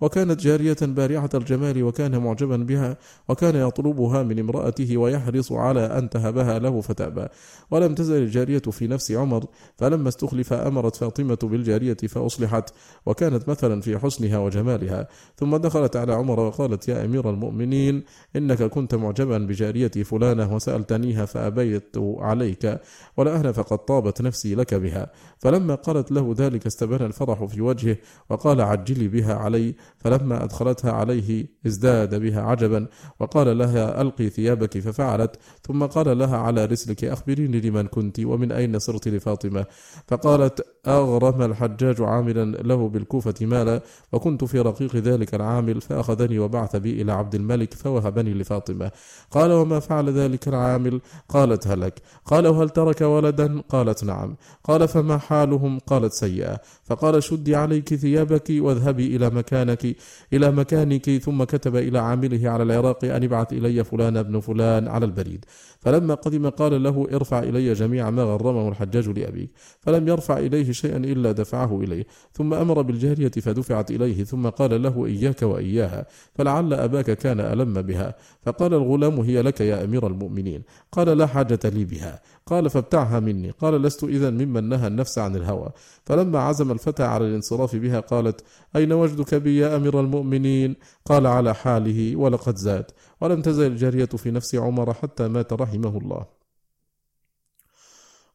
وكانت 0.00 0.40
جارية 0.40 0.76
بارعة 0.82 1.30
الجمال 1.34 1.82
وكان 1.82 2.18
معجبا 2.18 2.56
بها 2.56 2.96
وكان 3.28 3.56
يطلبها 3.56 4.22
من 4.22 4.38
امرأته 4.38 4.96
ويحرص 4.96 5.52
على 5.52 5.80
أن 5.80 6.10
تهبها 6.10 6.58
له 6.58 6.80
فتأبى. 6.80 7.26
ولم 7.70 7.94
تزل 7.94 8.22
الجارية 8.22 8.58
في 8.58 8.86
نفس 8.86 9.12
عمر 9.12 9.44
فلما 9.76 10.08
استخلف 10.08 10.52
أمرت 10.52 10.96
فاطمة 10.96 11.38
بالجارية 11.42 11.96
فأصلحت 12.08 12.74
وكانت 13.06 13.48
مثلا 13.48 13.80
في 13.80 13.98
حسنها 13.98 14.38
وجمالها. 14.38 15.08
ثم 15.36 15.56
دخلت 15.56 15.96
على 15.96 16.12
عمر 16.12 16.40
وقالت 16.40 16.88
يا 16.88 17.04
أمير 17.04 17.30
المؤمنين 17.30 18.04
إنك 18.36 18.62
كنت 18.62 18.94
معجبا 18.94 19.38
بجارية 19.38 19.88
فلانة 19.88 20.54
وسألتنيها 20.54 21.24
فأبيت 21.24 21.96
عليك 22.18 22.80
ولأهل 23.16 23.54
فقد 23.54 23.78
طابت 23.78 24.22
نفسي 24.22 24.54
لك 24.54 24.74
بها. 24.74 25.10
فلما 25.38 25.74
قالت 25.74 26.12
له 26.12 26.34
ذلك 26.38 26.66
استبان 26.66 27.06
الفرح 27.06 27.44
في 27.44 27.60
وجهه 27.60 27.96
وقال 28.30 28.60
عجلي 28.60 29.08
بها 29.08 29.34
علي 29.34 29.74
فلما 29.98 30.44
أدخلتها 30.44 30.92
عليه 30.92 31.46
ازداد 31.66 32.14
بها 32.14 32.42
عجبا 32.42 32.86
وقال 33.20 33.58
لها 33.58 34.00
ألقي 34.02 34.28
ثيابك 34.28 34.78
ففعلت. 34.78 35.36
ثم 35.62 35.86
قال 35.86 36.18
لها 36.18 36.36
على 36.36 36.64
رسلك 36.64 37.04
أخبريني 37.04 37.60
لمن 37.60 37.86
كنت 37.86 38.20
ومن 38.20 38.52
أين 38.52 38.78
صرت 38.78 39.08
لفاطمة؟ 39.08 39.66
فقالت 40.08 40.66
أغرم 40.86 41.42
الحجاج 41.42 42.00
عاملا 42.00 42.44
له 42.44 42.88
بالكوفة 42.88 43.34
مالا 43.40 43.82
وكنت 44.12 44.44
في 44.44 44.60
رقيق 44.60 44.96
ذلك 44.96 45.34
العامل 45.34 45.80
فأخذني 45.80 46.38
وبعث 46.38 46.76
بي 46.76 47.02
إلى 47.02 47.12
عبد 47.12 47.34
الملك 47.34 47.74
فوهبني 47.74 48.34
لفاطمة. 48.34 48.90
قال 49.30 49.52
وما 49.52 49.80
فعل 49.80 50.10
ذلك 50.10 50.48
العامل؟ 50.48 51.00
قالت 51.28 51.66
هلك. 51.66 52.02
قال 52.24 52.46
هل 52.46 52.68
ترك 52.70 53.00
ولدا؟ 53.00 53.60
قالت 53.60 54.04
نعم. 54.04 54.36
قال 54.64 54.88
فما 54.88 55.18
حالهم؟ 55.28 55.78
قالت 55.78 56.12
سيئة. 56.12 56.60
فقال 56.84 57.22
شدي 57.22 57.56
عليك 57.56 57.94
ثيابك 57.94 58.48
واذهبي 58.50 59.16
إلى 59.16 59.30
مكانك 59.30 59.96
إلى 60.32 60.50
مكانك 60.50 61.10
ثم 61.10 61.44
كتب 61.44 61.76
إلى 61.76 61.98
عامله 61.98 62.50
على 62.50 62.62
العراق 62.62 63.04
أن 63.04 63.24
ابعث 63.24 63.52
إلي 63.52 63.84
فلان 63.84 64.16
ابن 64.16 64.40
فلان 64.40 64.88
على 64.88 65.04
البريد. 65.04 65.44
فلما 65.78 66.14
قدم 66.14 66.48
قال 66.48 66.82
له 66.82 67.06
ارفع 67.14 67.38
إلي 67.38 67.72
جميع 67.72 68.10
ما 68.10 68.22
غرمه 68.22 68.68
الحجاج 68.68 69.08
لأبيك. 69.08 69.50
فلم 69.80 70.08
يرفع 70.08 70.38
إليه 70.38 70.72
شيئا 70.72 70.96
إلا 70.96 71.32
دفعه 71.32 71.80
إليه. 71.80 72.06
ثم 72.32 72.54
أمر 72.54 72.82
بالجارية 72.82 73.30
فدفعت 73.30 73.90
إليه. 73.90 74.24
ثم 74.24 74.48
قال 74.48 74.82
له 74.82 75.06
إياك 75.06 75.42
وإياها. 75.42 76.06
فلعل 76.34 76.72
أباك 76.72 77.10
كان 77.10 77.40
ألم 77.40 77.82
بها. 77.82 78.14
فقال 78.42 78.74
الغلام 78.74 79.20
هي 79.20 79.42
لك 79.42 79.60
يا 79.60 79.84
أمير 79.84 80.06
المؤمنين. 80.06 80.62
قال 80.92 81.18
لا 81.18 81.26
حاجة 81.26 81.60
لي 81.64 81.84
بها. 81.84 82.20
قال 82.50 82.70
فابتعها 82.70 83.20
مني. 83.20 83.50
قال 83.50 83.82
لست 83.82 84.04
إذا 84.04 84.30
ممن 84.30 84.68
نهى 84.68 84.86
النفس 84.86 85.18
عن 85.18 85.36
الهوى. 85.36 85.68
فلما 86.06 86.38
عزم 86.38 86.70
الفتى 86.72 87.02
على 87.02 87.26
الانصراف 87.26 87.76
بها 87.76 88.00
قالت 88.00 88.44
أين 88.76 88.92
وجدك 88.92 89.34
بي 89.34 89.58
يا 89.58 89.76
أمير 89.76 90.00
المؤمنين؟ 90.00 90.76
قال 91.04 91.26
على 91.26 91.54
حاله 91.54 92.16
ولقد 92.16 92.56
زاد. 92.56 92.84
ولم 93.20 93.42
تزل 93.42 93.66
الجارية 93.66 94.04
في 94.04 94.30
نفس 94.30 94.54
عمر 94.54 94.94
حتى 94.94 95.28
مات 95.28 95.52
رحمه 95.52 95.98
الله. 95.98 96.37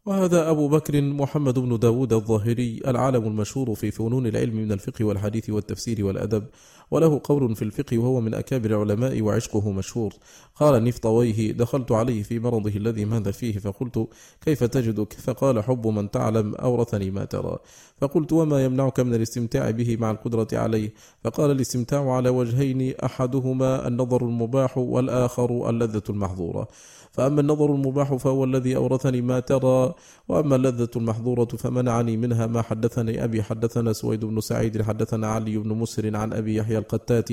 وهذا 0.06 0.50
أبو 0.50 0.68
بكر 0.68 1.02
محمد 1.02 1.60
بن 1.60 1.80
داود 1.80 2.14
الظاهري 2.14 2.82
العالم 2.88 3.28
المشهور 3.28 3.76
في 3.76 3.92
فنون 3.92 4.28
العلم 4.28 4.56
من 4.56 4.72
الفقه 4.72 5.06
والحديث 5.06 5.50
والتفسير 5.50 6.06
والأدب 6.06 6.44
وله 6.92 7.22
قول 7.24 7.56
في 7.56 7.62
الفقه 7.62 7.98
وهو 7.98 8.22
من 8.22 8.34
أكابر 8.34 8.70
العلماء 8.70 9.22
وعشقه 9.22 9.72
مشهور. 9.72 10.14
قال 10.56 10.84
نفطويه 10.84 11.52
دخلت 11.52 11.92
عليه 11.92 12.24
في 12.24 12.40
مرضه 12.40 12.70
الذي 12.70 13.06
مات 13.06 13.30
فيه؟ 13.30 13.58
فقلت 13.58 14.08
كيف 14.46 14.64
تجدك 14.64 15.14
فقال 15.14 15.64
حب 15.64 15.88
من 15.88 16.12
تعلم 16.12 16.56
أورثني 16.56 17.12
ما 17.12 17.26
ترى 17.26 17.58
فقلت 18.02 18.34
وما 18.34 18.66
يمنعك 18.66 19.00
من 19.00 19.14
الاستمتاع 19.14 19.72
به 19.72 19.98
مع 19.98 20.12
القدرة 20.12 20.48
عليه 20.54 20.94
فقال 21.24 21.52
الاستمتاع 21.52 22.12
على 22.12 22.30
وجهين 22.30 22.94
أحدهما 23.04 23.88
النظر 23.88 24.22
المباح 24.26 24.78
والآخر 24.78 25.70
اللذة 25.70 26.04
المحظورة 26.10 26.68
فأما 27.14 27.42
النظر 27.42 27.76
المباح 27.76 28.14
فهو 28.14 28.44
الذي 28.44 28.76
أورثني 28.76 29.22
ما 29.22 29.40
ترى 29.40 29.94
وأما 30.30 30.56
اللذة 30.56 30.90
المحظورة 30.96 31.46
فمنعني 31.46 32.18
منها 32.18 32.48
ما 32.48 32.62
حدثني 32.62 33.24
أبي 33.24 33.44
حدثنا 33.44 33.94
سويد 33.94 34.26
بن 34.26 34.42
سعيد 34.42 34.82
حدثنا 34.82 35.28
علي 35.28 35.58
بن 35.58 35.70
مسر 35.70 36.16
عن 36.16 36.34
أبي 36.34 36.56
يحيى 36.56 36.78
القتات 36.78 37.30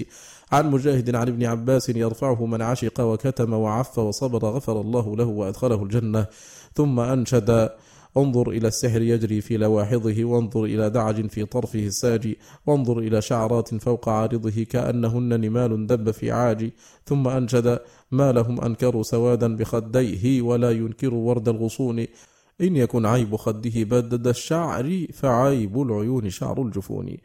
عن 0.53 0.70
مجاهد 0.70 1.14
عن 1.14 1.28
ابن 1.28 1.45
عباس 1.45 1.89
يرفعه 1.89 2.47
من 2.47 2.62
عشق 2.62 3.01
وكتم 3.01 3.53
وعف 3.53 3.99
وصبر 3.99 4.49
غفر 4.49 4.81
الله 4.81 5.16
له 5.16 5.24
وأدخله 5.24 5.83
الجنة 5.83 6.26
ثم 6.74 7.01
أنشد. 7.01 7.70
انظر 8.16 8.50
إلى 8.50 8.68
السحر 8.68 9.02
يجري 9.02 9.40
في 9.40 9.56
لواحظه 9.56 10.24
وانظر 10.24 10.64
إلى 10.64 10.90
دعج 10.90 11.26
في 11.26 11.44
طرفه 11.44 11.86
الساجي 11.86 12.38
وانظر 12.66 12.98
إلى 12.98 13.22
شعرات 13.22 13.74
فوق 13.74 14.08
عارضه 14.08 14.64
كأنهن 14.64 15.40
نمال 15.40 15.86
دب 15.86 16.11
في 16.11 16.30
عاج. 16.30 16.70
ثم 17.06 17.28
أنشد 17.28 17.78
ما 18.11 18.32
لهم 18.32 18.61
أنكروا 18.61 19.02
سوادا 19.02 19.56
بخديه 19.56 20.42
ولا 20.42 20.70
ينكروا 20.70 21.28
ورد 21.28 21.48
الغصون. 21.48 21.98
إن 22.61 22.76
يكن 22.76 23.06
عيب 23.06 23.36
خده 23.36 23.82
بدد 23.82 24.26
الشعر 24.26 25.06
فعيب 25.12 25.82
العيون 25.82 26.30
شعر 26.30 26.62
الجفون. 26.62 27.16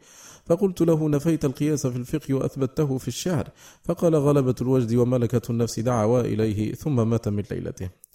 فقلت 0.46 0.82
له 0.82 1.08
نفيت 1.08 1.44
القياس 1.44 1.86
في 1.86 1.96
الفقه 1.96 2.34
وأثبته 2.34 2.98
في 2.98 3.08
الشعر. 3.08 3.48
فقال 3.82 4.16
غلبة 4.16 4.54
الوجد 4.62 4.94
وملكة 4.94 5.50
النفس 5.50 5.80
دعوا 5.80 6.20
إليه 6.20 6.72
ثم 6.74 7.08
مات 7.08 7.28
من 7.28 7.42
ليلته. 7.50 8.05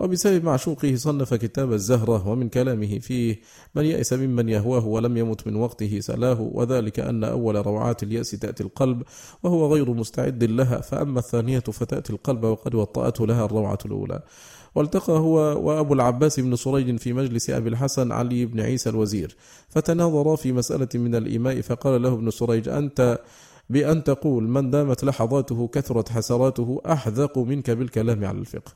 وبسبب 0.00 0.44
معشوقه 0.44 0.94
صنف 0.96 1.34
كتاب 1.34 1.72
الزهرة 1.72 2.28
ومن 2.28 2.48
كلامه 2.48 2.98
فيه 2.98 3.40
من 3.74 3.84
يأس 3.84 4.12
ممن 4.12 4.48
يهواه 4.48 4.86
ولم 4.86 5.16
يمت 5.16 5.46
من 5.46 5.56
وقته 5.56 6.00
سلاه 6.00 6.40
وذلك 6.40 7.00
أن 7.00 7.24
أول 7.24 7.66
روعات 7.66 8.02
اليأس 8.02 8.30
تأتي 8.30 8.62
القلب 8.62 9.02
وهو 9.42 9.72
غير 9.74 9.90
مستعد 9.92 10.44
لها 10.44 10.80
فأما 10.80 11.18
الثانية 11.18 11.58
فتأتي 11.58 12.12
القلب 12.12 12.44
وقد 12.44 12.74
وطأته 12.74 13.26
لها 13.26 13.44
الروعة 13.44 13.78
الأولى. 13.84 14.22
والتقى 14.74 15.12
هو 15.12 15.38
وأبو 15.68 15.94
العباس 15.94 16.40
بن 16.40 16.56
سريج 16.56 16.96
في 16.96 17.12
مجلس 17.12 17.50
أبي 17.50 17.68
الحسن 17.68 18.12
علي 18.12 18.46
بن 18.46 18.60
عيسى 18.60 18.90
الوزير 18.90 19.36
فتناظرا 19.68 20.36
في 20.36 20.52
مسألة 20.52 20.88
من 20.94 21.14
الإيماء 21.14 21.60
فقال 21.60 22.02
له 22.02 22.12
ابن 22.14 22.30
سريج 22.30 22.68
أنت 22.68 23.18
بأن 23.70 24.04
تقول 24.04 24.48
من 24.48 24.70
دامت 24.70 25.04
لحظاته 25.04 25.68
كثرت 25.68 26.08
حسراته 26.08 26.80
أحذق 26.86 27.38
منك 27.38 27.70
بالكلام 27.70 28.24
على 28.24 28.38
الفقه. 28.38 28.72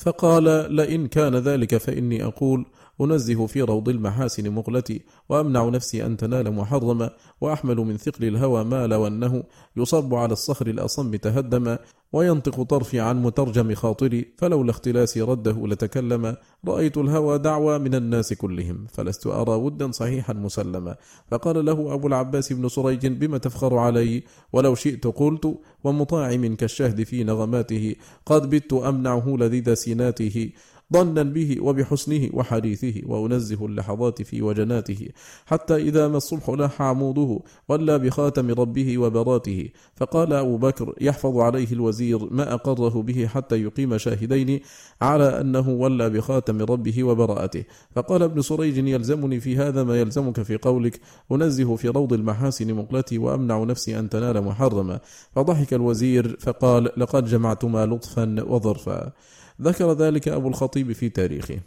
فقال 0.00 0.44
لئن 0.76 1.06
كان 1.06 1.36
ذلك 1.36 1.76
فإني 1.76 2.24
أقول 2.24 2.66
أنزه 3.00 3.46
في 3.46 3.62
روض 3.62 3.88
المحاسن 3.88 4.50
مقلتي 4.50 5.00
وأمنع 5.28 5.68
نفسي 5.68 6.06
أن 6.06 6.16
تنال 6.16 6.54
محرما 6.54 7.10
وأحمل 7.40 7.76
من 7.76 7.96
ثقل 7.96 8.24
الهوى 8.24 8.64
ما 8.64 8.86
لو 8.86 9.06
أنه 9.06 9.42
يصب 9.76 10.14
على 10.14 10.32
الصخر 10.32 10.66
الأصم 10.66 11.16
تهدما 11.16 11.78
وينطق 12.12 12.62
طرفي 12.62 13.00
عن 13.00 13.22
مترجم 13.22 13.74
خاطري 13.74 14.34
فلولا 14.38 14.70
اختلاسي 14.70 15.20
رده 15.22 15.66
لتكلم 15.66 16.36
رأيت 16.68 16.98
الهوى 16.98 17.38
دعوى 17.38 17.78
من 17.78 17.94
الناس 17.94 18.32
كلهم 18.32 18.86
فلست 18.92 19.26
أرى 19.26 19.52
ودا 19.52 19.90
صحيحا 19.90 20.32
مسلما. 20.32 20.96
فقال 21.30 21.64
له 21.64 21.94
أبو 21.94 22.06
العباس 22.06 22.52
بن 22.52 22.68
سريج 22.68 23.06
بما 23.06 23.38
تفخر 23.38 23.78
علي؟ 23.78 24.22
ولو 24.52 24.74
شئت 24.74 25.06
قلت 25.06 25.58
ومطاع 25.84 26.36
منك 26.36 26.64
الشهد 26.64 27.02
في 27.02 27.24
نغماته 27.24 27.94
قد 28.26 28.50
بت 28.50 28.72
أمنعه 28.72 29.28
لذيذ 29.28 29.74
سيناته. 29.74 30.50
ظنا 30.92 31.22
به 31.22 31.56
وبحسنه 31.60 32.28
وحديثه 32.32 33.02
وأنزه 33.06 33.66
اللحظات 33.66 34.22
في 34.22 34.42
وجناته 34.42 35.08
حتى 35.46 35.76
إذا 35.76 36.08
ما 36.08 36.16
الصبح 36.16 36.50
لاح 36.50 36.82
عموده 36.82 37.40
ولى 37.68 37.98
بخاتم 37.98 38.50
ربه 38.50 38.98
وبراته. 38.98 39.68
فقال 39.96 40.32
أبو 40.32 40.56
بكر 40.56 40.94
يحفظ 41.00 41.38
عليه 41.38 41.72
الوزير 41.72 42.32
ما 42.32 42.54
أقره 42.54 43.02
به 43.02 43.26
حتى 43.26 43.62
يقيم 43.62 43.98
شاهدين 43.98 44.60
على 45.02 45.40
أنه 45.40 45.68
ولى 45.68 46.10
بخاتم 46.10 46.62
ربه 46.62 47.04
وبراءته. 47.04 47.64
فقال 47.94 48.22
ابن 48.22 48.42
سريج 48.42 48.76
يلزمني 48.76 49.40
في 49.40 49.56
هذا 49.56 49.84
ما 49.84 50.00
يلزمك 50.00 50.42
في 50.42 50.56
قولك 50.56 51.00
أنزه 51.32 51.76
في 51.76 51.88
روض 51.88 52.12
المحاسن 52.12 52.74
مقلتي 52.74 53.18
وأمنع 53.18 53.64
نفسي 53.64 53.98
أن 53.98 54.08
تنال 54.08 54.44
محرما. 54.44 55.00
فضحك 55.34 55.74
الوزير 55.74 56.36
فقال 56.40 56.90
لقد 56.96 57.24
جمعتما 57.24 57.86
لطفا 57.86 58.44
وظرفا. 58.48 59.12
ذكر 59.60 59.92
ذلك 59.92 60.28
أبو 60.28 60.48
الخطيب 60.48 60.92
في 60.92 61.08
تاريخه. 61.08 61.58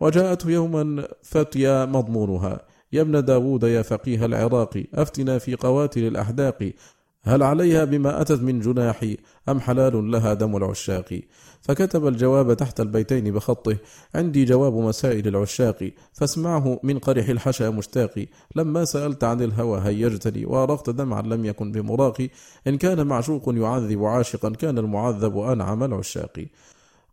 وجاءته 0.00 0.50
يوما 0.50 1.08
فتيا 1.22 1.84
مضمونها. 1.84 2.60
يا 2.92 3.00
ابن 3.00 3.24
داود 3.24 3.62
يا 3.62 3.82
فقيه 3.82 4.24
العراق 4.24 4.84
أفتنا 4.94 5.38
في 5.38 5.54
قواتل 5.54 6.06
الأحداق. 6.06 6.72
هل 7.22 7.42
عليها 7.42 7.84
بما 7.84 8.20
أتت 8.20 8.40
من 8.42 8.60
جناحي؟ 8.60 9.16
أم 9.48 9.60
حلال 9.60 10.10
لها 10.10 10.34
دم 10.34 10.56
العشاق؟ 10.56 11.20
فكتب 11.60 12.06
الجواب 12.06 12.54
تحت 12.54 12.80
البيتين 12.80 13.32
بخطه. 13.32 13.76
عندي 14.14 14.44
جواب 14.44 14.74
مسائل 14.74 15.28
العشاق. 15.28 15.90
فاسمعه 16.12 16.80
من 16.82 16.98
قرح 16.98 17.28
الحشا 17.28 17.70
مشتاق. 17.70 18.26
لما 18.56 18.84
سألت 18.84 19.24
عن 19.24 19.42
الهوى 19.42 19.80
هيجتني. 19.84 20.46
وأرقت 20.46 20.90
دمعا 20.90 21.22
لم 21.22 21.44
يكن 21.44 21.72
بمراقي. 21.72 22.28
إن 22.66 22.78
كان 22.78 23.06
معشوق 23.06 23.54
يعذب 23.54 24.04
عاشقا 24.04 24.50
كان 24.50 24.78
المعذب 24.78 25.38
أنعم 25.38 25.84
العشاق. 25.84 26.46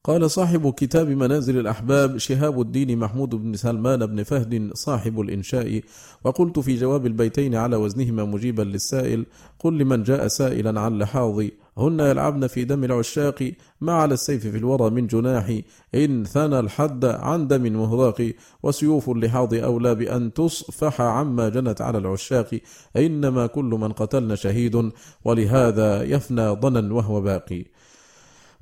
قال 0.08 0.32
صاحب 0.32 0.74
كتاب 0.74 1.10
منازل 1.10 1.60
الأحباب 1.60 2.18
شهاب 2.18 2.62
الدين 2.62 3.00
محمود 3.00 3.30
بن 3.30 3.54
سلمان 3.56 4.06
بن 4.06 4.24
فهد 4.24 4.72
صاحب 4.74 5.22
الإنشاء. 5.22 5.82
وقلت 6.24 6.60
في 6.60 6.76
جواب 6.76 7.06
البيتين 7.06 7.56
على 7.56 7.76
وزنهما 7.76 8.26
مجيبا 8.26 8.62
للسائل 8.62 9.26
قل 9.60 9.78
لمن 9.78 10.04
جاء 10.04 10.28
سائلا 10.28 10.80
عن 10.80 10.98
لحاظي 11.00 11.52
هن 11.78 12.00
يلعبن 12.00 12.48
في 12.48 12.64
دم 12.64 12.84
العشاق 12.84 13.52
ما 13.82 13.94
على 13.94 14.14
السيف 14.14 14.48
في 14.48 14.58
الورى 14.58 14.90
من 14.90 15.08
جناح 15.08 15.60
إن 15.96 16.24
ثنى 16.24 16.60
الحد 16.60 17.06
عن 17.06 17.48
دم 17.48 17.74
مهراق 17.74 18.34
وسيوف 18.64 19.10
اللحاظ 19.10 19.54
أولى 19.54 19.96
بأن 19.96 20.34
تصفح 20.34 21.02
عما 21.02 21.50
جنت 21.50 21.82
على 21.82 21.98
العشاق. 21.98 22.60
إنما 22.98 23.48
كل 23.48 23.66
من 23.66 23.92
قتلن 23.92 24.36
شهيد 24.36 24.92
ولهذا 25.26 26.04
يفنى 26.04 26.50
ضنا 26.50 26.94
وهو 26.94 27.22
باقي. 27.22 27.66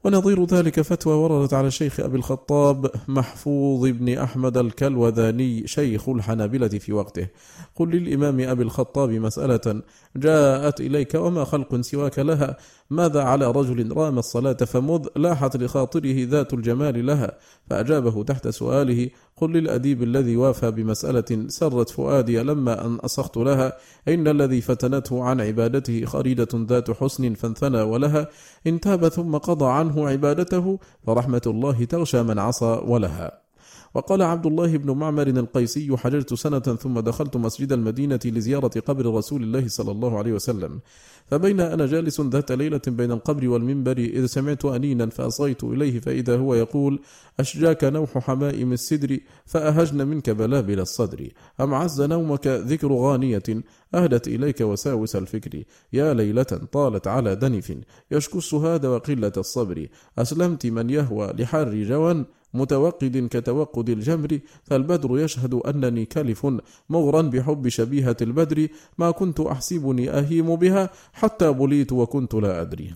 ونظير 0.05 0.45
ذلك 0.45 0.81
فتوى 0.81 1.13
وردت 1.13 1.53
على 1.53 1.67
الشيخ 1.67 1.99
أبي 1.99 2.17
الخطاب 2.17 2.91
محفوظ 3.07 3.87
بن 3.89 4.17
أحمد 4.17 4.57
الكلوذاني 4.57 5.67
شيخ 5.67 6.09
الحنابلة 6.09 6.67
في 6.67 6.93
وقته. 6.93 7.27
قل 7.75 7.89
للإمام 7.89 8.39
أبي 8.39 8.63
الخطاب 8.63 9.09
مسألة 9.09 9.81
جاءت 10.15 10.81
إليك 10.81 11.15
وما 11.15 11.43
خلق 11.43 11.81
سواك 11.81 12.19
لها. 12.19 12.57
ماذا 12.89 13.21
على 13.23 13.51
رجل 13.51 13.97
رام 13.97 14.19
الصلاة 14.19 14.53
فمذ 14.53 15.07
لاحت 15.15 15.57
لخاطره 15.57 16.15
ذات 16.29 16.53
الجمال 16.53 17.05
لها؟ 17.05 17.31
فأجابه 17.69 18.23
تحت 18.23 18.47
سؤاله 18.47 19.09
قل 19.37 19.51
للأديب 19.51 20.03
الذي 20.03 20.37
وافى 20.37 20.71
بمسألة 20.71 21.45
سرت 21.47 21.89
فؤادي 21.89 22.39
لما 22.39 22.85
أن 22.85 22.95
أصخت 22.95 23.37
لها 23.37 23.73
إن 24.07 24.27
الذي 24.27 24.61
فتنته 24.61 25.23
عن 25.23 25.41
عبادته 25.41 26.05
خريدة 26.05 26.47
ذات 26.55 26.91
حسن 26.91 27.33
فانثنى 27.33 27.81
ولها 27.81 28.27
إن 28.67 28.79
تاب 28.79 29.07
ثم 29.07 29.37
قضى 29.37 29.65
عنه 29.65 30.09
عبادته 30.09 30.79
فرحمة 31.07 31.41
الله 31.47 31.85
تغشى 31.85 32.23
من 32.23 32.39
عصى 32.39 32.81
ولها. 32.85 33.44
وقال 33.95 34.21
عبد 34.21 34.45
الله 34.45 34.77
بن 34.77 34.91
معمر 34.91 35.27
القيسي 35.27 35.97
حججت 35.97 36.33
سنة 36.33 36.59
ثم 36.59 36.99
دخلت 36.99 37.37
مسجد 37.37 37.71
المدينة 37.71 38.19
لزيارة 38.25 38.79
قبر 38.79 39.13
رسول 39.13 39.43
الله 39.43 39.67
صلى 39.67 39.91
الله 39.91 40.17
عليه 40.17 40.33
وسلم. 40.33 40.79
فبين 41.27 41.59
أنا 41.59 41.85
جالس 41.85 42.21
ذات 42.21 42.51
ليلة 42.51 42.81
بين 42.87 43.11
القبر 43.11 43.47
والمنبر 43.49 43.97
إذ 43.97 44.25
سمعت 44.25 44.65
أنينا 44.65 45.09
فأصغيت 45.09 45.63
إليه 45.63 45.99
فإذا 45.99 46.37
هو 46.37 46.55
يقول 46.55 46.99
أشجاك 47.39 47.83
نوح 47.83 48.17
حمائم 48.17 48.73
السدر 48.73 49.19
فأهجن 49.45 50.07
منك 50.07 50.29
بلابل 50.29 50.79
الصدر. 50.79 51.29
أم 51.61 51.73
عز 51.73 52.01
نومك 52.01 52.47
ذكر 52.47 52.93
غانية؟ 52.93 53.43
أهدت 53.95 54.27
إليك 54.27 54.61
وساوس 54.61 55.15
الفكر. 55.15 55.63
يا 55.93 56.13
ليلة 56.13 56.43
طالت 56.71 57.07
على 57.07 57.35
دنف 57.35 57.77
يشكو 58.11 58.37
السهاد 58.37 58.85
وقلة 58.85 59.33
الصبر. 59.37 59.87
أسلمت 60.17 60.65
من 60.65 60.89
يهوى 60.89 61.33
لحر 61.39 61.83
جوى 61.83 62.25
متوقد 62.55 63.27
كتوقد 63.31 63.89
الجمر 63.89 64.39
فالبدر 64.63 65.19
يشهد 65.19 65.53
أنني 65.53 66.05
كلف 66.05 66.47
مغرا 66.89 67.21
بحب 67.21 67.67
شبيهة 67.67 68.17
البدر. 68.21 68.67
ما 68.97 69.11
كنت 69.11 69.39
أحسبني 69.39 70.09
أهيم 70.09 70.55
بها 70.55 70.89
حتى 71.13 71.51
بليت 71.51 71.91
وكنت 71.91 72.33
لا 72.33 72.61
أدري. 72.61 72.95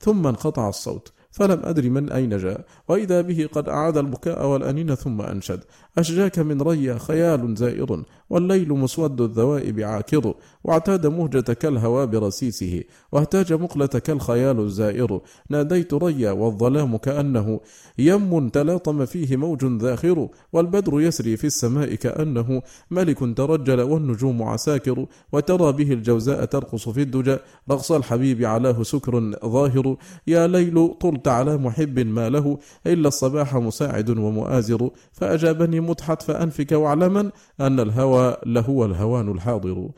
ثم 0.00 0.26
انقطع 0.26 0.68
الصوت 0.68 1.12
فلم 1.30 1.60
أدر 1.64 1.90
من 1.90 2.12
أين 2.12 2.36
جاء. 2.36 2.64
وإذا 2.88 3.20
به 3.20 3.48
قد 3.52 3.68
أعاد 3.68 3.96
البكاء 3.96 4.46
والأنين 4.46 4.94
ثم 4.94 5.20
أنشد. 5.20 5.60
أشجاك 5.98 6.38
من 6.38 6.62
ريا 6.62 6.98
خيال 6.98 7.54
زائر. 7.56 8.02
والليل 8.30 8.72
مسود 8.72 9.20
الذوائب 9.20 9.80
عاكر 9.80 10.34
واعتاد 10.64 11.06
مهجة 11.06 11.52
كالهوى 11.52 12.06
برسيسه 12.06 12.82
واهتاج 13.12 13.52
مقلة 13.52 13.86
كالخيال 13.86 14.60
الزائر. 14.60 15.20
ناديت 15.50 15.94
ريا 15.94 16.30
والظلام 16.30 16.96
كأنه 16.96 17.60
يم 17.98 18.48
تلاطم 18.48 19.06
فيه 19.06 19.36
موج 19.36 19.64
ذاخر 19.64 20.28
والبدر 20.52 21.00
يسري 21.00 21.36
في 21.36 21.46
السماء 21.46 21.94
كأنه 21.94 22.62
ملك 22.90 23.18
ترجل 23.36 23.80
والنجوم 23.80 24.42
عساكر. 24.42 25.06
وترى 25.32 25.72
به 25.72 25.92
الجوزاء 25.92 26.44
ترقص 26.44 26.88
في 26.88 27.02
الدجى 27.02 27.36
رقص 27.70 27.92
الحبيب 27.92 28.44
علاه 28.44 28.82
سكر 28.82 29.32
ظاهر. 29.46 29.96
يا 30.26 30.46
ليل 30.46 30.94
طلت 31.00 31.28
على 31.28 31.56
محب 31.56 31.98
ما 31.98 32.28
له 32.28 32.58
إلا 32.86 33.08
الصباح 33.08 33.56
مساعد 33.56 34.10
ومؤازر. 34.10 34.90
فأجابني 35.12 35.80
متحت 35.80 36.22
فأنفك 36.22 36.72
وأعلما 36.72 37.30
أن 37.60 37.80
الهوى 37.80 38.17
لهو 38.46 38.84
الهوان 38.84 39.32
الحاضر. 39.32 39.88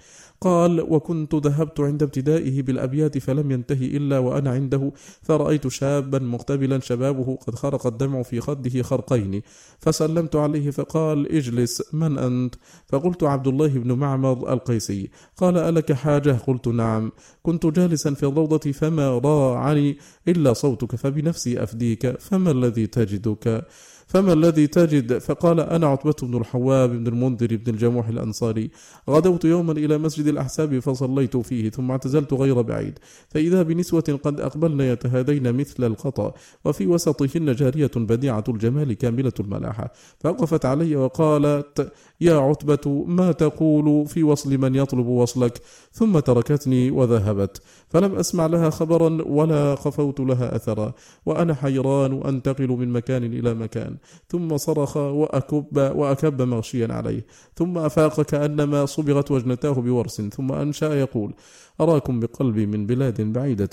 قال 0.40 0.80
وكنت 0.80 1.34
ذهبت 1.34 1.80
عند 1.80 2.02
ابتدائه 2.02 2.62
بالأبيات 2.62 3.18
فلم 3.18 3.50
ينتهي 3.50 3.86
إلا 3.96 4.18
وأنا 4.18 4.50
عنده. 4.50 4.92
فرأيت 5.22 5.68
شابا 5.68 6.18
مقتبلا 6.18 6.78
شبابه 6.78 7.36
قد 7.46 7.54
خرق 7.54 7.86
الدمع 7.86 8.22
في 8.22 8.40
خده 8.40 8.82
خرقين. 8.82 9.42
فسلمت 9.78 10.36
عليه 10.36 10.70
فقال 10.70 11.36
اجلس 11.36 11.94
من 11.94 12.18
أنت؟ 12.18 12.54
فقلت 12.86 13.22
عبد 13.24 13.46
الله 13.46 13.68
بن 13.68 13.92
معمر 13.92 14.52
القيسي. 14.52 15.10
قال 15.36 15.56
ألك 15.56 15.92
حاجة؟ 15.92 16.32
قلت 16.46 16.68
نعم. 16.68 17.12
كنت 17.42 17.66
جالسا 17.66 18.14
في 18.14 18.22
الروضة 18.22 18.72
فما 18.72 19.18
راعني؟ 19.18 19.98
إلا 20.28 20.52
صوتك 20.52 20.96
فبنفسي 20.96 21.62
أفديك 21.62 22.20
فما 22.20 22.50
الذي 22.50 22.86
تجدك؟ 22.86 23.66
فما 24.10 24.32
الذي 24.32 24.66
تجد؟ 24.66 25.18
فقال 25.18 25.60
أنا 25.60 25.86
عتبة 25.86 26.14
بن 26.22 26.36
الحواب 26.36 26.90
بن 26.90 27.06
المنذر 27.06 27.56
بن 27.56 27.72
الجموح 27.72 28.08
الأنصاري. 28.08 28.70
غدوت 29.10 29.44
يوما 29.44 29.72
إلى 29.72 29.98
مسجد 29.98 30.26
الأحساب 30.26 30.78
فصليت 30.78 31.36
فيه 31.36 31.70
ثم 31.70 31.90
اعتزلت 31.90 32.32
غير 32.32 32.62
بعيد. 32.62 32.98
فإذا 33.28 33.62
بنسوة 33.62 34.20
قد 34.24 34.40
أقبلن 34.40 34.80
يتهادين 34.80 35.52
مثل 35.52 35.84
القطا 35.84 36.34
وفي 36.64 36.86
وسطهن 36.86 37.52
جارية 37.54 37.90
بديعة 37.96 38.44
الجمال 38.48 38.92
كاملة 38.92 39.32
الملاحة. 39.40 39.92
فوقفت 40.20 40.64
علي 40.64 40.96
وقالت 40.96 41.92
يا 42.20 42.34
عتبة 42.34 43.04
ما 43.06 43.32
تقول 43.32 44.06
في 44.06 44.22
وصل 44.22 44.58
من 44.58 44.74
يطلب 44.74 45.06
وصلك؟ 45.06 45.60
ثم 45.92 46.18
تركتني 46.18 46.90
وذهبت. 46.90 47.62
فلم 47.90 48.14
أسمع 48.14 48.46
لها 48.46 48.70
خبرا 48.70 49.22
ولا 49.26 49.74
خفوت 49.74 50.20
لها 50.20 50.56
أثرا 50.56 50.92
وأنا 51.26 51.54
حيران 51.54 52.22
أنتقل 52.26 52.68
من 52.68 52.88
مكان 52.92 53.24
إلى 53.24 53.54
مكان. 53.54 53.96
ثم 54.28 54.56
صرخ 54.56 54.96
وأكب 54.96 55.92
وأكب 55.96 56.42
مغشيا 56.42 56.88
عليه. 56.90 57.26
ثم 57.56 57.78
أفاق 57.78 58.22
كأنما 58.22 58.86
صبغت 58.86 59.30
وجنتاه 59.30 59.72
بورس. 59.72 60.20
ثم 60.20 60.52
أنشأ 60.52 60.86
يقول 60.86 61.34
أراكم 61.80 62.20
بقلبي 62.20 62.66
من 62.66 62.86
بلاد 62.86 63.32
بعيدة. 63.32 63.70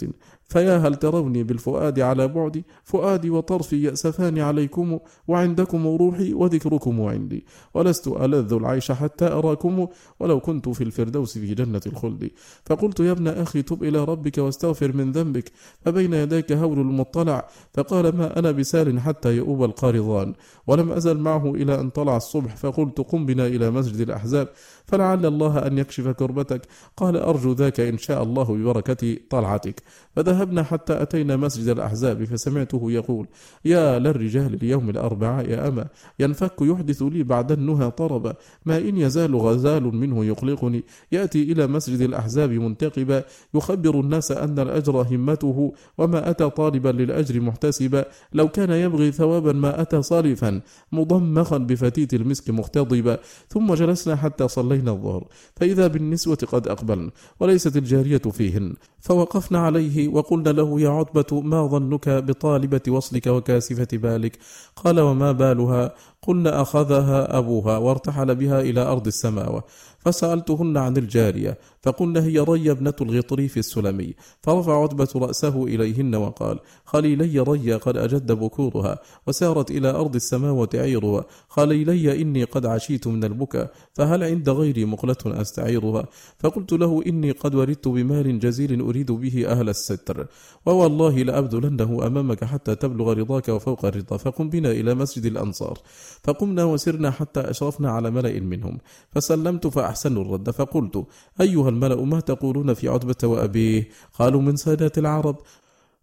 فيا 0.49 0.77
هل 0.77 0.95
تروني 0.95 1.43
بالفؤاد 1.43 1.99
على 1.99 2.27
بعدي 2.27 2.63
فؤادي 2.83 3.29
وطرفي 3.29 3.83
يأسفان 3.83 4.39
عليكم 4.39 4.99
وعندكم 5.27 5.87
روحي 5.87 6.33
وذكركم 6.33 7.01
عندي. 7.01 7.45
ولست 7.73 8.07
ألذ 8.07 8.53
العيش 8.53 8.91
حتى 8.91 9.27
أراكم 9.27 9.87
ولو 10.19 10.39
كنت 10.39 10.69
في 10.69 10.83
الفردوس 10.83 11.37
في 11.37 11.53
جنة 11.53 11.81
الخلد. 11.87 12.29
فقلت 12.65 12.99
يا 12.99 13.11
ابن 13.11 13.27
أخي 13.27 13.61
تب 13.61 13.83
إلى 13.83 14.03
ربك 14.03 14.37
واستغفر 14.37 14.95
من 14.95 15.11
ذنبك. 15.11 15.51
فبين 15.81 16.13
يديك 16.13 16.51
هول 16.51 16.79
المطلع. 16.79 17.47
فقال 17.73 18.15
ما 18.17 18.39
أنا 18.39 18.51
بسال 18.51 18.99
حتى 18.99 19.37
يؤوب 19.37 19.63
القارضان. 19.63 20.33
ولم 20.67 20.91
أزل 20.91 21.17
معه 21.17 21.55
إلى 21.55 21.79
أن 21.79 21.89
طلع 21.89 22.17
الصبح. 22.17 22.55
فقلت 22.55 23.01
قم 23.01 23.25
بنا 23.25 23.47
إلى 23.47 23.71
مسجد 23.71 23.99
الأحزاب. 23.99 24.47
فلعل 24.87 25.25
الله 25.25 25.67
أن 25.67 25.77
يكشف 25.77 26.07
كربتك. 26.07 26.61
قال 26.97 27.17
أرجو 27.17 27.53
ذاك 27.53 27.79
إن 27.79 27.97
شاء 27.97 28.23
الله 28.23 28.43
ببركة 28.43 29.17
طلعتك. 29.29 29.81
فذهبنا 30.15 30.63
حتى 30.63 31.01
أتينا 31.01 31.35
مسجد 31.35 31.67
الأحزاب 31.67 32.23
فسمعته 32.23 32.91
يقول 32.91 33.27
يا 33.65 33.99
للرجال 33.99 34.53
اليوم 34.53 34.89
الأربعاء 34.89 35.49
يا 35.49 35.67
أما 35.67 35.87
ينفك 36.19 36.53
يحدث 36.61 37.01
لي 37.01 37.23
بعد 37.23 37.51
النهى 37.51 37.91
طربا 37.91 38.33
ما 38.65 38.77
إن 38.77 38.97
يزال 38.97 39.35
غزال 39.35 39.83
منه 39.83 40.25
يقلقني. 40.25 40.83
يأتي 41.11 41.51
إلى 41.51 41.67
مسجد 41.67 42.01
الأحزاب 42.01 42.51
منتقبا. 42.51 43.23
يخبر 43.53 43.99
الناس 43.99 44.31
أن 44.31 44.59
الأجر 44.59 45.01
همته 45.01 45.73
وما 45.97 46.29
أتى 46.29 46.49
طالبا 46.49 46.89
للأجر 46.89 47.41
محتسبا. 47.41 48.05
لو 48.33 48.47
كان 48.47 48.71
يبغي 48.71 49.11
ثوابا 49.11 49.53
ما 49.53 49.81
أتى 49.81 50.01
صالفا 50.01 50.61
مضمخا 50.91 51.57
بفتيت 51.57 52.13
المسك 52.13 52.49
مختضبا. 52.49 53.17
ثم 53.49 53.73
جلسنا 53.73 54.15
حتى 54.15 54.47
صلينا 54.47 54.76
الظهر 54.87 55.27
فإذا 55.55 55.87
بالنسوة 55.87 56.37
قد 56.51 56.67
أقبلن 56.67 57.11
وليست 57.39 57.77
الجارية 57.77 58.17
فيهن. 58.17 58.73
فوقفنا 58.99 59.59
عليه 59.59 60.07
وقلنا 60.07 60.49
له 60.49 60.81
يا 60.81 60.89
عتبة 60.89 61.41
ما 61.41 61.67
ظنك 61.67 62.09
بطالبة 62.09 62.81
وصلك 62.87 63.27
وكاسفة 63.27 63.87
بالك؟ 63.93 64.37
قال 64.75 64.99
وما 64.99 65.31
بالها؟ 65.31 65.95
قلنا 66.21 66.61
أخذها 66.61 67.37
أبوها 67.37 67.77
وارتحل 67.77 68.35
بها 68.35 68.61
إلى 68.61 68.81
أرض 68.81 69.07
السماوة 69.07 69.63
فسألتهن 69.99 70.77
عن 70.77 70.97
الجارية 70.97 71.57
فقلن 71.81 72.17
هي 72.17 72.39
ري 72.39 72.71
ابنة 72.71 72.93
الغطريف 73.01 73.57
السلمي 73.57 74.13
فرفع 74.41 74.83
عتبة 74.83 75.07
رأسه 75.15 75.63
إليهن 75.63 76.15
وقال 76.15 76.59
خليلي 76.85 77.39
ري 77.39 77.73
قد 77.73 77.97
أجد 77.97 78.31
بكورها 78.31 78.99
وسارت 79.27 79.71
إلى 79.71 79.89
أرض 79.89 80.15
السماوة 80.15 80.69
عيرها 80.73 81.25
خليلي 81.47 82.21
إني 82.21 82.43
قد 82.43 82.65
عشيت 82.65 83.07
من 83.07 83.23
البكاء 83.23 83.71
فهل 83.93 84.23
عند 84.23 84.49
غيري 84.49 84.85
مقلة 84.85 85.17
أستعيرها؟ 85.25 86.05
فقلت 86.39 86.73
له 86.73 87.03
إني 87.07 87.31
قد 87.31 87.55
وردت 87.55 87.87
بمال 87.87 88.39
جزيل 88.39 88.81
أريد 88.81 89.11
به 89.11 89.47
أهل 89.47 89.69
الستر 89.69 90.27
ووالله 90.65 91.23
لأبذلنه 91.23 92.07
أمامك 92.07 92.43
حتى 92.43 92.75
تبلغ 92.75 93.13
رضاك 93.13 93.49
وفوق 93.49 93.85
الرضا 93.85 94.17
فقم 94.17 94.49
بنا 94.49 94.71
إلى 94.71 94.95
مسجد 94.95 95.25
الأنصار. 95.25 95.79
فقمنا 96.23 96.63
وسرنا 96.63 97.11
حتى 97.11 97.39
أشرفنا 97.39 97.91
على 97.91 98.11
ملأ 98.11 98.39
منهم. 98.39 98.77
فسلمت 99.11 99.67
فأحسنوا 99.67 100.23
الرد. 100.23 100.49
فقلت 100.49 101.05
أيها 101.41 101.69
الملأ 101.69 102.05
ما 102.05 102.19
تقولون 102.19 102.73
في 102.73 102.87
عتبة 102.87 103.27
وأبيه؟ 103.27 103.89
قالوا 104.19 104.41
من 104.41 104.55
سادات 104.55 104.97
العرب. 104.97 105.35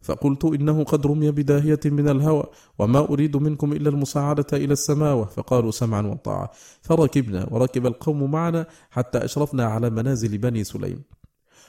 فقلت 0.02 0.44
إنه 0.44 0.84
قد 0.84 1.06
رمي 1.06 1.30
بداهية 1.30 1.80
من 1.84 2.08
الهوى 2.08 2.44
وما 2.78 2.98
أريد 2.98 3.36
منكم 3.36 3.72
إلا 3.72 3.88
المساعدة 3.88 4.46
إلى 4.52 4.72
السماوة. 4.72 5.24
فقالوا 5.24 5.70
سمعا 5.70 6.02
وطاعة. 6.02 6.50
فركبنا 6.82 7.46
وركب 7.50 7.86
القوم 7.86 8.30
معنا 8.30 8.66
حتى 8.90 9.24
أشرفنا 9.24 9.64
على 9.64 9.90
منازل 9.90 10.38
بني 10.38 10.64
سليم. 10.64 11.02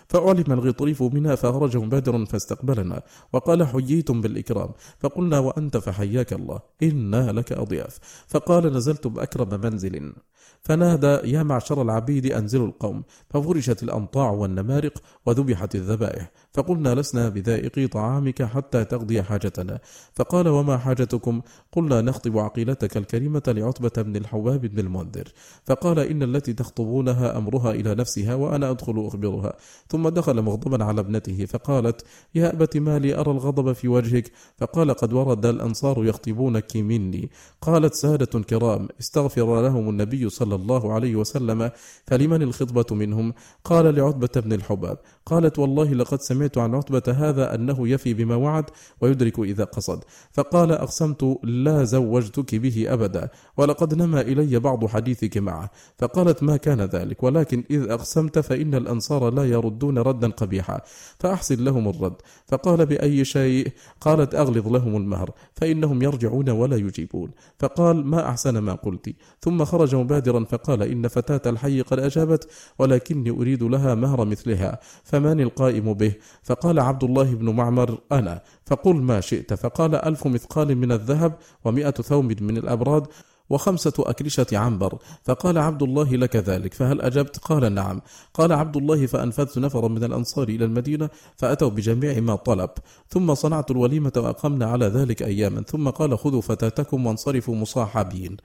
فأعلم 0.08 0.52
الغطريف 0.52 1.04
منها 1.04 1.36
فخرج 1.36 1.78
مبادر 1.78 2.26
فاستقبلنا 2.26 3.02
وقال 3.34 3.68
حييتم 3.68 4.22
بالإكرام 4.22 4.70
فقلنا 5.00 5.40
وأنت 5.40 5.78
فحياك 5.78 6.34
الله 6.34 6.60
إنا 6.84 7.32
لك 7.32 7.52
أضياف 7.52 8.00
فقال 8.28 8.74
نزلت 8.74 9.08
بأكرم 9.08 9.62
منزل 9.62 10.14
فنادى 10.62 11.32
يا 11.32 11.44
معشر 11.44 11.82
العبيد 11.82 12.26
أنزلوا 12.26 12.68
القوم 12.68 13.04
ففرشت 13.30 13.84
الأنطاع 13.84 14.32
والنمارق 14.32 15.02
وذبحت 15.26 15.76
الذبائح 15.76 16.32
فقلنا 16.56 16.96
لسنا 16.96 17.30
بذائقي 17.30 17.88
طعامك 17.88 18.44
حتى 18.44 18.86
تقضي 18.86 19.24
حاجتنا. 19.24 19.80
فقال 20.14 20.48
وما 20.48 20.78
حاجتكم؟ 20.78 21.42
قلنا 21.72 22.02
نخطب 22.02 22.38
عقيلتك 22.38 22.98
الكريمة 22.98 23.44
لعتبة 23.48 24.04
بن 24.04 24.16
الحباب 24.16 24.62
بن 24.62 24.80
المنذر. 24.80 25.28
فقال 25.66 26.00
إن 26.00 26.24
التي 26.24 26.54
تخطبونها 26.54 27.38
أمرها 27.38 27.72
إلى 27.72 27.96
نفسها 27.96 28.36
وأنا 28.36 28.72
أدخل 28.72 29.08
أخبرها. 29.08 29.54
ثم 29.88 30.10
دخل 30.10 30.42
مغضبا 30.42 30.84
على 30.84 31.02
ابنته 31.02 31.46
فقالت 31.46 32.06
يا 32.36 32.54
أبت 32.54 32.78
ما 32.78 33.00
لي 33.00 33.16
أرى 33.16 33.32
الغضب 33.32 33.74
في 33.74 33.88
وجهك؟ 33.88 34.32
فقال 34.58 34.94
قد 34.94 35.14
ورد 35.14 35.46
الأنصار 35.46 36.06
يخطبونك 36.06 36.76
مني. 36.76 37.30
قالت 37.62 37.94
سادة 37.94 38.42
كرام 38.42 38.88
استغفر 39.00 39.62
لهم 39.62 39.90
النبي 39.90 40.30
صلى 40.30 40.56
الله 40.56 40.94
عليه 40.94 41.16
وسلم 41.16 41.72
فلمن 42.08 42.42
الخطبة 42.42 42.96
منهم؟ 42.96 43.34
قال 43.64 43.96
لعتبة 43.96 44.42
بن 44.42 44.54
الحباب. 44.54 44.98
قالت 45.26 45.60
والله 45.60 45.94
لقد 45.94 46.22
سمعت 46.22 46.45
عن 46.58 46.76
عتبة 46.76 47.04
هذا 47.08 47.56
أنه 47.56 47.88
يفي 47.88 48.14
بما 48.14 48.36
وعد 48.36 48.66
ويدرك 49.02 49.40
إذا 49.40 49.64
قصد. 49.64 50.04
فقال 50.32 50.72
أقسمت 50.72 51.40
لا 51.44 51.84
زوجتك 51.84 52.56
به 52.56 52.86
أبدا 52.94 53.30
ولقد 53.58 53.94
نما 53.94 54.22
إلي 54.22 54.60
بعض 54.60 54.86
حديثك 54.86 55.38
معه. 55.38 55.70
فقالت 55.98 56.44
ما 56.44 56.58
كان 56.58 56.82
ذلك 56.82 57.24
ولكن 57.24 57.64
إذ 57.72 57.90
أقسمت 57.90 58.40
فإن 58.40 58.76
الأنصار 58.76 59.30
لا 59.30 59.46
يردون 59.46 59.98
ردا 59.98 60.28
قبيحا 60.28 60.82
فأحسن 61.20 61.64
لهم 61.64 61.88
الرد. 61.88 62.16
فقال 62.48 62.86
بأي 62.86 63.26
شيء؟ 63.26 63.68
قالت 64.02 64.36
أغلظ 64.36 64.68
لهم 64.68 64.96
المهر 64.96 65.32
فإنهم 65.54 66.02
يرجعون 66.02 66.50
ولا 66.50 66.76
يجيبون. 66.76 67.32
فقال 67.60 68.06
ما 68.06 68.30
أحسن 68.30 68.58
ما 68.58 68.74
قلت. 68.74 69.16
ثم 69.42 69.66
خرج 69.66 69.96
مبادرا 69.96 70.44
فقال 70.44 70.84
إن 70.84 71.08
فتاة 71.08 71.50
الحي 71.50 71.82
قد 71.82 72.00
أجابت 72.00 72.48
ولكني 72.80 73.30
أريد 73.30 73.64
لها 73.64 73.96
مهر 73.96 74.26
مثلها 74.26 74.80
فمن 75.04 75.42
القائم 75.42 75.94
به؟ 75.94 76.14
فقال 76.44 76.80
عبد 76.80 77.04
الله 77.04 77.36
بن 77.36 77.50
معمر 77.50 77.98
أنا. 78.12 78.42
فقل 78.66 78.96
ما 78.96 79.22
شئت. 79.22 79.54
فقال 79.54 79.96
ألف 79.96 80.28
مثقال 80.28 80.76
من 80.76 80.92
الذهب 80.92 81.34
ومائة 81.66 81.92
ثوب 81.92 82.42
من 82.42 82.58
الأبراد 82.58 83.08
وخمسة 83.50 83.94
أكرشة 84.00 84.48
عنبر. 84.54 84.98
فقال 85.24 85.58
عبد 85.58 85.84
الله 85.84 86.16
لك 86.16 86.36
ذلك. 86.36 86.74
فهل 86.74 87.02
أجبت؟ 87.02 87.38
قال 87.38 87.74
نعم. 87.74 88.02
قال 88.34 88.52
عبد 88.54 88.78
الله 88.78 89.06
فأنفذت 89.06 89.58
نفرا 89.58 89.88
من 89.88 90.04
الأنصار 90.04 90.48
إلى 90.48 90.66
المدينة 90.66 91.10
فأتوا 91.38 91.70
بجميع 91.70 92.20
ما 92.20 92.36
طلب. 92.36 92.70
ثم 93.10 93.34
صنعت 93.34 93.72
الوليمة 93.72 94.14
وأقمنا 94.18 94.66
على 94.66 94.86
ذلك 94.86 95.24
أياما. 95.24 95.62
ثم 95.62 95.90
قال 95.90 96.18
خذوا 96.18 96.42
فتاتكم 96.42 97.06
وانصرفوا 97.06 97.56
مصاحبين. 97.56 98.38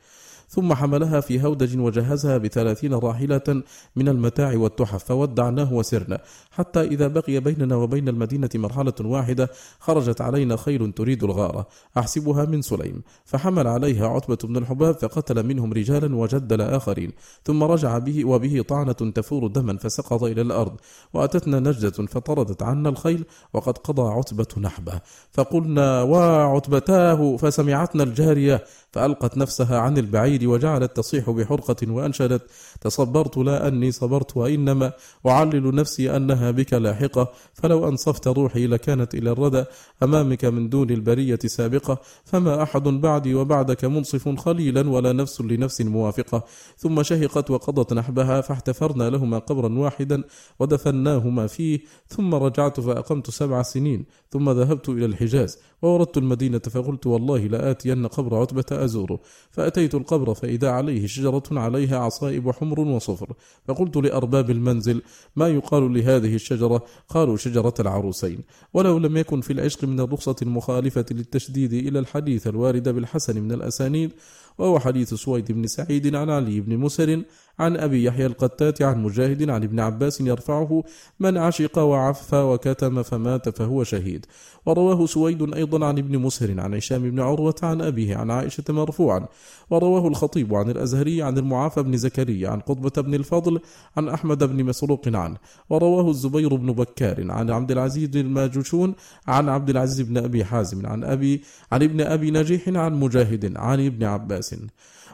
ثم 0.51 0.75
حملها 0.75 1.21
في 1.21 1.45
هودج 1.45 1.79
وجهزها 1.79 2.39
بثلاثين 2.39 2.95
راحلة 2.95 3.63
من 3.97 4.09
المتاع 4.09 4.57
والتحف 4.57 5.05
فودعناه 5.05 5.73
وسرنا. 5.73 6.19
حتى 6.51 6.81
إذا 6.81 7.09
بقي 7.09 7.41
بيننا 7.41 7.77
وبين 7.77 8.09
المدينة 8.09 8.49
مرحلة 8.55 8.93
واحدة 9.01 9.51
خرجت 9.79 10.21
علينا 10.21 10.57
خيل 10.57 10.93
تريد 10.93 11.25
الغارة. 11.25 11.67
أحسبها 11.99 12.45
من 12.45 12.63
سليم. 12.63 13.03
فحمل 13.25 13.67
عليها 13.67 14.09
عتبة 14.09 14.39
بن 14.45 14.57
الحباب 14.57 14.95
فقتل 14.95 15.47
منهم 15.47 15.73
رجالا 15.73 16.17
وجدل 16.17 16.61
آخرين. 16.61 17.13
ثم 17.45 17.63
رجع 17.63 17.99
به 17.99 18.25
وبه 18.25 18.65
طعنة 18.69 18.93
تفور 18.93 19.47
دما 19.47 19.77
فسقط 19.77 20.23
إلى 20.23 20.41
الأرض. 20.43 20.77
وأتتنا 21.15 21.61
نجدة 21.61 22.07
فطردت 22.07 22.63
عنا 22.63 22.89
الخيل 22.89 23.25
وقد 23.55 23.79
قضى 23.79 24.03
عتبة 24.03 24.47
نحبه. 24.61 25.01
فقلنا 25.31 26.03
وعتبتاه 26.03 27.37
فسمعتنا 27.37 28.03
الجارية 28.03 28.65
فألقت 28.93 29.37
نفسها 29.37 29.79
عن 29.79 29.99
البعيد 29.99 30.45
وجعلت 30.45 30.97
تصيح 30.97 31.31
بحرقة 31.31 31.93
وأنشدت 31.93 32.43
تصبرت 32.81 33.37
لا 33.39 33.69
أني 33.69 33.93
صبرت 33.93 34.37
وإنما 34.37 34.93
أعلل 35.27 35.75
نفسي 35.75 36.17
أنها 36.17 36.51
بك 36.51 36.73
لاحقة 36.73 37.33
فلو 37.55 37.89
أنصفت 37.89 38.29
روحي 38.29 38.67
لكانت 38.67 39.15
إلى 39.15 39.31
الردى. 39.31 39.65
أمامك 40.03 40.45
من 40.45 40.69
دون 40.69 40.91
البرية 40.91 41.39
سابقة 41.45 41.99
فما 42.25 42.63
أحد 42.63 42.83
بعدي 42.83 43.35
وبعدك 43.35 43.85
منصف 43.85 44.29
خليلا 44.29 44.91
ولا 44.91 45.13
نفس 45.13 45.41
لنفس 45.41 45.81
موافقة. 45.81 46.45
ثم 46.77 47.03
شهقت 47.03 47.51
وقضت 47.51 47.93
نحبها 47.93 48.41
فاحتفرنا 48.41 49.11
لهما 49.11 49.39
قبرا 49.39 49.79
واحدا 49.79 50.23
ودفناهما 50.59 51.47
فيه. 51.47 51.81
ثم 52.09 52.35
رجعت 52.35 52.81
فأقمت 52.81 53.31
سبع 53.31 53.63
سنين 53.63 54.05
ثم 54.31 54.51
ذهبت 54.51 54.89
إلى 54.89 55.05
الحجاز. 55.05 55.59
ووردت 55.83 56.17
المدينة 56.17 56.59
فقلت 56.59 57.07
والله 57.07 57.39
لآتين 57.39 58.07
قبر 58.07 58.37
عتبة 58.37 58.65
أزوره. 58.73 59.21
فأتيت 59.51 59.95
القبر 59.95 60.35
فإذا 60.35 60.71
عليه 60.71 61.07
شجرة 61.07 61.43
عليها 61.53 61.99
عصائب 61.99 62.51
حمر 62.51 62.81
وصفر. 62.81 63.33
فقلت 63.69 63.97
لأرباب 63.97 64.51
المنزل 64.51 65.03
ما 65.37 65.49
يقال 65.49 65.95
لهذه 65.95 66.35
الشجرة؟ 66.35 66.83
قالوا 67.09 67.37
شجرة 67.37 67.75
العروسين. 67.81 68.41
ولو 68.75 68.99
لم 68.99 69.17
يكن 69.17 69.41
في 69.41 69.53
العشق 69.53 69.85
من 69.85 70.01
الرخصة 70.01 70.37
المخالفة 70.43 71.05
للتشديد 71.11 71.73
إلى 71.73 71.99
الحديث 71.99 72.47
الوارد 72.47 72.89
بالحسن 72.89 73.41
من 73.41 73.53
الأسانيد 73.53 74.13
وهو 74.59 74.79
حديث 74.79 75.15
سويد 75.15 75.53
بن 75.53 75.67
سعيد 75.67 76.15
عن 76.15 76.31
علي 76.31 76.61
بن 76.61 76.77
مسر 76.77 77.23
عن 77.61 77.77
أبي 77.77 78.05
يحيى 78.05 78.27
القتات 78.27 78.83
عن 78.83 79.03
مجاهد 79.03 79.51
عن 79.51 79.63
ابن 79.63 79.81
عباس 79.81 80.21
يرفعه 80.21 80.85
من 81.21 81.37
عشق 81.37 81.79
وعف 81.79 82.35
وكتم 82.35 83.03
فمات 83.03 83.49
فهو 83.49 83.85
شهيد. 83.85 84.27
ورواه 84.67 85.07
سويد 85.07 85.55
أيضا 85.55 85.87
عن 85.87 85.99
ابن 85.99 86.19
مسهر 86.19 86.61
عن 86.61 86.75
هشام 86.75 87.11
بن 87.11 87.21
عروة 87.21 87.55
عن 87.63 87.83
أبيه 87.83 88.17
عن 88.17 88.31
عائشة 88.31 88.65
مرفوعا. 88.69 89.27
ورواه 89.71 90.09
الخطيب 90.09 90.55
عن 90.55 90.71
الأزهري 90.71 91.23
عن 91.23 91.39
المعافى 91.39 91.83
بن 91.83 91.97
زكريا 91.97 92.49
عن 92.51 92.61
قطبة 92.61 93.03
بن 93.03 93.15
الفضل 93.15 93.61
عن 93.97 94.09
أحمد 94.09 94.45
بن 94.45 94.65
مسروق 94.65 95.09
عنه. 95.09 95.37
ورواه 95.71 96.11
الزبير 96.11 96.55
بن 96.55 96.73
بكار 96.73 97.31
عن 97.31 97.51
عبد 97.51 97.71
العزيز 97.71 98.17
الماجشون 98.17 98.95
عن 99.27 99.49
عبد 99.49 99.71
العزيز 99.71 100.01
بن 100.01 100.17
أبي 100.19 100.45
حازم 100.45 100.87
عن 100.87 101.05
أبي 101.05 101.43
عن 101.73 101.83
ابن 101.83 102.01
أبي 102.01 102.31
نجيح 102.31 102.69
عن 102.69 103.01
مجاهد 103.01 103.57
عن 103.57 103.87
ابن 103.87 104.05
عباس. 104.05 104.55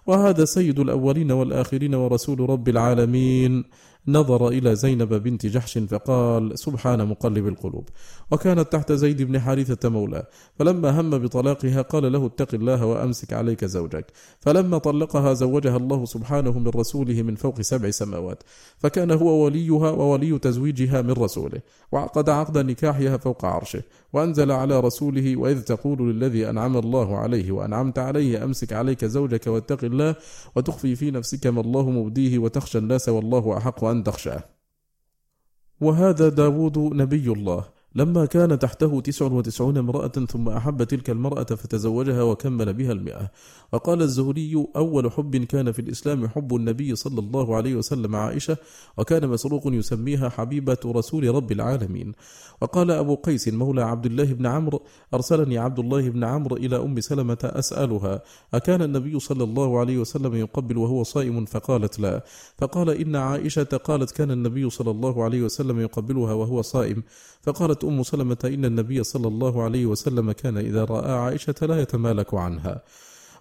وهذا 0.07 0.45
سيد 0.45 0.79
الأولين 0.79 1.33
والآخرين 1.33 1.95
ورسول 1.95 2.41
رب 2.41 2.69
العالمين. 2.69 3.65
نظر 4.09 4.49
إلى 4.49 4.77
زينب 4.77 5.15
بنت 5.15 5.47
جحش 5.47 5.79
فقال 5.79 6.59
سبحان 6.59 7.09
مقلب 7.09 7.47
القلوب. 7.47 7.89
وكانت 8.31 8.73
تحت 8.73 8.93
زيد 8.93 9.23
بن 9.23 9.39
حارثة 9.39 9.89
مولى. 9.89 10.27
فلما 10.59 11.01
هم 11.01 11.11
بطلاقها 11.11 11.83
قال 11.83 12.13
له 12.13 12.27
اتق 12.27 12.55
الله 12.55 12.87
وأمسك 12.87 13.33
عليك 13.33 13.65
زوجك. 13.65 14.07
فلما 14.41 14.79
طلقها 14.79 15.35
زوجها 15.35 15.77
الله 15.77 16.05
سبحانه 16.05 16.59
من 16.59 16.69
رسوله 16.69 17.23
من 17.23 17.35
فوق 17.35 17.61
سبع 17.61 17.91
سماوات. 17.91 18.43
فكان 18.79 19.11
هو 19.11 19.45
وليها 19.45 19.91
وولي 19.91 20.39
تزويجها 20.39 21.03
من 21.03 21.13
رسوله. 21.13 21.61
وعقد 21.93 22.31
عقد 22.31 22.59
نكاحها 22.59 23.17
فوق 23.17 23.45
عرشه. 23.45 23.83
وأنزل 24.13 24.53
على 24.53 24.81
رسوله 24.81 25.37
وإذ 25.37 25.61
تقول 25.63 26.11
للذي 26.11 26.51
أنعم 26.51 26.77
الله 26.77 27.17
عليه 27.17 27.53
وأنعمت 27.53 27.99
عليه 27.99 28.45
أمسك 28.45 28.73
عليك 28.73 29.05
زوجك 29.05 29.47
واتق 29.47 29.85
الله 29.85 30.15
وتخفي 30.57 30.97
في 30.97 31.11
نفسك 31.11 31.47
ما 31.47 31.61
الله 31.61 31.91
مبديه 31.91 32.39
وتخشى 32.39 32.79
الناس 32.79 33.09
والله 33.09 33.57
أحق 33.57 33.85
أن 33.85 33.96
تخشاه 34.03 34.45
وهذا 35.81 36.29
داود 36.29 36.79
نبي 36.79 37.33
الله. 37.33 37.76
لما 37.97 38.27
كان 38.27 38.59
تحته 38.59 39.01
تسع 39.01 39.25
وتسعون 39.25 39.77
امرأة 39.77 40.09
ثم 40.09 40.49
أحب 40.49 40.83
تلك 40.83 41.11
المرأة 41.11 41.45
فتزوجها 41.45 42.23
وكمل 42.23 42.73
بها 42.73 42.93
المئة. 42.93 43.31
وقال 43.73 44.03
الزهري 44.03 44.67
أول 44.77 45.13
حب 45.13 45.37
كان 45.37 45.73
في 45.73 45.79
الإسلام 45.79 46.29
حب 46.29 46.57
النبي 46.57 46.95
صلى 46.95 47.21
الله 47.21 47.57
عليه 47.57 47.75
وسلم 47.75 48.17
عائشة 48.17 48.57
وكان 48.99 49.29
مسروق 49.29 49.63
يسميها 49.67 50.29
حبيبة 50.29 50.77
رسول 50.87 51.35
رب 51.35 51.53
العالمين. 51.53 52.13
وقال 52.61 52.91
أبو 52.91 53.15
قيس 53.15 53.49
مولى 53.49 53.83
عبد 53.83 54.07
الله 54.07 54.25
بن 54.25 54.47
عمرو 54.47 54.83
أرسلني 55.15 55.59
عبد 55.59 55.79
الله 55.79 56.09
بن 56.09 56.25
عمرو 56.25 56.57
إلى 56.57 56.77
أم 56.77 57.01
سلمة 57.01 57.39
أسألها 57.43 58.23
أكان 58.55 58.83
النبي 58.83 59.21
صلى 59.21 59.45
الله 59.45 59.79
عليه 59.79 59.99
وسلم 59.99 60.35
يقبل 60.35 60.77
وهو 60.77 61.03
صائم؟ 61.03 61.45
فقالت 61.45 61.99
لا. 61.99 62.25
فقال 62.59 62.91
إن 62.91 63.17
عائشة 63.17 63.81
قالت 63.85 64.11
كان 64.11 64.31
النبي 64.31 64.71
صلى 64.71 64.91
الله 64.91 65.25
عليه 65.25 65.43
وسلم 65.43 65.81
يقبلها 65.81 66.33
وهو 66.33 66.63
صائم. 66.63 67.03
فقالت 67.47 67.85
أم 67.85 68.03
سلمة 68.03 68.37
إن 68.45 68.65
النبي 68.65 69.05
صلى 69.05 69.29
الله 69.29 69.63
عليه 69.63 69.87
وسلم 69.87 70.33
كان 70.33 70.59
إذا 70.59 70.85
رأى 70.85 71.13
عائشة 71.13 71.55
لا 71.63 71.81
يتمالك 71.81 72.35
عنها. 72.35 72.83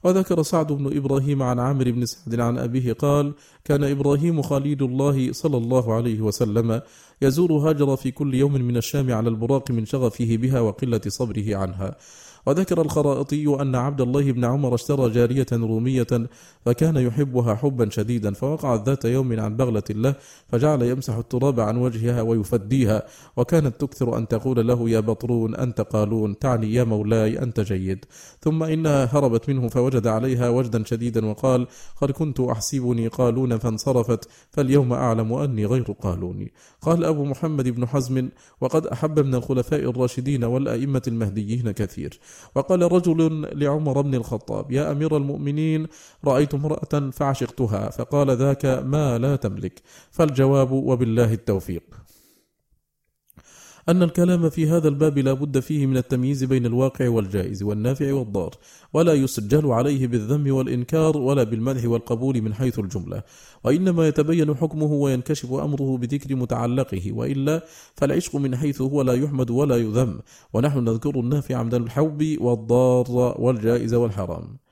وذكر 0.04 0.44
سعد 0.44 0.74
بن 0.74 0.98
إبراهيم 0.98 1.44
عن 1.44 1.60
عامر 1.60 1.92
بن 1.92 2.06
سعد 2.06 2.40
عن 2.40 2.58
أبيه 2.58 2.94
قال 2.94 3.34
كان 3.64 3.84
إبراهيم 3.84 4.42
خليل 4.42 4.84
الله 4.84 5.32
صلى 5.32 5.58
الله 5.58 5.94
عليه 5.94 6.22
وسلم 6.22 6.82
يزور 7.22 7.52
هاجر 7.54 7.96
في 7.96 8.12
كل 8.12 8.34
يوم 8.34 8.54
من 8.54 8.78
الشام 8.78 9.14
على 9.14 9.30
البراق 9.30 9.72
من 9.72 9.86
شغفه 9.86 10.38
بها 10.38 10.60
وقلة 10.60 11.02
صبره 11.08 11.56
عنها. 11.56 11.96
وذكر 12.46 12.82
الخرائطي 12.82 13.62
أن 13.62 13.76
عبد 13.76 14.02
الله 14.02 14.32
بن 14.32 14.46
عمر 14.46 14.76
اشترى 14.76 15.10
جارية 15.10 15.46
رومية 15.54 16.08
فكان 16.66 16.98
يحبها 16.98 17.56
حبا 17.56 17.90
شديدا 17.90 18.34
فوقعت 18.34 18.90
ذات 18.90 19.06
يوم 19.06 19.40
عن 19.40 19.58
بغلة 19.58 19.84
له 19.90 20.16
فجعل 20.48 20.82
يمسح 20.82 21.16
التراب 21.16 21.60
عن 21.60 21.78
وجهها 21.78 22.22
ويفديها 22.22 23.04
وكانت 23.38 23.82
تكثر 23.82 24.18
أن 24.18 24.28
تقول 24.28 24.68
له 24.68 24.90
يا 24.90 25.00
بطرون 25.00 25.56
أنت 25.56 25.82
قالون 25.82 26.40
تعني 26.40 26.74
يا 26.74 26.84
مولاي 26.84 27.40
أنت 27.40 27.60
جيد. 27.60 28.06
ثم 28.42 28.64
إنها 28.64 29.10
هربت 29.18 29.50
منه 29.50 29.68
فوجد 29.68 30.08
عليها 30.08 30.50
وجدا 30.50 30.84
شديدا 30.84 31.26
وقال 31.26 31.68
قد 32.02 32.12
كنت 32.12 32.40
أحسبني 32.40 33.08
قالون 33.08 33.58
فانصرفت 33.58 34.30
فاليوم 34.50 34.94
أعلم 34.94 35.34
أني 35.34 35.66
غير 35.66 35.92
قالوني 36.02 36.52
قال 36.82 37.06
أبو 37.06 37.26
محمد 37.26 37.70
بن 37.70 37.88
حزم 37.88 38.30
وقد 38.62 38.88
أحب 38.88 39.20
من 39.20 39.36
الخلفاء 39.36 39.90
الراشدين 39.90 40.44
والأئمة 40.44 41.02
المهديين 41.08 41.72
كثير. 41.72 42.20
وقال 42.56 42.92
رجل 42.92 43.50
لعمر 43.54 44.02
بن 44.02 44.16
الخطاب 44.16 44.72
يا 44.72 44.92
أمير 44.92 45.18
المؤمنين 45.18 45.88
رأيت 46.26 46.54
امرأة 46.54 47.10
فعشقتها 47.12 47.90
فقال 47.90 48.32
ذاك 48.32 48.66
ما 48.66 49.18
لا 49.18 49.36
تملك 49.36 49.82
فالجواب 50.12 50.72
وبالله 50.72 51.34
التوفيق. 51.34 52.05
أن 53.90 54.04
الكلام 54.04 54.50
في 54.50 54.68
هذا 54.68 54.88
الباب 54.88 55.18
لا 55.18 55.34
بد 55.34 55.60
فيه 55.60 55.86
من 55.86 55.98
التمييز 55.98 56.44
بين 56.44 56.66
الواقع 56.66 57.10
والجائز 57.10 57.64
والنافع 57.64 58.14
والضار 58.14 58.56
ولا 58.94 59.14
يسجل 59.14 59.72
عليه 59.72 60.08
بالذم 60.08 60.56
والإنكار 60.56 61.18
ولا 61.18 61.44
بالمدح 61.44 61.86
والقبول 61.86 62.42
من 62.42 62.54
حيث 62.54 62.80
الجملة. 62.80 63.24
وإنما 63.64 64.08
يتبين 64.08 64.56
حكمه 64.56 64.94
وينكشف 64.94 65.54
أمره 65.54 65.98
بذكر 65.98 66.36
متعلقه 66.36 67.12
وإلا 67.12 67.64
فالعشق 67.96 68.36
من 68.36 68.56
حيث 68.56 68.82
هو 68.82 69.02
لا 69.02 69.14
يحمد 69.14 69.50
ولا 69.50 69.76
يذم. 69.76 70.20
ونحن 70.54 70.80
نذكر 70.80 71.20
النافع 71.20 71.64
من 71.64 71.74
الحب 71.74 72.38
والضار 72.42 73.36
والجائز 73.40 73.94
والحرام. 73.94 74.65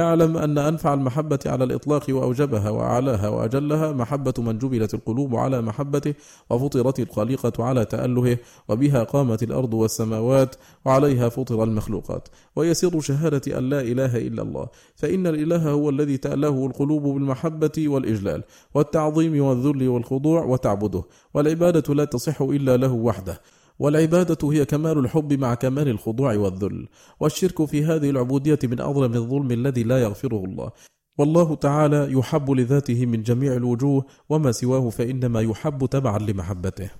اعلم 0.00 0.36
أن 0.36 0.58
أنفع 0.58 0.94
المحبة 0.94 1.38
على 1.46 1.64
الإطلاق 1.64 2.06
وأوجبها 2.08 2.70
وأعلاها 2.70 3.28
وأجلها 3.28 3.92
محبة 3.92 4.34
من 4.38 4.58
جبلت 4.58 4.94
القلوب 4.94 5.36
على 5.36 5.62
محبته 5.62 6.14
وفطرت 6.50 7.00
الخليقة 7.00 7.64
على 7.64 7.84
تألهه 7.84 8.38
وبها 8.68 9.04
قامت 9.04 9.42
الأرض 9.42 9.74
والسماوات 9.74 10.56
وعليها 10.84 11.28
فطر 11.28 11.64
المخلوقات. 11.64 12.28
ويسر 12.56 13.00
شهادة 13.00 13.58
أن 13.58 13.68
لا 13.70 13.80
إله 13.80 14.16
إلا 14.16 14.42
الله. 14.42 14.66
فإن 14.96 15.26
الإله 15.26 15.70
هو 15.70 15.90
الذي 15.90 16.16
تألهه 16.16 16.66
القلوب 16.66 17.02
بالمحبة 17.02 17.88
والإجلال 17.88 18.42
والتعظيم 18.74 19.44
والذل 19.44 19.88
والخضوع 19.88 20.44
وتعبده. 20.44 21.02
والعبادة 21.34 21.94
لا 21.94 22.04
تصح 22.04 22.42
إلا 22.42 22.76
له 22.76 22.92
وحده. 22.92 23.40
والعبادة 23.82 24.52
هي 24.52 24.64
كمال 24.64 24.98
الحب 24.98 25.32
مع 25.32 25.54
كمال 25.54 25.88
الخضوع 25.88 26.36
والذل 26.36 26.88
والشرك 27.20 27.64
في 27.64 27.84
هذه 27.84 28.10
العبودية 28.10 28.58
من 28.64 28.80
أظلم 28.80 29.14
الظلم 29.14 29.50
الذي 29.50 29.82
لا 29.82 30.02
يغفره 30.02 30.44
الله. 30.44 30.70
والله 31.18 31.54
تعالى 31.54 32.12
يحب 32.12 32.50
لذاته 32.50 33.06
من 33.06 33.22
جميع 33.22 33.52
الوجوه 33.52 34.04
وما 34.28 34.52
سواه 34.52 34.90
فإنما 34.90 35.40
يحب 35.40 35.86
تبعا 35.86 36.18
لمحبته. 36.18 36.90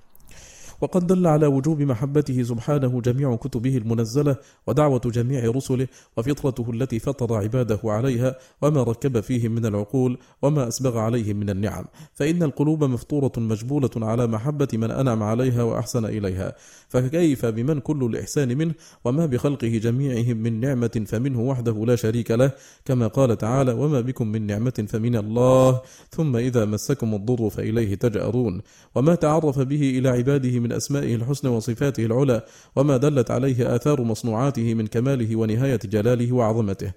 وقد 0.81 1.07
دل 1.07 1.27
على 1.27 1.47
وجوب 1.47 1.81
محبته 1.81 2.43
سبحانه 2.43 3.01
جميع 3.01 3.35
كتبه 3.35 3.77
المنزلة 3.77 4.35
ودعوة 4.67 5.01
جميع 5.05 5.51
رسله 5.51 5.87
وفطرته 6.17 6.71
التي 6.71 6.99
فطر 6.99 7.33
عباده 7.33 7.79
عليها 7.83 8.35
وما 8.61 8.83
ركب 8.83 9.19
فيهم 9.19 9.51
من 9.51 9.65
العقول 9.65 10.17
وما 10.41 10.67
أسبغ 10.67 10.97
عليهم 10.97 11.35
من 11.35 11.49
النعم. 11.49 11.85
فإن 12.13 12.43
القلوب 12.43 12.83
مفطورة 12.83 13.31
مجبولة 13.37 13.89
على 13.95 14.27
محبة 14.27 14.67
من 14.73 14.91
أنعم 14.91 15.23
عليها 15.23 15.63
وأحسن 15.63 16.05
إليها. 16.05 16.55
فكيف 16.89 17.45
بمن 17.45 17.79
كل 17.79 18.03
الإحسان 18.03 18.57
منه 18.57 18.73
وما 19.05 19.25
بخلقه 19.25 19.67
جميعهم 19.67 20.37
من 20.37 20.59
نعمة 20.59 21.03
فمنه 21.07 21.41
وحده 21.41 21.85
لا 21.85 21.95
شريك 21.95 22.31
له؟ 22.31 22.51
كما 22.85 23.07
قال 23.07 23.37
تعالى 23.37 23.71
وما 23.71 24.01
بكم 24.01 24.27
من 24.27 24.47
نعمة 24.47 24.85
فمن 24.87 25.15
الله 25.15 25.81
ثم 26.11 26.35
إذا 26.35 26.65
مسكم 26.65 27.13
الضر 27.13 27.49
فإليه 27.49 27.95
تجأرون. 27.95 28.61
وما 28.95 29.15
تعرف 29.15 29.59
به 29.59 29.99
إلى 29.99 30.09
عباده 30.09 30.59
من 30.59 30.71
أسمائه 30.77 31.15
الحسنى 31.15 31.51
وصفاته 31.51 32.05
العلى 32.05 32.41
وما 32.75 32.97
دلت 32.97 33.31
عليه 33.31 33.75
آثار 33.75 34.01
مصنوعاته 34.01 34.73
من 34.73 34.87
كماله 34.87 35.35
ونهاية 35.35 35.79
جلاله 35.85 36.31
وعظمته. 36.31 36.91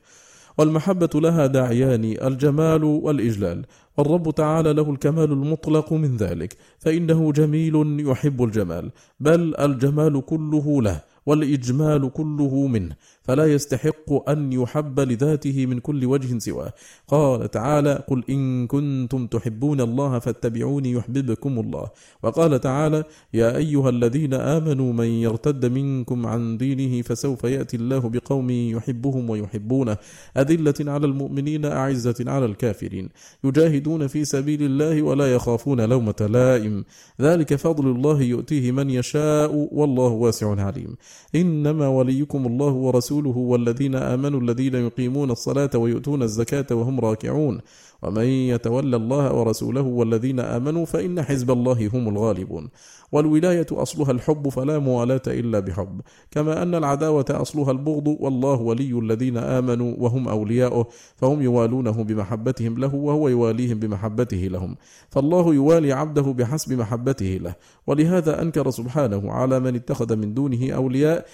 والمحبة 0.59 1.11
لها 1.15 1.47
داعيان 1.47 2.05
الجمال 2.05 2.85
والإجلال. 2.85 3.65
والرب 3.97 4.35
تعالى 4.35 4.73
له 4.73 4.91
الكمال 4.91 5.33
المطلق 5.33 5.93
من 5.93 6.17
ذلك 6.17 6.57
فإنه 6.79 7.33
جميل 7.33 8.07
يحب 8.09 8.45
الجمال. 8.45 8.91
بل 9.21 9.57
الجمال 9.57 10.25
كله 10.27 10.83
له 10.83 11.01
والإجمال 11.27 12.11
كله 12.13 12.67
منه. 12.67 12.97
فلا 13.27 13.47
يستحق 13.47 14.31
أن 14.31 14.53
يحب 14.53 15.01
لذاته 15.01 15.67
من 15.67 15.79
كل 15.79 16.07
وجه 16.07 16.39
سواه. 16.39 16.73
قال 17.09 17.51
تعالى 17.51 18.05
قل 18.09 18.25
إن 18.31 18.67
كنتم 18.67 19.27
تحبون 19.27 19.81
الله 19.81 20.19
فاتبعوني 20.19 20.93
يحببكم 20.93 21.59
الله. 21.61 21.87
وقال 22.23 22.61
تعالى 22.61 23.05
يا 23.35 23.57
أيها 23.57 23.91
الذين 23.91 24.35
آمنوا 24.35 24.93
من 24.93 25.07
يرتد 25.07 25.67
منكم 25.67 26.27
عن 26.27 26.59
دينه 26.59 27.03
فسوف 27.03 27.45
يأتي 27.45 27.77
الله 27.77 27.99
بقوم 27.99 28.51
يحبهم 28.51 29.31
ويحبونه. 29.31 29.97
أذلة 30.37 30.75
على 30.81 31.07
المؤمنين 31.07 31.65
أعزة 31.65 32.25
على 32.27 32.45
الكافرين. 32.45 33.09
يجاهدون 33.45 34.07
في 34.07 34.25
سبيل 34.25 34.63
الله 34.63 35.03
ولا 35.03 35.35
يخافون 35.35 35.81
لومة 35.81 36.29
لائم. 36.31 36.85
ذلك 37.21 37.55
فضل 37.55 37.87
الله 37.91 38.23
يؤتيه 38.23 38.73
من 38.73 38.91
يشاء 38.91 39.69
والله 39.73 40.09
واسع 40.09 40.61
عليم. 40.67 40.97
إنما 41.35 41.89
وليكم 41.89 42.47
الله 42.47 42.73
ورسوله 42.73 43.16
ورسوله 43.17 43.37
والذين 43.37 43.95
آمنوا 43.95 44.41
الذين 44.41 44.75
يقيمون 44.75 45.31
الصلاة 45.31 45.71
ويؤتون 45.75 46.23
الزكاة 46.23 46.67
وهم 46.71 47.01
راكعون. 47.01 47.61
ومن 48.03 48.25
يتولى 48.25 48.97
الله 48.97 49.33
ورسوله 49.33 49.83
والذين 49.83 50.41
آمنوا 50.41 50.85
فإن 50.85 51.23
حزب 51.23 51.51
الله 51.51 51.91
هم 51.95 52.09
الغالبون. 52.09 52.69
والولاية 53.13 53.67
أصلها 53.73 54.11
الحب 54.11 54.49
فلا 54.49 54.79
موالاة 54.79 55.23
إلا 55.27 55.61
بحب. 55.61 56.01
كما 56.31 56.63
أن 56.63 56.75
العداوة 56.75 57.25
أصلها 57.31 57.71
البغض 57.71 58.17
والله 58.21 58.61
ولي 58.61 58.99
الذين 58.99 59.37
آمنوا 59.37 59.95
وهم 59.99 60.29
أولياؤه 60.29 60.87
فهم 61.17 61.43
يوالونه 61.43 62.05
بمحبتهم 62.05 62.79
له 62.79 62.95
وهو 62.95 63.29
يواليهم 63.29 63.79
بمحبته 63.79 64.37
لهم. 64.37 64.77
فالله 65.09 65.55
يوالي 65.55 65.93
عبده 65.93 66.23
بحسب 66.23 66.73
محبته 66.73 67.39
له. 67.43 67.55
ولهذا 67.87 68.43
أنكر 68.43 68.71
سبحانه 68.71 69.33
على 69.33 69.61
من 69.61 69.75
اتخذ 69.75 70.17
من 70.17 70.35
دونه 70.35 70.73
أولياء 70.73 71.27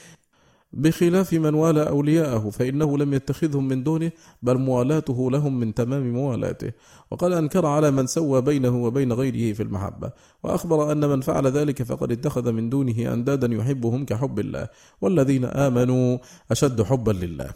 بخلاف 0.73 1.33
من 1.33 1.55
والى 1.55 1.89
أولياءه 1.89 2.51
فإنه 2.51 2.99
لم 2.99 3.15
يتخذهم 3.15 3.69
من 3.69 3.83
دونه 3.83 4.11
بل 4.43 4.59
موالاته 4.59 5.31
لهم 5.31 5.61
من 5.61 5.75
تمام 5.75 6.13
موالاته. 6.13 6.73
وقد 7.11 7.33
أنكر 7.33 7.67
على 7.67 7.91
من 7.91 8.07
سوى 8.07 8.41
بينه 8.43 8.85
وبين 8.85 9.13
غيره 9.13 9.55
في 9.55 9.63
المحبة. 9.63 10.11
وأخبر 10.43 10.93
أن 10.93 11.09
من 11.09 11.21
فعل 11.21 11.47
ذلك 11.47 11.83
فقد 11.83 12.13
اتخذ 12.13 12.53
من 12.53 12.71
دونه 12.71 13.13
أندادا 13.13 13.55
يحبهم 13.55 14.05
كحب 14.05 14.39
الله. 14.39 14.69
والذين 15.01 15.45
آمنوا 15.45 16.19
أشد 16.51 16.83
حبا 16.83 17.13
لله. 17.13 17.51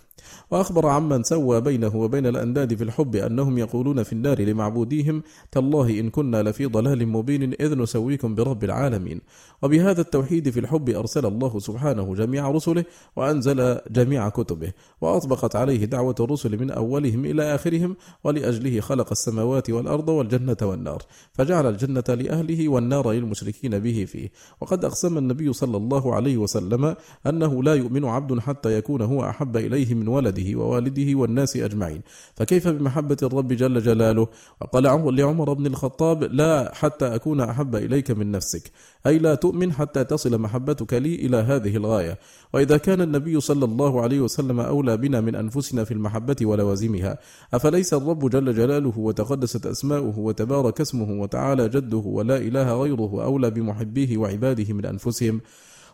وأخبر 0.51 0.87
عمن 0.87 1.23
سوى 1.23 1.61
بينه 1.61 1.97
وبين 1.97 2.27
الأنداد 2.27 2.75
في 2.75 2.85
الحب 2.85 3.17
أنهم 3.17 3.59
يقولون 3.59 4.03
في 4.03 4.13
النار 4.13 4.43
لمعبوديهم 4.43 5.23
تالله 5.53 6.01
إن 6.01 6.11
كنا 6.11 6.43
لفي 6.43 6.67
ضلال 6.67 7.09
مبين 7.09 7.53
إذ 7.53 7.79
نسويكم 7.79 8.35
برب 8.35 8.65
العالمين. 8.65 9.21
وبهذا 9.63 10.01
التوحيد 10.01 10.51
في 10.51 10.61
الحب 10.61 10.91
أرسل 10.91 11.27
الله 11.27 11.59
سبحانه 11.59 12.15
جميع 12.15 12.51
رسله 12.51 12.85
وأنزل 13.17 13.79
جميع 13.91 14.29
كتبه 14.29 14.73
وأطبقت 15.01 15.57
عليه 15.57 15.85
دعوة 15.85 16.15
الرسل 16.21 16.59
من 16.59 16.71
أولهم 16.71 17.25
إلى 17.25 17.55
آخرهم 17.55 17.97
ولأجله 18.25 18.81
خلق 18.81 19.11
السماوات 19.11 19.71
والأرض 19.71 20.09
والجنة 20.09 20.57
والنار 20.63 21.03
فجعل 21.33 21.67
الجنة 21.67 22.05
لأهله 22.09 22.69
والنار 22.69 23.13
للمشركين 23.13 23.79
به 23.79 24.05
فيه. 24.05 24.31
وقد 24.61 24.85
أقسم 24.85 25.19
النبي 25.19 25.53
صلى 25.53 25.77
الله 25.77 26.15
عليه 26.15 26.37
وسلم 26.37 26.97
أنه 27.27 27.63
لا 27.63 27.75
يؤمن 27.75 28.05
عبد 28.05 28.39
حتى 28.39 28.79
يكون 28.79 29.03
هو 29.03 29.25
أحب 29.25 29.57
إليه 29.57 29.95
من 29.95 30.09
ولده 30.37 30.59
ووالده 30.59 31.19
والناس 31.19 31.57
أجمعين. 31.57 32.01
فكيف 32.35 32.69
بمحبة 32.69 33.17
الرب 33.23 33.53
جل 33.53 33.83
جلاله؟ 33.83 34.29
وقال 34.61 35.15
لعمر 35.15 35.53
بن 35.53 35.67
الخطاب 35.67 36.23
لا 36.25 36.75
حتى 36.75 37.15
أكون 37.15 37.41
أحب 37.41 37.77
إليك 37.77 38.11
من 38.11 38.31
نفسك. 38.31 38.71
أي 39.07 39.19
لا 39.19 39.35
تؤمن 39.35 39.73
حتى 39.73 40.05
تصل 40.05 40.39
محبتك 40.39 40.95
لي 40.95 41.15
إلى 41.15 41.37
هذه 41.37 41.77
الغاية. 41.77 42.19
وإذا 42.55 42.77
كان 42.77 43.01
النبي 43.01 43.41
صلى 43.41 43.65
الله 43.65 44.01
عليه 44.01 44.21
وسلم 44.21 44.61
أولى 44.61 44.97
بنا 44.97 45.21
من 45.21 45.35
أنفسنا 45.35 45.85
في 45.85 45.95
المحبة 45.95 46.37
ولوازمها 46.43 47.19
أفليس 47.55 47.95
الرب 47.95 48.31
جل 48.31 48.55
جلاله 48.55 48.93
وتقدست 48.99 49.67
أسماؤه 49.67 50.19
وتبارك 50.19 50.81
اسمه 50.81 51.21
وتعالى 51.21 51.69
جده 51.69 51.97
ولا 51.97 52.37
إله 52.37 52.83
غيره 52.83 53.25
أولى 53.25 53.51
بمحبيه 53.51 54.17
وعباده 54.17 54.75
من 54.75 54.87
أنفسهم؟ 54.87 55.41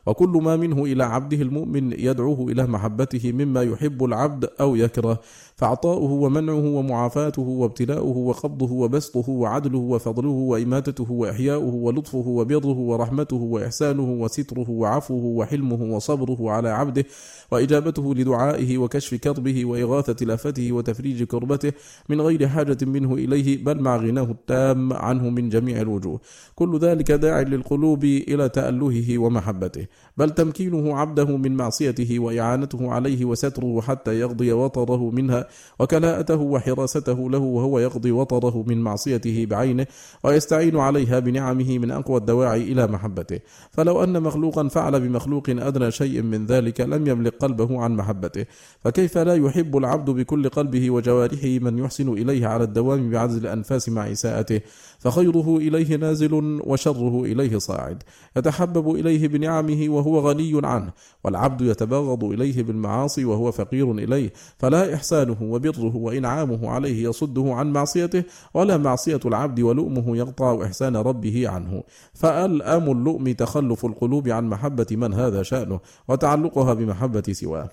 وكل 0.07 0.29
ما 0.29 0.57
منه 0.57 0.85
إلى 0.85 1.05
عبده 1.05 1.43
المؤمن 1.43 1.93
يدعوه 1.93 2.53
إلى 2.53 2.67
محبته 2.67 3.33
مما 3.33 3.63
يحب 3.63 4.05
العبد 4.05 4.51
أو 4.61 4.77
يكره. 4.77 5.21
فعطاؤه 5.63 6.13
ومنعه 6.13 6.65
ومعافاته 6.65 7.43
وابتلاؤه 7.43 8.17
وقبضه 8.17 8.73
وبسطه 8.73 9.31
وعدله 9.31 9.79
وفضله 9.79 10.31
وإماتته 10.31 11.13
وإحياؤه 11.13 11.75
ولطفه 11.75 12.25
وبره 12.27 12.79
ورحمته 12.79 13.37
وإحسانه 13.37 14.13
وستره 14.13 14.71
وعفوه 14.71 15.25
وحلمه 15.25 15.95
وصبره 15.97 16.51
على 16.51 16.69
عبده 16.69 17.05
وإجابته 17.51 18.15
لدعائه 18.15 18.79
وكشف 18.79 19.15
كربه 19.15 19.65
وإغاثة 19.65 20.27
لافته 20.27 20.73
وتفريج 20.73 21.23
كربته 21.23 21.73
من 22.09 22.21
غير 22.21 22.49
حاجة 22.49 22.79
منه 22.83 23.15
إليه 23.15 23.65
بل 23.65 23.81
مع 23.81 23.97
غناه 23.97 24.31
التام 24.31 24.93
عنه 24.93 25.31
من 25.31 25.49
جميع 25.49 25.81
الوجوه. 25.81 26.21
كل 26.55 26.79
ذلك 26.79 27.13
داع 27.13 27.41
للقلوب 27.41 28.05
إلى 28.05 28.49
تألهه 28.49 29.19
ومحبته. 29.19 29.87
بل 30.17 30.31
تمكينه 30.31 30.97
عبده 30.97 31.37
من 31.37 31.57
معصيته 31.57 32.19
وإعانته 32.19 32.93
عليه 32.93 33.25
وستره 33.25 33.81
حتى 33.81 34.21
يقضي 34.21 34.53
وطره 34.53 35.11
منها 35.11 35.52
وكلاءته 35.81 36.37
وحراسته 36.41 37.31
له 37.31 37.39
وهو 37.39 37.79
يقضي 37.79 38.13
وطره 38.13 38.65
من 38.67 38.83
معصيته 38.83 39.47
بعينه 39.51 39.87
ويستعين 40.25 40.77
عليها 40.77 41.19
بنعمه 41.19 41.79
من 41.79 41.91
أقوى 41.91 42.17
الدواعي 42.17 42.63
إلى 42.63 42.87
محبته. 42.87 43.39
فلو 43.71 44.05
أن 44.05 44.23
مخلوقا 44.23 44.69
فعل 44.69 45.01
بمخلوق 45.01 45.51
أدنى 45.51 45.91
شيء 45.91 46.23
من 46.23 46.47
ذلك 46.47 46.81
لم 46.81 47.07
يملك 47.07 47.35
قلبه 47.35 47.83
عن 47.83 47.97
محبته. 47.97 48.47
فكيف 48.81 49.19
لا 49.19 49.35
يحب 49.35 49.77
العبد 49.77 50.11
بكل 50.11 50.49
قلبه 50.49 50.91
وجوارحه 50.91 51.49
من 51.49 51.79
يحسن 51.79 52.09
إليه 52.09 52.47
على 52.47 52.65
الدوام 52.65 53.11
بعزل 53.11 53.41
الأنفاس 53.41 53.89
مع 53.89 54.13
إساءته؟ 54.13 54.61
فخيره 54.99 55.57
إليه 55.57 55.97
نازل 55.97 56.61
وشره 56.65 57.25
إليه 57.25 57.59
صاعد. 57.59 58.03
يتحبب 58.37 58.95
إليه 58.95 59.29
بنعمه 59.29 59.87
وهو 59.89 60.19
غني 60.19 60.61
عنه 60.65 60.93
والعبد 61.25 61.61
يتبغض 61.61 62.25
إليه 62.25 62.63
بالمعاصي 62.63 63.25
وهو 63.25 63.53
فقير 63.53 63.93
إليه. 63.93 64.33
فلا 64.59 64.95
إحسانه 64.95 65.42
وبره 65.51 65.97
وإنعامه 65.97 66.71
عليه 66.71 67.09
يصده 67.09 67.55
عن 67.55 67.73
معصيته 67.73 68.25
ولا 68.55 68.77
معصية 68.77 69.21
العبد 69.25 69.61
ولؤمه 69.61 70.17
يقطع 70.17 70.65
إحسان 70.65 70.97
ربه 70.97 71.49
عنه. 71.49 71.83
فألأم 72.15 72.91
اللؤم 72.91 73.33
تخلف 73.33 73.87
القلوب 73.87 74.29
عن 74.29 74.49
محبة 74.49 74.87
من 74.91 75.15
هذا 75.15 75.43
شأنه 75.43 75.81
وتعلقها 76.09 76.75
بمحبة 76.75 77.23
سواه. 77.33 77.71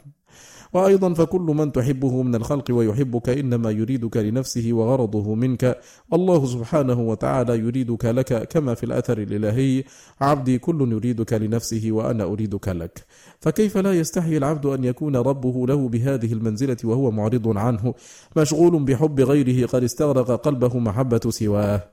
وأيضا 0.74 1.14
فكل 1.14 1.42
من 1.42 1.72
تحبه 1.72 2.22
من 2.22 2.36
الخلق 2.36 2.66
ويحبك 2.72 3.30
إنما 3.30 3.72
يريدك 3.72 4.18
لنفسه 4.18 4.70
وغرضه 4.74 5.36
منك. 5.36 5.80
الله 6.14 6.46
سبحانه 6.46 7.00
وتعالى 7.02 7.60
يريدك 7.60 8.06
لك 8.06 8.48
كما 8.48 8.74
في 8.74 8.84
الأثر 8.84 9.18
الإلهي. 9.18 9.84
عبدي 10.22 10.58
كل 10.58 10.92
يريدك 10.92 11.34
لنفسه 11.34 11.88
وأنا 11.92 12.24
أريدك 12.24 12.68
لك. 12.68 13.06
فكيف 13.40 13.78
لا 13.78 13.94
يستحي 13.94 14.38
العبد 14.38 14.66
أن 14.66 14.84
يكون 14.84 15.16
ربه 15.16 15.68
له 15.68 15.90
بهذه 15.90 16.34
المنزلة 16.34 16.78
وهو 16.84 17.12
معرض 17.12 17.58
عنه؟ 17.58 17.94
مشغول 18.38 18.84
بحب 18.84 19.22
غيره 19.22 19.68
قد 19.68 19.84
استغرق 19.84 20.32
قلبه 20.32 20.80
محبة 20.80 21.22
سواه. 21.30 21.84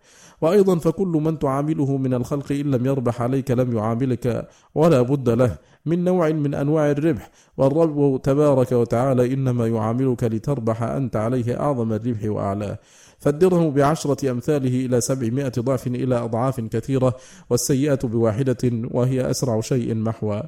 وأيضا 0.41 0.79
فكل 0.79 1.09
من 1.09 1.39
تعامله 1.39 1.97
من 1.97 2.15
الخلق 2.15 2.53
إن 2.53 2.71
لم 2.71 2.87
يربح 2.87 3.23
عليك 3.23 3.51
لم 3.51 3.77
يعاملك 3.77 4.49
ولا 4.75 5.03
بد 5.03 5.29
له. 5.29 5.59
من 5.87 6.05
نوع 6.05 6.31
من 6.31 6.55
أنواع 6.55 6.91
الربح. 6.91 7.31
والرب 7.57 8.23
تبارك 8.23 8.73
وتعالى 8.73 9.35
إنما 9.35 9.67
يعاملك 9.67 10.25
لتربح 10.25 10.83
أنت 10.83 11.17
عليه 11.17 11.61
أعظم 11.61 11.93
الربح 11.93 12.25
وأعلاه. 12.25 12.79
فالدرهم 13.19 13.71
بعشرة 13.71 14.31
أمثاله 14.31 14.87
إلى 14.87 15.01
سبعمائة 15.01 15.53
ضعف 15.59 15.87
إلى 15.87 16.15
أضعاف 16.15 16.61
كثيرة 16.61 17.17
والسيئة 17.51 17.99
بواحدة 18.05 18.73
وهي 18.91 19.31
أسرع 19.31 19.61
شيء 19.61 19.95
محوى 19.95 20.43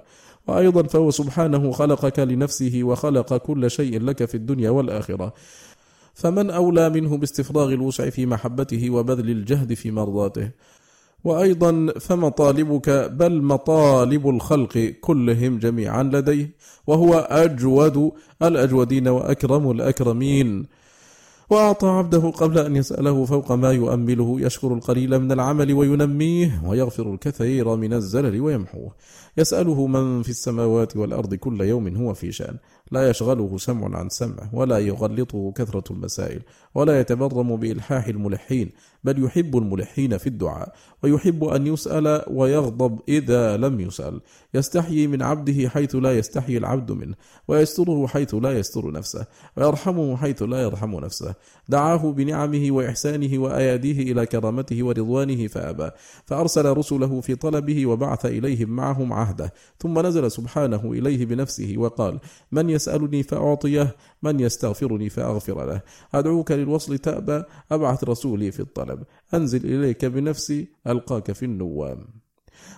وأيضا 0.49 0.82
فهو 0.82 1.11
سبحانه 1.11 1.72
خلقك 1.72 2.18
لنفسه 2.18 2.80
وخلق 2.82 3.36
كل 3.36 3.70
شيء 3.70 4.01
لك 4.01 4.24
في 4.24 4.34
الدنيا 4.34 4.70
والآخرة. 4.70 5.32
فمن 6.14 6.51
أولى 6.51 6.91
منه 6.91 7.16
باستفراغ 7.16 7.72
الوسع 7.72 8.11
في 8.11 8.26
محبته 8.26 8.91
وبذل 8.91 9.30
الجهد 9.30 9.74
في 9.74 9.91
مرضاته. 9.91 10.51
وأيضا 11.24 11.92
فمطالبك 12.00 12.90
بل 13.12 13.42
مطالب 13.42 14.28
الخلق 14.28 14.94
كلهم 15.00 15.58
جميعا 15.58 16.02
لديه 16.02 16.50
وهو 16.86 17.14
أجود 17.14 18.12
الأجودين 18.42 19.08
وأكرم 19.08 19.70
الأكرمين. 19.70 20.66
وأعطى 21.50 21.86
عبده 21.86 22.30
قبل 22.30 22.58
أن 22.58 22.76
يسأله 22.76 23.24
فوق 23.24 23.52
ما 23.52 23.72
يؤمله 23.72 24.40
يشكر 24.40 24.74
القليل 24.74 25.18
من 25.18 25.32
العمل 25.32 25.72
وينميه 25.72 26.62
ويغفر 26.66 27.14
الكثير 27.14 27.76
من 27.76 27.92
الزلل 27.92 28.40
ويمحوه. 28.40 28.92
يسأله 29.38 29.86
من 29.86 30.22
في 30.22 30.28
السماوات 30.28 30.96
والأرض 30.96 31.34
كل 31.34 31.60
يوم 31.60 31.96
هو 31.96 32.14
في 32.14 32.32
شأن. 32.32 32.56
لا 32.90 33.10
يشغله 33.10 33.58
سمع 33.58 33.98
عن 33.98 34.08
سمع 34.08 34.50
ولا 34.52 34.78
يغلطه 34.78 35.52
كثرة 35.52 35.84
المسائل 35.92 36.40
ولا 36.74 37.00
يتبرم 37.00 37.56
بإلحاح 37.56 38.06
الملحين. 38.06 38.70
بل 39.05 39.24
يحب 39.24 39.57
الملحين 39.57 40.18
في 40.18 40.26
الدعاء 40.26 40.74
ويحب 41.03 41.44
أن 41.44 41.66
يسأل 41.66 42.24
ويغضب 42.30 43.01
إذا 43.09 43.57
لم 43.57 43.80
يسأل. 43.80 44.20
يستحيي 44.55 45.07
من 45.07 45.22
عبده 45.22 45.68
حيث 45.68 45.94
لا 45.94 46.18
يستحيي 46.18 46.59
العبد 46.59 46.92
منه 46.92 47.14
ويستره 47.49 48.07
حيث 48.07 48.34
لا 48.34 48.59
يستر 48.59 48.90
نفسه 48.90 49.26
ويرحمه 49.57 50.16
حيث 50.16 50.42
لا 50.42 50.62
يرحم 50.62 51.01
نفسه. 51.01 51.34
دعاه 51.68 52.12
بنعمه 52.12 52.66
وإحسانه 52.70 53.38
وأياديه 53.38 54.12
إلى 54.12 54.26
كرامته 54.26 54.82
ورضوانه 54.82 55.46
فأبى. 55.46 55.90
فأرسل 56.26 56.66
رسله 56.66 57.20
في 57.20 57.34
طلبه 57.34 57.86
وبعث 57.86 58.26
إليهم 58.26 58.68
معهم 58.68 59.12
عهده. 59.12 59.53
ثم 59.78 60.07
نزل 60.07 60.30
سبحانه 60.30 60.92
إليه 60.92 61.26
بنفسه 61.26 61.74
وقال 61.76 62.18
من 62.53 62.70
يسألني 62.70 63.22
فأعطيه 63.22 63.96
من 64.22 64.40
يستغفرني 64.40 65.09
فأغفر 65.09 65.66
له. 65.66 65.80
أدعوك 66.14 66.53
للوصل 66.53 66.99
تأبى 66.99 67.42
أبعث 67.72 68.05
رسولي 68.05 68.53
في 68.53 68.61
الطلب. 68.61 68.88
أنزل 69.34 69.64
إليك 69.64 70.05
بنفسي 70.05 70.68
ألقاك 70.86 71.32
في 71.32 71.45
النوام. 71.45 72.07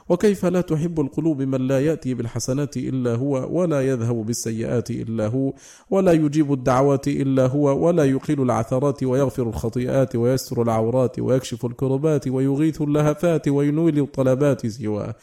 وكيف 0.09 0.47
لا 0.47 0.61
تحب 0.61 1.01
القلوب 1.01 1.43
من 1.43 1.67
لا 1.67 1.81
يأتي 1.81 2.15
بالحسنات 2.15 2.77
إلا 2.77 3.15
هو 3.15 3.61
ولا 3.61 3.81
يذهب 3.81 4.27
بالسيئات 4.27 4.91
إلا 4.91 5.27
هو 5.27 5.53
ولا 5.91 6.13
يجيب 6.13 6.53
الدعوات 6.53 7.09
إلا 7.09 7.47
هو 7.47 7.87
ولا 7.87 8.05
يقيل 8.05 8.43
العثرات 8.43 9.03
ويغفر 9.03 9.43
الخطيئات 9.43 10.17
ويستر 10.17 10.63
العورات 10.63 11.19
ويكشف 11.19 11.67
الكربات 11.67 12.29
ويغيث 12.29 12.83
اللهفات 12.83 13.49
وينوي 13.49 13.91
الطلبات 13.91 14.67
سواه. 14.67 15.15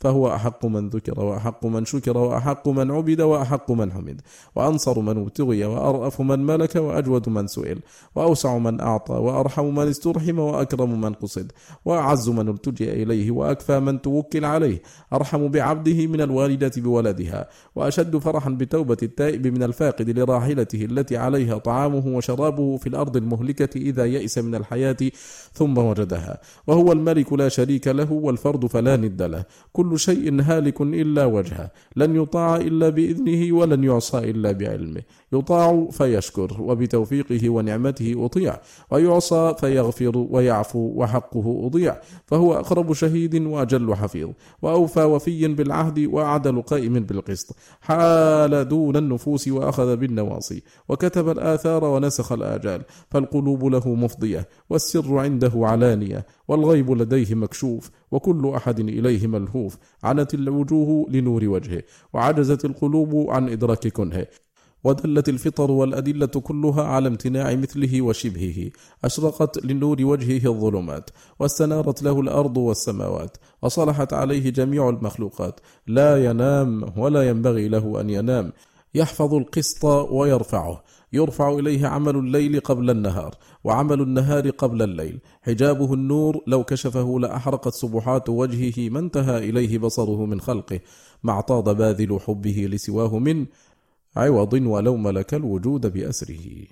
فهو 0.00 0.34
أحق 0.34 0.66
من 0.66 0.88
ذكر 0.88 1.20
وأحق 1.20 1.66
من 1.66 1.84
شكر 1.84 2.18
وأحق 2.18 2.68
من 2.68 2.90
عبد 2.90 3.20
وأحق 3.20 3.70
من 3.72 3.92
حمد. 3.92 4.20
وأنصر 4.56 5.00
من 5.00 5.18
ابتغي 5.18 5.64
وأرأف 5.64 6.20
من 6.20 6.46
ملك 6.46 6.76
وأجود 6.76 7.28
من 7.28 7.46
سئل. 7.46 7.78
وأوسع 8.14 8.58
من 8.58 8.80
أعطى 8.80 9.14
وأرحم 9.14 9.64
من 9.64 9.88
استرحم 9.88 10.38
وأكرم 10.38 11.00
من 11.00 11.12
قصد. 11.12 11.52
وأعز 11.84 12.28
من 12.28 12.48
التجئ 12.48 13.02
إليه 13.02 13.30
وأكفى 13.30 13.80
من 13.80 14.02
توكل 14.02 14.44
عليه. 14.44 14.82
أرحم 15.12 15.48
بعبده 15.48 16.06
من 16.06 16.20
الوالدة 16.20 16.72
بولدها. 16.76 17.48
وأشد 17.76 18.16
فرحا 18.16 18.50
بتوبة 18.50 18.96
التائب 19.02 19.46
من 19.46 19.62
الفاقد 19.62 20.18
لراحلته 20.18 20.84
التي 20.84 21.16
عليها 21.16 21.58
طعامه 21.58 22.06
وشرابه 22.06 22.76
في 22.76 22.86
الأرض 22.86 23.16
المهلكة 23.16 23.76
إذا 23.76 24.04
يئس 24.04 24.38
من 24.38 24.54
الحياة 24.54 24.96
ثم 25.52 25.78
وجدها. 25.78 26.40
وهو 26.66 26.92
الملك 26.92 27.32
لا 27.32 27.48
شريك 27.48 27.88
له 27.88 28.12
والفرد 28.12 28.66
فلا 28.66 28.96
ند 28.96 29.22
له. 29.22 29.44
كل 29.72 29.93
شيء 29.96 30.42
هالك 30.42 30.80
إلا 30.80 31.24
وجهه. 31.24 31.70
لن 31.96 32.16
يطاع 32.16 32.56
إلا 32.56 32.88
بإذنه 32.88 33.56
ولن 33.56 33.84
يعصى 33.84 34.18
إلا 34.18 34.52
بعلمه. 34.52 35.02
يطاع 35.32 35.88
فيشكر 35.90 36.56
وبتوفيقه 36.60 37.48
ونعمته 37.50 38.14
أطيع. 38.24 38.60
ويعصى 38.90 39.54
فيغفر 39.60 40.26
ويعفو 40.30 40.92
وحقه 40.96 41.62
أضيع. 41.66 41.96
فهو 42.26 42.54
أقرب 42.54 42.92
شهيد 42.92 43.34
وأجل 43.34 43.94
حفيظ. 43.94 44.30
وأوفى 44.62 45.02
وفي 45.02 45.48
بالعهد 45.48 45.98
وأعدل 45.98 46.62
قائم 46.62 46.92
بالقسط. 46.92 47.56
حال 47.80 48.68
دون 48.68 48.96
النفوس 48.96 49.48
وأخذ 49.48 49.96
بالنواصي. 49.96 50.62
وكتب 50.88 51.28
الآثار 51.28 51.84
ونسخ 51.84 52.32
الآجال. 52.32 52.82
فالقلوب 53.10 53.64
له 53.64 53.94
مفضية. 53.94 54.48
والسر 54.70 55.18
عنده 55.18 55.52
علانية. 55.54 56.26
والغيب 56.48 56.90
لديه 56.90 57.34
مكشوف 57.34 57.90
وكل 58.10 58.52
أحد 58.56 58.80
إليه 58.80 59.26
ملهوف. 59.26 59.76
عنت 60.02 60.34
الوجوه 60.34 61.10
لنور 61.10 61.48
وجهه 61.48 61.82
وعجزت 62.12 62.64
القلوب 62.64 63.30
عن 63.30 63.48
إدراك 63.48 63.88
كنهه. 63.88 64.26
ودلت 64.84 65.28
الفطر 65.28 65.70
والأدلة 65.70 66.26
كلها 66.26 66.82
على 66.82 67.08
امتناع 67.08 67.54
مثله 67.54 68.02
وشبهه. 68.02 68.70
أشرقت 69.04 69.64
لنور 69.64 70.04
وجهه 70.04 70.48
الظلمات 70.50 71.10
واستنارت 71.40 72.02
له 72.02 72.20
الأرض 72.20 72.56
والسماوات 72.56 73.36
وصلحت 73.62 74.12
عليه 74.12 74.50
جميع 74.50 74.88
المخلوقات. 74.88 75.60
لا 75.86 76.24
ينام 76.24 76.84
ولا 76.96 77.28
ينبغي 77.28 77.68
له 77.68 78.00
أن 78.00 78.10
ينام. 78.10 78.52
يحفظ 78.94 79.34
القسط 79.34 79.84
ويرفعه. 79.84 80.82
يرفع 81.14 81.52
إليه 81.58 81.86
عمل 81.86 82.16
الليل 82.16 82.60
قبل 82.60 82.90
النهار 82.90 83.34
وعمل 83.64 84.00
النهار 84.00 84.50
قبل 84.50 84.82
الليل. 84.82 85.20
حجابه 85.42 85.94
النور 85.94 86.42
لو 86.46 86.64
كشفه 86.64 87.18
لأحرقت 87.20 87.74
سبحات 87.74 88.28
وجهه 88.28 88.88
ما 88.90 88.98
انتهى 88.98 89.38
إليه 89.50 89.78
بصره 89.78 90.26
من 90.26 90.40
خلقه 90.40 90.80
ما 91.22 91.32
اعتاض 91.32 91.76
باذل 91.76 92.20
حبه 92.20 92.68
لسواه 92.70 93.18
من 93.18 93.46
عوض 94.16 94.52
ولو 94.52 94.96
ملك 94.96 95.34
الوجود 95.34 95.92
بأسره. 95.92 96.66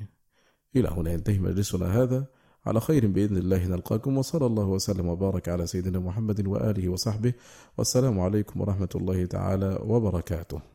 إلى 0.76 0.88
هنا 0.88 1.12
ينتهي 1.12 1.38
مجلسنا 1.38 2.02
هذا. 2.02 2.26
على 2.66 2.80
خير 2.80 3.06
بإذن 3.06 3.36
الله 3.36 3.66
نلقاكم 3.66 4.18
وصلى 4.18 4.46
الله 4.46 4.64
وسلم 4.64 5.08
وبارك 5.08 5.48
على 5.48 5.66
سيدنا 5.66 5.98
محمد 5.98 6.46
وآله 6.46 6.88
وصحبه. 6.88 7.32
والسلام 7.78 8.20
عليكم 8.20 8.60
ورحمة 8.60 8.88
الله 8.94 9.24
تعالى 9.24 9.78
وبركاته. 9.86 10.71